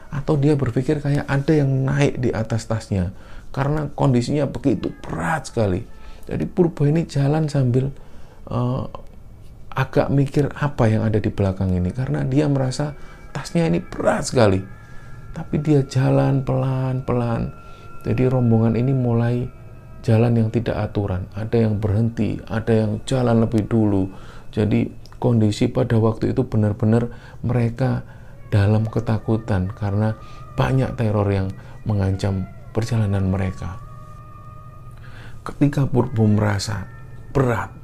Atau 0.08 0.40
dia 0.40 0.56
berpikir 0.56 1.04
kayak 1.04 1.28
ada 1.28 1.54
yang 1.56 1.88
naik 1.88 2.20
di 2.20 2.32
atas 2.32 2.68
tasnya. 2.68 3.12
Karena 3.52 3.88
kondisinya 3.92 4.48
begitu 4.48 4.92
berat 5.04 5.48
sekali. 5.52 5.84
Jadi 6.28 6.44
Purba 6.48 6.88
ini 6.88 7.08
jalan 7.08 7.48
sambil 7.48 7.92
uh, 8.52 8.84
agak 9.72 10.12
mikir 10.12 10.52
apa 10.58 10.92
yang 10.92 11.08
ada 11.08 11.20
di 11.20 11.32
belakang 11.32 11.72
ini. 11.72 11.92
Karena 11.96 12.28
dia 12.28 12.52
merasa 12.52 12.96
tasnya 13.32 13.68
ini 13.68 13.80
berat 13.80 14.28
sekali. 14.28 14.60
Tapi 15.32 15.56
dia 15.62 15.86
jalan 15.86 16.42
pelan-pelan 16.42 17.68
jadi 18.08 18.32
rombongan 18.32 18.80
ini 18.80 18.96
mulai 18.96 19.52
jalan 20.08 20.40
yang 20.40 20.50
tidak 20.56 20.80
aturan, 20.80 21.28
ada 21.36 21.68
yang 21.68 21.84
berhenti, 21.84 22.40
ada 22.48 22.72
yang 22.72 23.04
jalan 23.04 23.44
lebih 23.44 23.68
dulu. 23.68 24.08
Jadi 24.56 24.88
kondisi 25.20 25.68
pada 25.68 26.00
waktu 26.00 26.32
itu 26.32 26.48
benar-benar 26.48 27.12
mereka 27.44 28.08
dalam 28.48 28.88
ketakutan 28.88 29.68
karena 29.76 30.16
banyak 30.56 30.96
teror 30.96 31.28
yang 31.28 31.52
mengancam 31.84 32.48
perjalanan 32.72 33.28
mereka. 33.28 33.84
Ketika 35.44 35.84
Purbo 35.92 36.24
merasa 36.24 36.88
berat, 37.36 37.76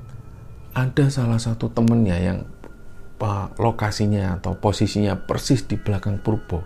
ada 0.72 1.06
salah 1.12 1.44
satu 1.44 1.76
temannya 1.76 2.18
yang 2.24 2.40
lokasinya 3.60 4.40
atau 4.40 4.56
posisinya 4.56 5.16
persis 5.28 5.68
di 5.68 5.76
belakang 5.76 6.24
Purbo. 6.24 6.64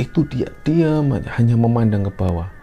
Itu 0.00 0.24
dia 0.24 0.48
diam 0.64 1.12
hanya 1.12 1.56
memandang 1.60 2.08
ke 2.08 2.12
bawah 2.16 2.61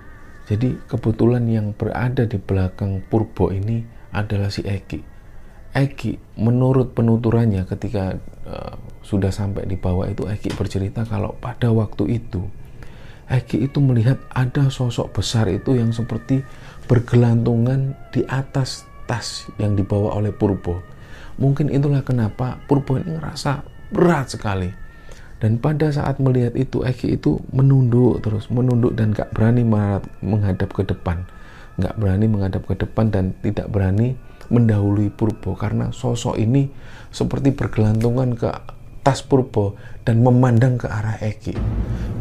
jadi 0.49 0.81
kebetulan 0.89 1.45
yang 1.45 1.77
berada 1.77 2.25
di 2.25 2.41
belakang 2.41 3.05
Purbo 3.05 3.53
ini 3.53 3.85
adalah 4.09 4.49
si 4.49 4.65
Eki. 4.65 5.05
Eki 5.77 6.41
menurut 6.41 6.97
penuturannya 6.97 7.69
ketika 7.69 8.17
uh, 8.49 8.73
sudah 9.05 9.29
sampai 9.29 9.69
di 9.69 9.77
bawah 9.77 10.09
itu 10.09 10.25
Eki 10.25 10.57
bercerita 10.57 11.05
kalau 11.05 11.37
pada 11.37 11.69
waktu 11.69 12.17
itu 12.17 12.49
Eki 13.29 13.69
itu 13.69 13.77
melihat 13.77 14.17
ada 14.33 14.73
sosok 14.73 15.21
besar 15.21 15.45
itu 15.53 15.77
yang 15.77 15.93
seperti 15.93 16.41
bergelantungan 16.89 17.93
di 18.09 18.25
atas 18.25 18.89
tas 19.05 19.45
yang 19.61 19.77
dibawa 19.77 20.17
oleh 20.17 20.33
Purbo. 20.33 20.81
Mungkin 21.37 21.69
itulah 21.69 22.01
kenapa 22.01 22.57
Purbo 22.65 22.97
ini 22.97 23.13
ngerasa 23.13 23.61
berat 23.93 24.33
sekali 24.33 24.88
dan 25.39 25.55
pada 25.55 25.87
saat 25.87 26.19
melihat 26.19 26.51
itu, 26.59 26.83
Eki 26.83 27.15
itu 27.15 27.39
menunduk 27.55 28.19
terus, 28.19 28.51
menunduk 28.51 28.91
dan 28.99 29.15
gak 29.15 29.31
berani 29.31 29.63
menghadap 30.19 30.75
ke 30.75 30.83
depan. 30.83 31.23
Gak 31.79 31.95
berani 31.95 32.27
menghadap 32.27 32.67
ke 32.67 32.75
depan 32.75 33.07
dan 33.07 33.31
tidak 33.39 33.71
berani 33.71 34.19
mendahului 34.51 35.07
Purbo 35.15 35.55
karena 35.55 35.95
sosok 35.95 36.35
ini 36.35 36.67
seperti 37.07 37.55
bergelantungan 37.55 38.35
ke 38.35 38.51
tas 38.99 39.23
Purbo 39.23 39.79
dan 40.03 40.19
memandang 40.19 40.75
ke 40.75 40.91
arah 40.91 41.15
Eki. 41.23 41.55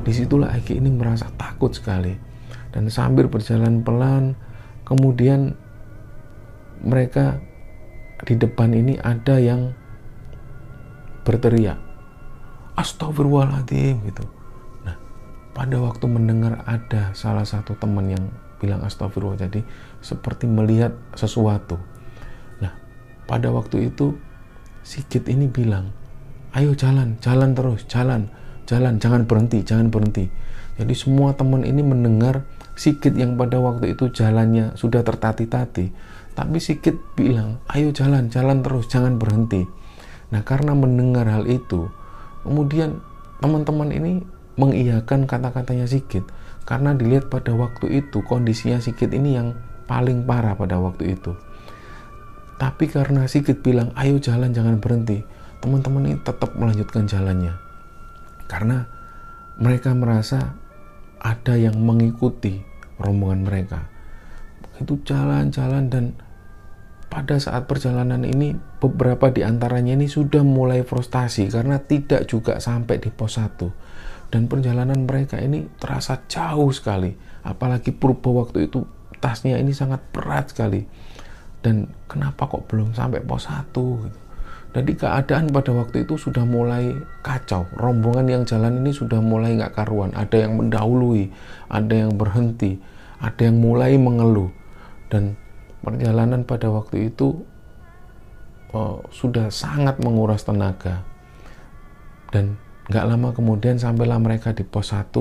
Di 0.06 0.12
situlah 0.14 0.54
Eki 0.54 0.78
ini 0.78 0.94
merasa 0.94 1.26
takut 1.34 1.74
sekali. 1.74 2.14
Dan 2.70 2.86
sambil 2.86 3.26
berjalan 3.26 3.82
pelan, 3.82 4.38
kemudian 4.86 5.58
mereka 6.86 7.42
di 8.22 8.38
depan 8.38 8.70
ini 8.70 8.94
ada 9.02 9.42
yang 9.42 9.74
berteriak 11.26 11.87
astagfirullahaladzim 12.78 13.98
gitu. 14.06 14.24
Nah 14.86 14.94
pada 15.50 15.82
waktu 15.82 16.06
mendengar 16.06 16.62
ada 16.62 17.10
salah 17.18 17.42
satu 17.42 17.74
teman 17.74 18.06
yang 18.14 18.24
bilang 18.62 18.86
astagfirullah 18.86 19.38
jadi 19.50 19.66
seperti 19.98 20.46
melihat 20.46 20.94
sesuatu. 21.18 21.82
Nah 22.62 22.78
pada 23.26 23.50
waktu 23.50 23.90
itu 23.90 24.14
Sigit 24.86 25.26
ini 25.28 25.50
bilang 25.50 25.92
ayo 26.56 26.72
jalan 26.72 27.20
jalan 27.20 27.52
terus 27.52 27.84
jalan 27.90 28.30
jalan 28.64 28.96
jangan 29.02 29.26
berhenti 29.26 29.60
jangan 29.66 29.90
berhenti. 29.90 30.30
Jadi 30.78 30.94
semua 30.94 31.34
teman 31.34 31.66
ini 31.66 31.82
mendengar 31.82 32.46
Sigit 32.78 33.18
yang 33.18 33.34
pada 33.34 33.58
waktu 33.58 33.98
itu 33.98 34.14
jalannya 34.14 34.78
sudah 34.78 35.02
tertati-tati 35.02 35.90
tapi 36.38 36.62
Sigit 36.62 36.94
bilang 37.18 37.58
ayo 37.74 37.90
jalan 37.90 38.30
jalan 38.30 38.62
terus 38.62 38.86
jangan 38.86 39.18
berhenti. 39.18 39.66
Nah 40.30 40.46
karena 40.46 40.78
mendengar 40.78 41.26
hal 41.26 41.50
itu 41.50 41.90
Kemudian 42.48 43.04
teman-teman 43.44 43.92
ini 43.92 44.24
mengiyakan 44.56 45.28
kata-katanya 45.28 45.84
Sigit 45.84 46.24
karena 46.64 46.96
dilihat 46.96 47.28
pada 47.28 47.52
waktu 47.52 48.00
itu 48.00 48.24
kondisinya 48.24 48.80
Sigit 48.80 49.12
ini 49.12 49.36
yang 49.36 49.52
paling 49.84 50.24
parah 50.24 50.56
pada 50.56 50.80
waktu 50.80 51.12
itu. 51.12 51.36
Tapi 52.56 52.88
karena 52.88 53.28
Sigit 53.28 53.60
bilang, 53.60 53.92
ayo 54.00 54.16
jalan 54.16 54.56
jangan 54.56 54.80
berhenti, 54.80 55.22
teman-teman 55.60 56.08
ini 56.08 56.16
tetap 56.24 56.56
melanjutkan 56.56 57.04
jalannya. 57.04 57.52
Karena 58.48 58.88
mereka 59.60 59.92
merasa 59.92 60.56
ada 61.20 61.54
yang 61.54 61.76
mengikuti 61.78 62.64
rombongan 62.96 63.44
mereka. 63.44 63.86
Itu 64.80 64.98
jalan-jalan 65.04 65.92
dan 65.92 66.04
pada 67.12 67.36
saat 67.36 67.68
perjalanan 67.68 68.24
ini 68.24 68.56
beberapa 68.78 69.30
di 69.34 69.42
antaranya 69.42 69.98
ini 69.98 70.06
sudah 70.06 70.46
mulai 70.46 70.86
frustasi 70.86 71.50
karena 71.50 71.82
tidak 71.82 72.30
juga 72.30 72.62
sampai 72.62 73.02
di 73.02 73.10
pos 73.10 73.38
1 73.38 74.30
dan 74.30 74.46
perjalanan 74.46 75.02
mereka 75.02 75.38
ini 75.42 75.66
terasa 75.82 76.22
jauh 76.30 76.70
sekali 76.70 77.14
apalagi 77.42 77.90
Purbo 77.90 78.38
waktu 78.38 78.70
itu 78.70 78.86
tasnya 79.18 79.58
ini 79.58 79.74
sangat 79.74 79.98
berat 80.14 80.54
sekali 80.54 80.86
dan 81.62 81.90
kenapa 82.06 82.46
kok 82.46 82.70
belum 82.70 82.94
sampai 82.94 83.18
pos 83.26 83.50
1 83.50 83.74
gitu. 83.74 84.18
Jadi 84.68 85.00
keadaan 85.00 85.48
pada 85.48 85.72
waktu 85.72 86.04
itu 86.04 86.20
sudah 86.20 86.44
mulai 86.44 86.92
kacau. 87.24 87.64
Rombongan 87.80 88.28
yang 88.28 88.42
jalan 88.44 88.84
ini 88.84 88.92
sudah 88.92 89.16
mulai 89.18 89.56
nggak 89.56 89.72
karuan. 89.72 90.12
Ada 90.12 90.44
yang 90.44 90.60
mendahului, 90.60 91.32
ada 91.72 91.94
yang 92.06 92.12
berhenti, 92.20 92.76
ada 93.16 93.48
yang 93.48 93.56
mulai 93.58 93.96
mengeluh. 93.96 94.52
Dan 95.08 95.40
perjalanan 95.80 96.44
pada 96.44 96.68
waktu 96.68 97.08
itu 97.08 97.48
uh, 98.72 99.00
sudah 99.08 99.48
sangat 99.52 100.00
menguras 100.00 100.44
tenaga. 100.44 101.04
Dan 102.28 102.60
nggak 102.88 103.04
lama 103.04 103.28
kemudian 103.36 103.76
sampailah 103.76 104.20
mereka 104.20 104.52
di 104.56 104.64
pos 104.64 104.96
1 104.96 105.12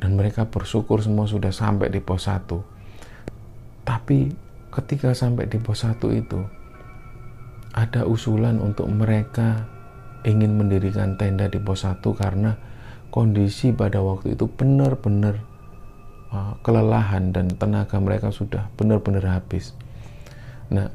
dan 0.00 0.12
mereka 0.12 0.48
bersyukur 0.48 1.00
semua 1.00 1.24
sudah 1.24 1.52
sampai 1.52 1.88
di 1.88 2.00
pos 2.00 2.28
1. 2.28 2.44
Tapi 3.84 4.18
ketika 4.70 5.16
sampai 5.16 5.48
di 5.48 5.58
pos 5.60 5.84
1 5.84 5.96
itu 6.12 6.40
ada 7.70 8.04
usulan 8.04 8.58
untuk 8.60 8.90
mereka 8.90 9.68
ingin 10.24 10.60
mendirikan 10.60 11.16
tenda 11.16 11.48
di 11.48 11.56
pos 11.56 11.88
1 11.88 12.00
karena 12.16 12.56
kondisi 13.08 13.72
pada 13.72 14.04
waktu 14.04 14.38
itu 14.38 14.46
benar-benar 14.46 15.40
uh, 16.30 16.54
kelelahan 16.62 17.34
dan 17.34 17.50
tenaga 17.50 17.98
mereka 17.98 18.30
sudah 18.30 18.70
benar-benar 18.78 19.26
habis. 19.40 19.74
Nah, 20.70 20.92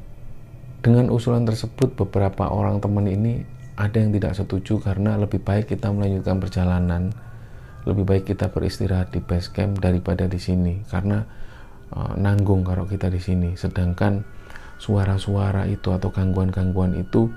dengan 0.86 1.10
usulan 1.10 1.50
tersebut 1.50 1.98
beberapa 1.98 2.46
orang 2.46 2.78
teman 2.78 3.10
ini 3.10 3.42
ada 3.74 3.98
yang 3.98 4.14
tidak 4.14 4.38
setuju 4.38 4.78
karena 4.78 5.18
lebih 5.18 5.42
baik 5.42 5.74
kita 5.74 5.90
melanjutkan 5.90 6.38
perjalanan, 6.38 7.10
lebih 7.90 8.06
baik 8.06 8.30
kita 8.30 8.54
beristirahat 8.54 9.10
di 9.10 9.18
base 9.18 9.50
camp 9.50 9.82
daripada 9.82 10.30
di 10.30 10.38
sini 10.38 10.86
karena 10.86 11.26
uh, 11.90 12.14
nanggung 12.22 12.62
kalau 12.62 12.86
kita 12.86 13.10
di 13.10 13.18
sini. 13.18 13.58
Sedangkan 13.58 14.22
suara-suara 14.78 15.66
itu 15.66 15.90
atau 15.90 16.14
gangguan-gangguan 16.14 16.94
itu 17.02 17.34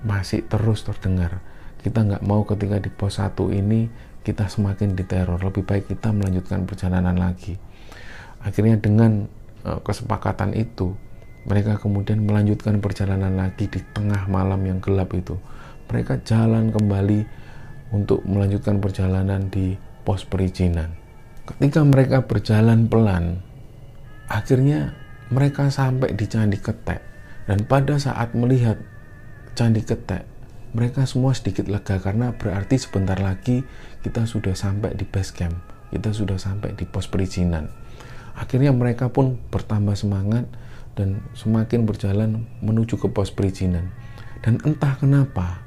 masih 0.00 0.48
terus 0.48 0.80
terdengar. 0.80 1.44
Kita 1.84 2.00
nggak 2.00 2.24
mau 2.24 2.48
ketika 2.48 2.80
di 2.80 2.88
pos 2.88 3.20
1 3.20 3.36
ini 3.60 3.92
kita 4.24 4.48
semakin 4.48 4.96
diteror. 4.96 5.36
Lebih 5.36 5.68
baik 5.68 5.84
kita 5.92 6.16
melanjutkan 6.16 6.64
perjalanan 6.64 7.20
lagi. 7.20 7.60
Akhirnya 8.40 8.80
dengan 8.80 9.28
uh, 9.68 9.84
kesepakatan 9.84 10.56
itu, 10.56 10.96
mereka 11.48 11.80
kemudian 11.80 12.24
melanjutkan 12.24 12.80
perjalanan 12.84 13.36
lagi 13.36 13.68
di 13.68 13.80
tengah 13.96 14.28
malam 14.28 14.60
yang 14.64 14.78
gelap 14.82 15.12
itu. 15.16 15.40
Mereka 15.88 16.22
jalan 16.22 16.70
kembali 16.70 17.20
untuk 17.90 18.22
melanjutkan 18.28 18.78
perjalanan 18.78 19.50
di 19.50 19.74
pos 20.04 20.22
perizinan. 20.28 20.94
Ketika 21.48 21.82
mereka 21.82 22.28
berjalan 22.28 22.86
pelan, 22.86 23.42
akhirnya 24.30 24.94
mereka 25.34 25.70
sampai 25.70 26.14
di 26.14 26.26
Candi 26.30 26.58
Ketek 26.58 27.00
dan 27.50 27.66
pada 27.66 27.98
saat 27.98 28.34
melihat 28.34 28.78
Candi 29.58 29.82
Ketek 29.82 30.22
mereka 30.70 31.02
semua 31.02 31.34
sedikit 31.34 31.66
lega 31.66 31.98
karena 31.98 32.30
berarti 32.34 32.78
sebentar 32.78 33.18
lagi 33.18 33.66
kita 34.06 34.26
sudah 34.26 34.54
sampai 34.54 34.94
di 34.94 35.02
base 35.02 35.34
camp 35.34 35.58
kita 35.90 36.14
sudah 36.14 36.38
sampai 36.38 36.78
di 36.78 36.86
pos 36.86 37.10
perizinan 37.10 37.66
akhirnya 38.38 38.70
mereka 38.70 39.10
pun 39.10 39.38
bertambah 39.50 39.98
semangat 39.98 40.46
dan 40.98 41.22
semakin 41.32 41.86
berjalan 41.86 42.46
menuju 42.60 42.98
ke 42.98 43.08
pos 43.10 43.30
perizinan. 43.30 43.90
Dan 44.40 44.58
entah 44.64 44.96
kenapa 44.96 45.60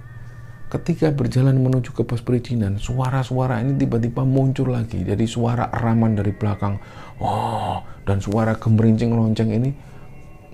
ketika 0.73 1.13
berjalan 1.13 1.61
menuju 1.61 1.93
ke 1.93 2.01
pos 2.01 2.25
perizinan 2.25 2.81
suara-suara 2.81 3.61
ini 3.61 3.77
tiba-tiba 3.77 4.25
muncul 4.25 4.73
lagi. 4.73 5.05
Jadi 5.05 5.29
suara 5.29 5.69
eraman 5.69 6.17
dari 6.17 6.33
belakang 6.33 6.81
oh 7.21 7.85
dan 8.09 8.17
suara 8.17 8.57
gemerincing 8.57 9.13
lonceng 9.13 9.53
ini 9.53 9.69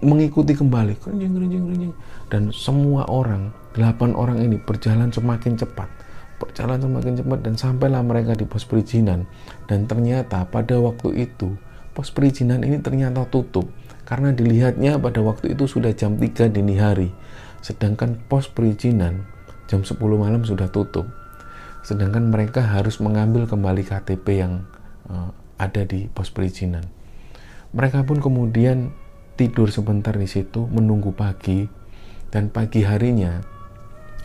mengikuti 0.03 0.51
kembali. 0.55 0.99
Kerincing 0.99 1.31
kerincing 1.31 1.63
kerincing 1.63 1.93
dan 2.27 2.51
semua 2.51 3.07
orang 3.07 3.55
delapan 3.71 4.11
orang 4.15 4.43
ini 4.43 4.59
berjalan 4.59 5.07
semakin 5.07 5.55
cepat. 5.55 5.87
Berjalan 6.39 6.79
semakin 6.79 7.13
cepat 7.19 7.39
dan 7.43 7.55
sampailah 7.55 8.03
mereka 8.03 8.35
di 8.35 8.43
pos 8.43 8.67
perizinan. 8.67 9.23
Dan 9.71 9.87
ternyata 9.87 10.43
pada 10.47 10.75
waktu 10.83 11.15
itu 11.27 11.55
pos 11.95 12.11
perizinan 12.11 12.63
ini 12.63 12.83
ternyata 12.83 13.23
tutup 13.27 13.71
karena 14.09 14.33
dilihatnya 14.33 14.97
pada 14.97 15.21
waktu 15.21 15.53
itu 15.53 15.69
sudah 15.69 15.93
jam 15.93 16.17
3 16.17 16.49
dini 16.49 16.81
hari. 16.81 17.13
Sedangkan 17.61 18.17
pos 18.25 18.49
perizinan 18.49 19.29
jam 19.69 19.85
10 19.85 20.01
malam 20.17 20.41
sudah 20.41 20.65
tutup. 20.73 21.05
Sedangkan 21.85 22.33
mereka 22.33 22.65
harus 22.65 22.97
mengambil 22.97 23.45
kembali 23.45 23.85
KTP 23.85 24.41
yang 24.41 24.65
uh, 25.05 25.29
ada 25.61 25.85
di 25.85 26.09
pos 26.09 26.33
perizinan. 26.33 26.89
Mereka 27.77 28.01
pun 28.09 28.17
kemudian 28.17 28.89
tidur 29.37 29.69
sebentar 29.69 30.17
di 30.17 30.25
situ 30.25 30.65
menunggu 30.65 31.13
pagi. 31.13 31.69
Dan 32.33 32.49
pagi 32.49 32.81
harinya 32.81 33.45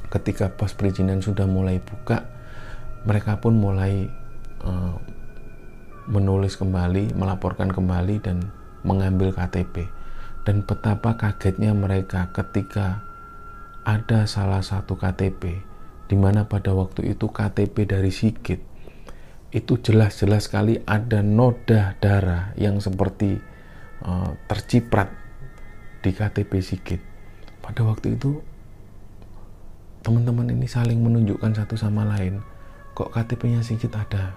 ketika 0.09 0.49
pos 0.49 0.73
perizinan 0.73 1.21
sudah 1.21 1.45
mulai 1.45 1.81
buka 1.81 2.35
mereka 3.05 3.37
pun 3.37 3.61
mulai 3.61 4.09
uh, 4.65 4.97
menulis 6.09 6.57
kembali, 6.57 7.13
melaporkan 7.17 7.69
kembali 7.69 8.17
dan 8.25 8.49
mengambil 8.85 9.33
KTP. 9.35 9.91
Dan 10.45 10.63
betapa 10.63 11.17
kagetnya 11.17 11.73
mereka 11.73 12.29
ketika 12.37 13.01
ada 13.85 14.29
salah 14.29 14.61
satu 14.61 14.97
KTP 14.97 15.65
di 16.05 16.17
mana 16.17 16.45
pada 16.45 16.77
waktu 16.77 17.17
itu 17.17 17.33
KTP 17.33 17.89
dari 17.89 18.13
Sigit 18.13 18.61
itu 19.55 19.79
jelas-jelas 19.79 20.51
sekali 20.51 20.83
ada 20.83 21.23
noda 21.23 21.95
darah 22.03 22.51
yang 22.59 22.83
seperti 22.83 23.39
uh, 24.03 24.35
terciprat 24.51 25.15
di 26.03 26.11
KTP 26.11 26.59
Sigit. 26.59 27.01
Pada 27.63 27.87
waktu 27.87 28.19
itu 28.19 28.43
teman-teman 30.03 30.51
ini 30.53 30.67
saling 30.67 30.99
menunjukkan 30.99 31.55
satu 31.55 31.79
sama 31.79 32.03
lain. 32.03 32.43
Kok 32.99 33.15
KTP-nya 33.15 33.63
Sigit 33.63 33.95
ada 33.95 34.35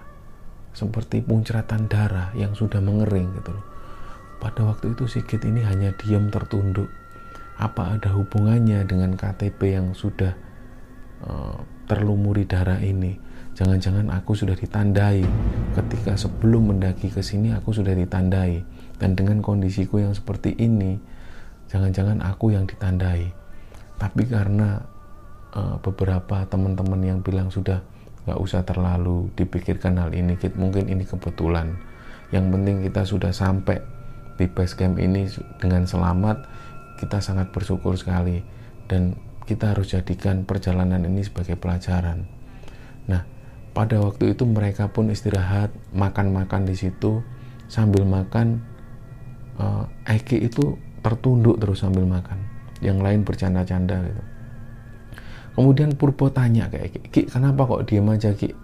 seperti 0.70 1.18
puncratan 1.18 1.90
darah 1.90 2.30
yang 2.38 2.54
sudah 2.54 2.78
mengering 2.78 3.34
gitu 3.42 3.58
loh. 3.58 3.64
Pada 4.38 4.62
waktu 4.62 4.94
itu 4.94 5.10
Sigit 5.10 5.42
ini 5.42 5.66
hanya 5.66 5.90
diam 5.98 6.30
tertunduk. 6.30 6.86
Apa 7.58 7.98
ada 7.98 8.14
hubungannya 8.14 8.86
dengan 8.86 9.18
KTP 9.18 9.74
yang 9.74 9.90
sudah 9.90 10.30
uh, 11.26 11.58
terlumuri 11.90 12.46
darah 12.46 12.78
ini? 12.78 13.18
Jangan-jangan 13.58 14.14
aku 14.14 14.38
sudah 14.38 14.54
ditandai 14.54 15.26
ketika 15.74 16.14
sebelum 16.14 16.70
mendaki 16.70 17.10
ke 17.10 17.18
sini 17.18 17.50
aku 17.50 17.74
sudah 17.74 17.90
ditandai 17.90 18.62
dan 19.02 19.18
dengan 19.18 19.42
kondisiku 19.42 19.98
yang 19.98 20.14
seperti 20.14 20.54
ini 20.54 21.02
jangan-jangan 21.66 22.22
aku 22.22 22.54
yang 22.54 22.70
ditandai. 22.70 23.34
Tapi 23.98 24.22
karena 24.30 24.78
uh, 25.58 25.82
beberapa 25.82 26.46
teman-teman 26.46 27.02
yang 27.02 27.18
bilang 27.18 27.50
sudah 27.50 27.82
nggak 28.30 28.38
usah 28.38 28.62
terlalu 28.62 29.26
dipikirkan 29.34 29.98
hal 29.98 30.14
ini, 30.14 30.38
mungkin 30.54 30.86
ini 30.86 31.02
kebetulan. 31.02 31.74
Yang 32.30 32.46
penting 32.54 32.76
kita 32.86 33.02
sudah 33.02 33.32
sampai 33.34 33.97
di 34.38 34.46
base 34.46 34.78
camp 34.78 35.02
ini 35.02 35.26
dengan 35.58 35.82
selamat, 35.84 36.46
kita 37.02 37.18
sangat 37.18 37.50
bersyukur 37.50 37.98
sekali. 37.98 38.40
Dan 38.86 39.18
kita 39.44 39.74
harus 39.74 39.90
jadikan 39.90 40.46
perjalanan 40.46 41.02
ini 41.04 41.26
sebagai 41.26 41.58
pelajaran. 41.58 42.24
Nah, 43.10 43.26
pada 43.74 43.98
waktu 43.98 44.32
itu 44.38 44.46
mereka 44.46 44.94
pun 44.94 45.10
istirahat 45.10 45.74
makan-makan 45.90 46.64
di 46.64 46.78
situ. 46.78 47.20
Sambil 47.68 48.08
makan 48.08 48.64
uh, 49.60 49.84
Eki 50.08 50.48
itu 50.48 50.78
tertunduk 51.02 51.60
terus 51.60 51.82
sambil 51.84 52.06
makan. 52.08 52.38
Yang 52.80 52.98
lain 53.02 53.20
bercanda-canda 53.26 54.00
gitu. 54.06 54.22
Kemudian 55.58 55.98
Purbo 55.98 56.30
tanya 56.30 56.70
kayak 56.70 56.94
Eki 56.94 57.00
Ki 57.10 57.22
kenapa 57.26 57.66
kok 57.66 57.84
diam 57.90 58.08
aja 58.08 58.30
Ki? 58.32 58.54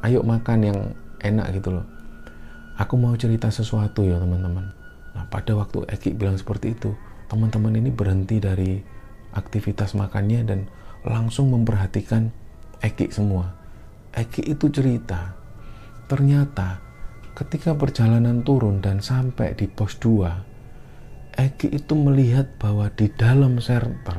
Ayo 0.00 0.22
makan 0.22 0.58
yang 0.62 0.78
enak 1.20 1.52
gitu 1.58 1.74
loh. 1.74 1.84
Aku 2.76 2.96
mau 2.96 3.12
cerita 3.16 3.48
sesuatu 3.48 4.04
ya 4.04 4.20
teman-teman 4.20 4.75
nah 5.16 5.24
pada 5.32 5.56
waktu 5.56 5.88
Eki 5.88 6.12
bilang 6.12 6.36
seperti 6.36 6.76
itu 6.76 6.92
teman-teman 7.32 7.72
ini 7.80 7.88
berhenti 7.88 8.36
dari 8.36 8.84
aktivitas 9.32 9.96
makannya 9.96 10.44
dan 10.44 10.60
langsung 11.08 11.48
memperhatikan 11.50 12.28
Eki 12.84 13.08
semua 13.08 13.66
Eki 14.16 14.56
itu 14.56 14.72
cerita, 14.72 15.36
ternyata 16.08 16.80
ketika 17.36 17.76
perjalanan 17.76 18.40
turun 18.40 18.80
dan 18.80 19.04
sampai 19.04 19.52
di 19.52 19.68
pos 19.68 20.00
2, 20.00 21.36
Eki 21.36 21.76
itu 21.76 21.92
melihat 21.92 22.48
bahwa 22.56 22.88
di 22.96 23.12
dalam 23.12 23.60
shelter, 23.60 24.16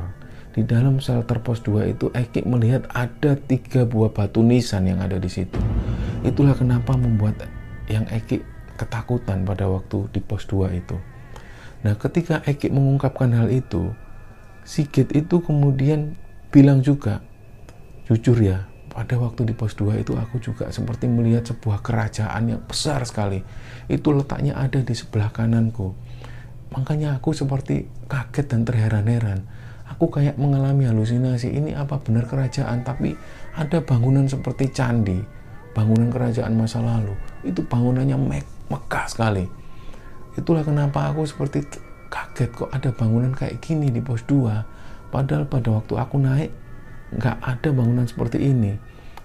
di 0.54 0.62
dalam 0.62 1.02
shelter 1.02 1.42
pos 1.42 1.66
2 1.66 1.98
itu 1.98 2.14
Eki 2.14 2.46
melihat 2.46 2.86
ada 2.94 3.34
tiga 3.34 3.82
buah 3.90 4.14
batu 4.14 4.38
nisan 4.38 4.86
yang 4.86 5.02
ada 5.02 5.18
di 5.18 5.26
situ. 5.26 5.58
Itulah 6.22 6.54
kenapa 6.54 6.94
membuat 6.94 7.50
yang 7.90 8.06
Eki 8.06 8.38
ketakutan 8.78 9.42
pada 9.42 9.66
waktu 9.66 10.06
di 10.14 10.22
pos 10.22 10.46
2 10.46 10.70
itu. 10.78 10.96
Nah 11.82 11.98
ketika 11.98 12.40
Eki 12.46 12.70
mengungkapkan 12.70 13.34
hal 13.34 13.50
itu, 13.50 13.90
Sigit 14.62 15.10
itu 15.16 15.40
kemudian 15.42 16.14
bilang 16.54 16.84
juga, 16.84 17.24
jujur 18.06 18.38
ya, 18.38 18.68
pada 18.94 19.18
waktu 19.18 19.50
di 19.50 19.54
pos 19.56 19.74
2 19.74 19.98
itu 19.98 20.14
aku 20.14 20.38
juga 20.38 20.70
seperti 20.70 21.10
melihat 21.10 21.42
sebuah 21.50 21.82
kerajaan 21.82 22.54
yang 22.54 22.62
besar 22.62 23.02
sekali. 23.02 23.42
Itu 23.90 24.14
letaknya 24.14 24.54
ada 24.54 24.78
di 24.78 24.94
sebelah 24.94 25.34
kananku. 25.34 25.96
Makanya 26.70 27.18
aku 27.18 27.34
seperti 27.34 27.88
kaget 28.06 28.46
dan 28.46 28.62
terheran-heran. 28.62 29.40
aku 29.88 30.20
kayak 30.20 30.36
mengalami 30.36 30.84
halusinasi 30.84 31.48
ini 31.48 31.72
apa 31.72 31.98
benar 31.98 32.28
kerajaan 32.28 32.84
tapi 32.84 33.16
ada 33.56 33.80
bangunan 33.80 34.28
seperti 34.28 34.68
candi 34.70 35.18
bangunan 35.72 36.12
kerajaan 36.12 36.54
masa 36.54 36.84
lalu 36.84 37.16
itu 37.42 37.64
bangunannya 37.64 38.14
me 38.20 38.40
megah 38.68 39.04
sekali. 39.10 39.44
Itulah 40.38 40.62
kenapa 40.62 41.10
aku 41.10 41.26
seperti 41.26 41.66
kaget 42.08 42.50
kok 42.54 42.70
ada 42.72 42.88
bangunan 42.94 43.34
kayak 43.36 43.60
gini 43.60 43.92
di 43.92 44.00
pos 44.00 44.24
2 44.24 45.12
padahal 45.12 45.44
pada 45.44 45.68
waktu 45.76 45.94
aku 45.98 46.16
naik 46.20 46.50
nggak 47.12 47.36
ada 47.42 47.68
bangunan 47.72 48.06
seperti 48.08 48.40
ini. 48.40 48.76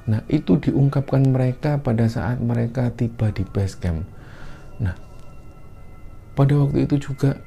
Nah 0.10 0.24
itu 0.28 0.60
diungkapkan 0.60 1.24
mereka 1.24 1.80
pada 1.80 2.08
saat 2.12 2.44
mereka 2.44 2.92
tiba 2.92 3.32
di 3.32 3.44
base 3.48 3.76
camp. 3.80 4.04
Nah 4.84 4.96
pada 6.34 6.54
waktu 6.58 6.90
itu 6.90 6.98
juga 7.12 7.38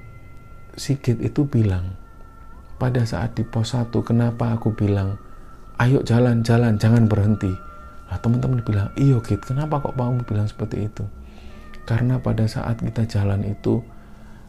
Sigit 0.76 1.16
itu 1.24 1.49
bilang 1.49 1.97
pada 2.76 3.01
saat 3.09 3.32
di 3.32 3.42
pos 3.49 3.72
1 3.72 3.88
kenapa 4.05 4.53
aku 4.53 4.76
bilang 4.76 5.16
ayo 5.80 6.05
jalan 6.05 6.44
jalan 6.44 6.76
jangan 6.76 7.09
berhenti 7.09 7.53
nah 8.07 8.20
teman-teman 8.20 8.61
bilang 8.62 8.88
iyo 8.94 9.18
Git 9.24 9.42
kenapa 9.42 9.80
kok 9.80 9.97
kamu 9.97 10.22
bilang 10.28 10.47
seperti 10.47 10.86
itu 10.86 11.05
karena 11.87 12.18
pada 12.18 12.51
saat 12.51 12.82
kita 12.82 13.07
jalan 13.07 13.47
itu 13.47 13.80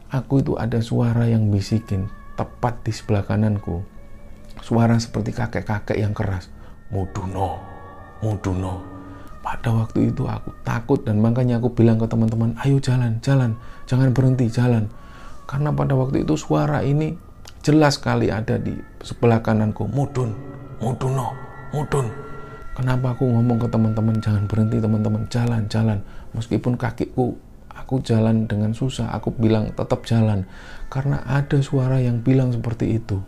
aku 0.10 0.42
itu 0.42 0.58
ada 0.58 0.82
suara 0.82 1.30
yang 1.30 1.54
bisikin 1.54 2.10
tepat 2.34 2.82
di 2.82 2.92
sebelah 2.92 3.24
kananku. 3.24 3.86
Suara 4.66 4.98
seperti 4.98 5.38
kakek-kakek 5.38 6.02
yang 6.02 6.18
keras. 6.18 6.50
Muduno 6.90 7.62
muduno 8.18 8.98
pada 9.48 9.72
waktu 9.72 10.12
itu 10.12 10.28
aku 10.28 10.52
takut 10.68 11.00
dan 11.08 11.24
makanya 11.24 11.64
aku 11.64 11.72
bilang 11.72 11.96
ke 11.96 12.04
teman-teman 12.04 12.52
ayo 12.68 12.84
jalan 12.84 13.22
jalan. 13.24 13.56
Jangan 13.88 14.12
berhenti 14.12 14.52
jalan. 14.52 14.92
Karena 15.48 15.72
pada 15.72 15.96
waktu 15.96 16.28
itu 16.28 16.36
suara 16.36 16.84
ini 16.84 17.16
jelas 17.64 17.96
sekali 17.96 18.28
ada 18.28 18.60
di 18.60 18.76
sebelah 19.00 19.40
kananku. 19.40 19.88
Mudun 19.88 20.36
muduno 20.84 21.32
mudun. 21.72 22.12
Kenapa 22.76 23.16
aku 23.16 23.26
ngomong 23.26 23.58
ke 23.58 23.68
teman-teman 23.72 24.20
jangan 24.20 24.44
berhenti 24.52 24.84
teman-teman. 24.84 25.24
Jalan 25.32 25.64
jalan 25.72 26.04
meskipun 26.36 26.76
kakiku 26.76 27.38
aku 27.72 28.02
jalan 28.02 28.50
dengan 28.50 28.74
susah 28.74 29.14
aku 29.14 29.32
bilang 29.38 29.72
tetap 29.72 30.04
jalan. 30.10 30.50
Karena 30.90 31.22
ada 31.28 31.62
suara 31.62 32.02
yang 32.02 32.26
bilang 32.26 32.50
seperti 32.52 32.98
itu. 32.98 33.22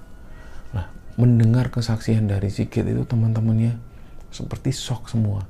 Nah 0.74 0.90
mendengar 1.16 1.70
kesaksian 1.70 2.28
dari 2.28 2.50
Sigit 2.50 2.84
itu 2.84 3.04
teman-temannya 3.06 3.78
seperti 4.34 4.74
shock 4.74 5.08
semua. 5.08 5.46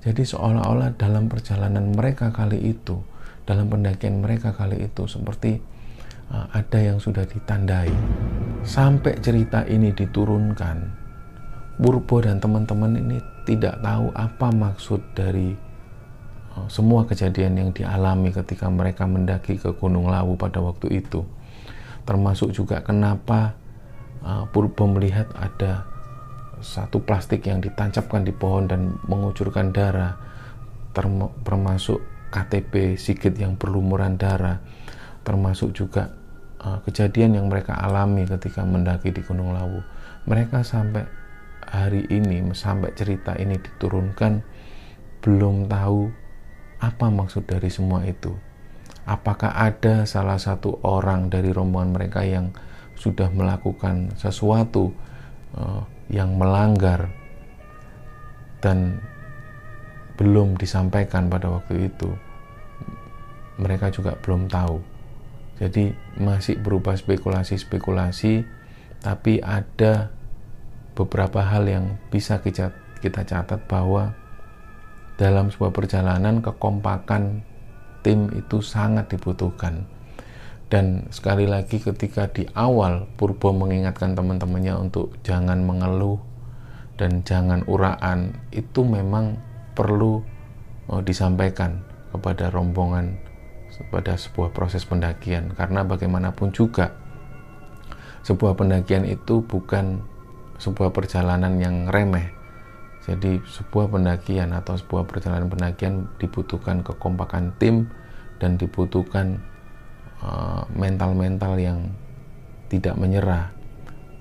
Jadi 0.00 0.24
seolah-olah 0.24 0.96
dalam 0.96 1.28
perjalanan 1.28 1.92
mereka 1.92 2.32
kali 2.32 2.56
itu 2.72 3.04
dalam 3.44 3.68
pendakian 3.68 4.22
mereka 4.24 4.54
kali 4.56 4.80
itu 4.86 5.04
seperti 5.10 5.60
uh, 6.30 6.46
ada 6.54 6.78
yang 6.80 7.02
sudah 7.02 7.26
ditandai. 7.26 7.92
Sampai 8.62 9.16
cerita 9.18 9.64
ini 9.64 9.92
diturunkan, 9.92 10.76
Purbo 11.80 12.20
dan 12.20 12.38
teman-teman 12.38 12.96
ini 13.00 13.18
tidak 13.48 13.80
tahu 13.80 14.12
apa 14.12 14.48
maksud 14.52 15.00
dari 15.16 15.56
semua 16.66 17.06
kejadian 17.06 17.54
yang 17.58 17.70
dialami 17.70 18.34
ketika 18.34 18.66
mereka 18.66 19.06
mendaki 19.06 19.58
ke 19.58 19.70
Gunung 19.78 20.10
Lawu 20.10 20.34
pada 20.34 20.58
waktu 20.58 21.02
itu. 21.02 21.22
Termasuk 22.02 22.50
juga 22.50 22.82
kenapa 22.82 23.54
uh, 24.26 24.44
Purbo 24.50 24.90
melihat 24.90 25.30
ada 25.38 25.86
satu 26.60 27.00
plastik 27.00 27.48
yang 27.48 27.62
ditancapkan 27.62 28.26
di 28.26 28.34
pohon 28.34 28.68
dan 28.68 29.00
mengucurkan 29.08 29.72
darah, 29.72 30.18
termasuk 31.46 32.02
KTP 32.30 33.00
Sigit 33.00 33.32
yang 33.38 33.56
berlumuran 33.56 34.20
darah, 34.20 34.60
termasuk 35.24 35.72
juga 35.72 36.12
uh, 36.60 36.78
kejadian 36.84 37.40
yang 37.40 37.46
mereka 37.48 37.78
alami 37.78 38.28
ketika 38.28 38.66
mendaki 38.66 39.14
di 39.14 39.24
Gunung 39.24 39.56
Lawu. 39.56 39.80
Mereka 40.28 40.60
sampai 40.66 41.08
hari 41.64 42.04
ini, 42.12 42.44
sampai 42.52 42.92
cerita 42.92 43.32
ini 43.40 43.56
diturunkan, 43.56 44.44
belum 45.24 45.68
tahu 45.70 46.19
apa 46.80 47.06
maksud 47.12 47.44
dari 47.46 47.68
semua 47.68 48.02
itu. 48.08 48.32
Apakah 49.04 49.52
ada 49.56 50.04
salah 50.08 50.40
satu 50.40 50.80
orang 50.84 51.28
dari 51.28 51.52
rombongan 51.52 51.92
mereka 51.92 52.24
yang 52.24 52.52
sudah 52.96 53.32
melakukan 53.32 54.12
sesuatu 54.16 54.92
uh, 55.56 55.82
yang 56.12 56.36
melanggar 56.36 57.08
dan 58.60 59.00
belum 60.20 60.56
disampaikan 60.56 61.28
pada 61.28 61.48
waktu 61.52 61.92
itu? 61.92 62.12
Mereka 63.60 63.92
juga 63.92 64.16
belum 64.20 64.48
tahu 64.48 65.00
jadi 65.60 65.92
masih 66.16 66.56
berupa 66.56 66.96
spekulasi-spekulasi, 66.96 68.48
tapi 69.04 69.44
ada 69.44 70.08
beberapa 70.96 71.44
hal 71.44 71.68
yang 71.68 72.00
bisa 72.08 72.40
kita, 72.40 72.72
kita 73.04 73.28
catat 73.28 73.68
bahwa 73.68 74.16
dalam 75.20 75.52
sebuah 75.52 75.76
perjalanan 75.76 76.40
kekompakan 76.40 77.44
tim 78.00 78.32
itu 78.32 78.64
sangat 78.64 79.12
dibutuhkan. 79.12 79.84
Dan 80.72 81.12
sekali 81.12 81.44
lagi 81.44 81.76
ketika 81.76 82.24
di 82.32 82.48
awal 82.56 83.04
Purbo 83.20 83.52
mengingatkan 83.52 84.16
teman-temannya 84.16 84.80
untuk 84.80 85.12
jangan 85.20 85.60
mengeluh 85.60 86.16
dan 86.96 87.20
jangan 87.20 87.60
uraan, 87.68 88.32
itu 88.48 88.80
memang 88.80 89.36
perlu 89.76 90.24
oh, 90.88 91.02
disampaikan 91.04 91.84
kepada 92.16 92.48
rombongan 92.48 93.20
pada 93.92 94.16
sebuah 94.16 94.52
proses 94.56 94.84
pendakian 94.84 95.56
karena 95.56 95.80
bagaimanapun 95.86 96.52
juga 96.52 96.92
sebuah 98.26 98.52
pendakian 98.58 99.08
itu 99.08 99.40
bukan 99.40 100.04
sebuah 100.60 100.92
perjalanan 100.92 101.56
yang 101.56 101.88
remeh 101.88 102.39
jadi 103.00 103.40
sebuah 103.48 103.88
pendakian 103.88 104.52
atau 104.52 104.76
sebuah 104.76 105.08
perjalanan 105.08 105.48
pendakian 105.48 106.04
dibutuhkan 106.20 106.84
kekompakan 106.84 107.56
tim 107.56 107.88
dan 108.36 108.60
dibutuhkan 108.60 109.40
eh, 110.20 110.62
mental-mental 110.76 111.56
uh, 111.56 111.60
yang 111.60 111.78
tidak 112.68 112.94
menyerah 113.00 113.52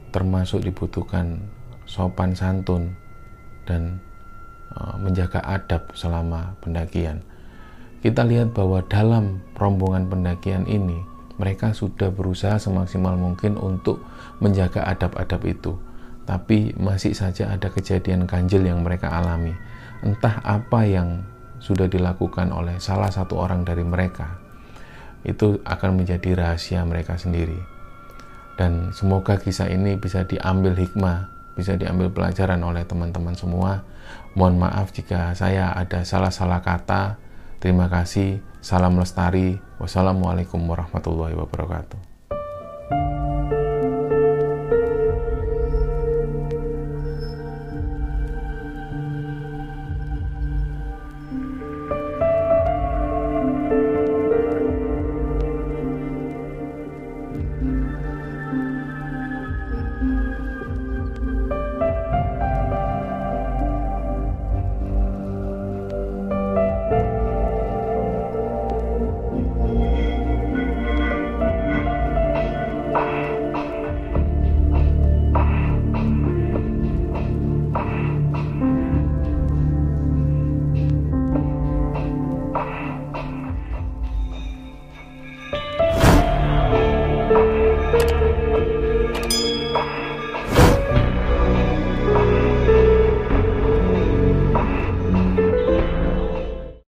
termasuk 0.09 0.65
dibutuhkan 0.65 1.37
sopan 1.85 2.33
santun 2.33 2.97
dan 3.69 4.01
uh, 4.73 4.97
menjaga 4.97 5.37
adab 5.45 5.85
selama 5.93 6.57
pendakian. 6.65 7.21
Kita 8.01 8.25
lihat 8.25 8.57
bahwa 8.57 8.81
dalam 8.89 9.45
rombongan 9.53 10.09
pendakian 10.09 10.65
ini 10.65 10.97
mereka 11.37 11.77
sudah 11.77 12.09
berusaha 12.09 12.57
semaksimal 12.57 13.13
mungkin 13.13 13.53
untuk 13.53 14.01
menjaga 14.41 14.81
adab-adab 14.89 15.41
itu 15.45 15.77
tapi 16.29 16.77
masih 16.77 17.17
saja 17.17 17.49
ada 17.49 17.73
kejadian 17.73 18.29
ganjil 18.29 18.61
yang 18.61 18.85
mereka 18.85 19.09
alami 19.09 19.57
entah 20.05 20.37
apa 20.45 20.85
yang 20.85 21.25
sudah 21.57 21.89
dilakukan 21.89 22.53
oleh 22.53 22.77
salah 22.77 23.09
satu 23.09 23.41
orang 23.41 23.65
dari 23.65 23.81
mereka 23.81 24.37
itu 25.25 25.57
akan 25.65 25.97
menjadi 25.97 26.37
rahasia 26.37 26.85
mereka 26.85 27.17
sendiri 27.17 27.57
dan 28.61 28.93
semoga 28.93 29.41
kisah 29.41 29.73
ini 29.73 29.97
bisa 29.97 30.21
diambil 30.29 30.77
hikmah 30.77 31.33
bisa 31.57 31.73
diambil 31.73 32.13
pelajaran 32.13 32.61
oleh 32.61 32.85
teman-teman 32.85 33.33
semua 33.33 33.81
mohon 34.37 34.61
maaf 34.61 34.93
jika 34.93 35.33
saya 35.33 35.73
ada 35.73 36.05
salah-salah 36.05 36.61
kata 36.61 37.17
Terima 37.59 37.91
kasih. 37.91 38.39
Salam 38.63 38.95
lestari. 38.95 39.59
Wassalamualaikum 39.83 40.63
warahmatullahi 40.63 41.35
wabarakatuh. 41.35 41.99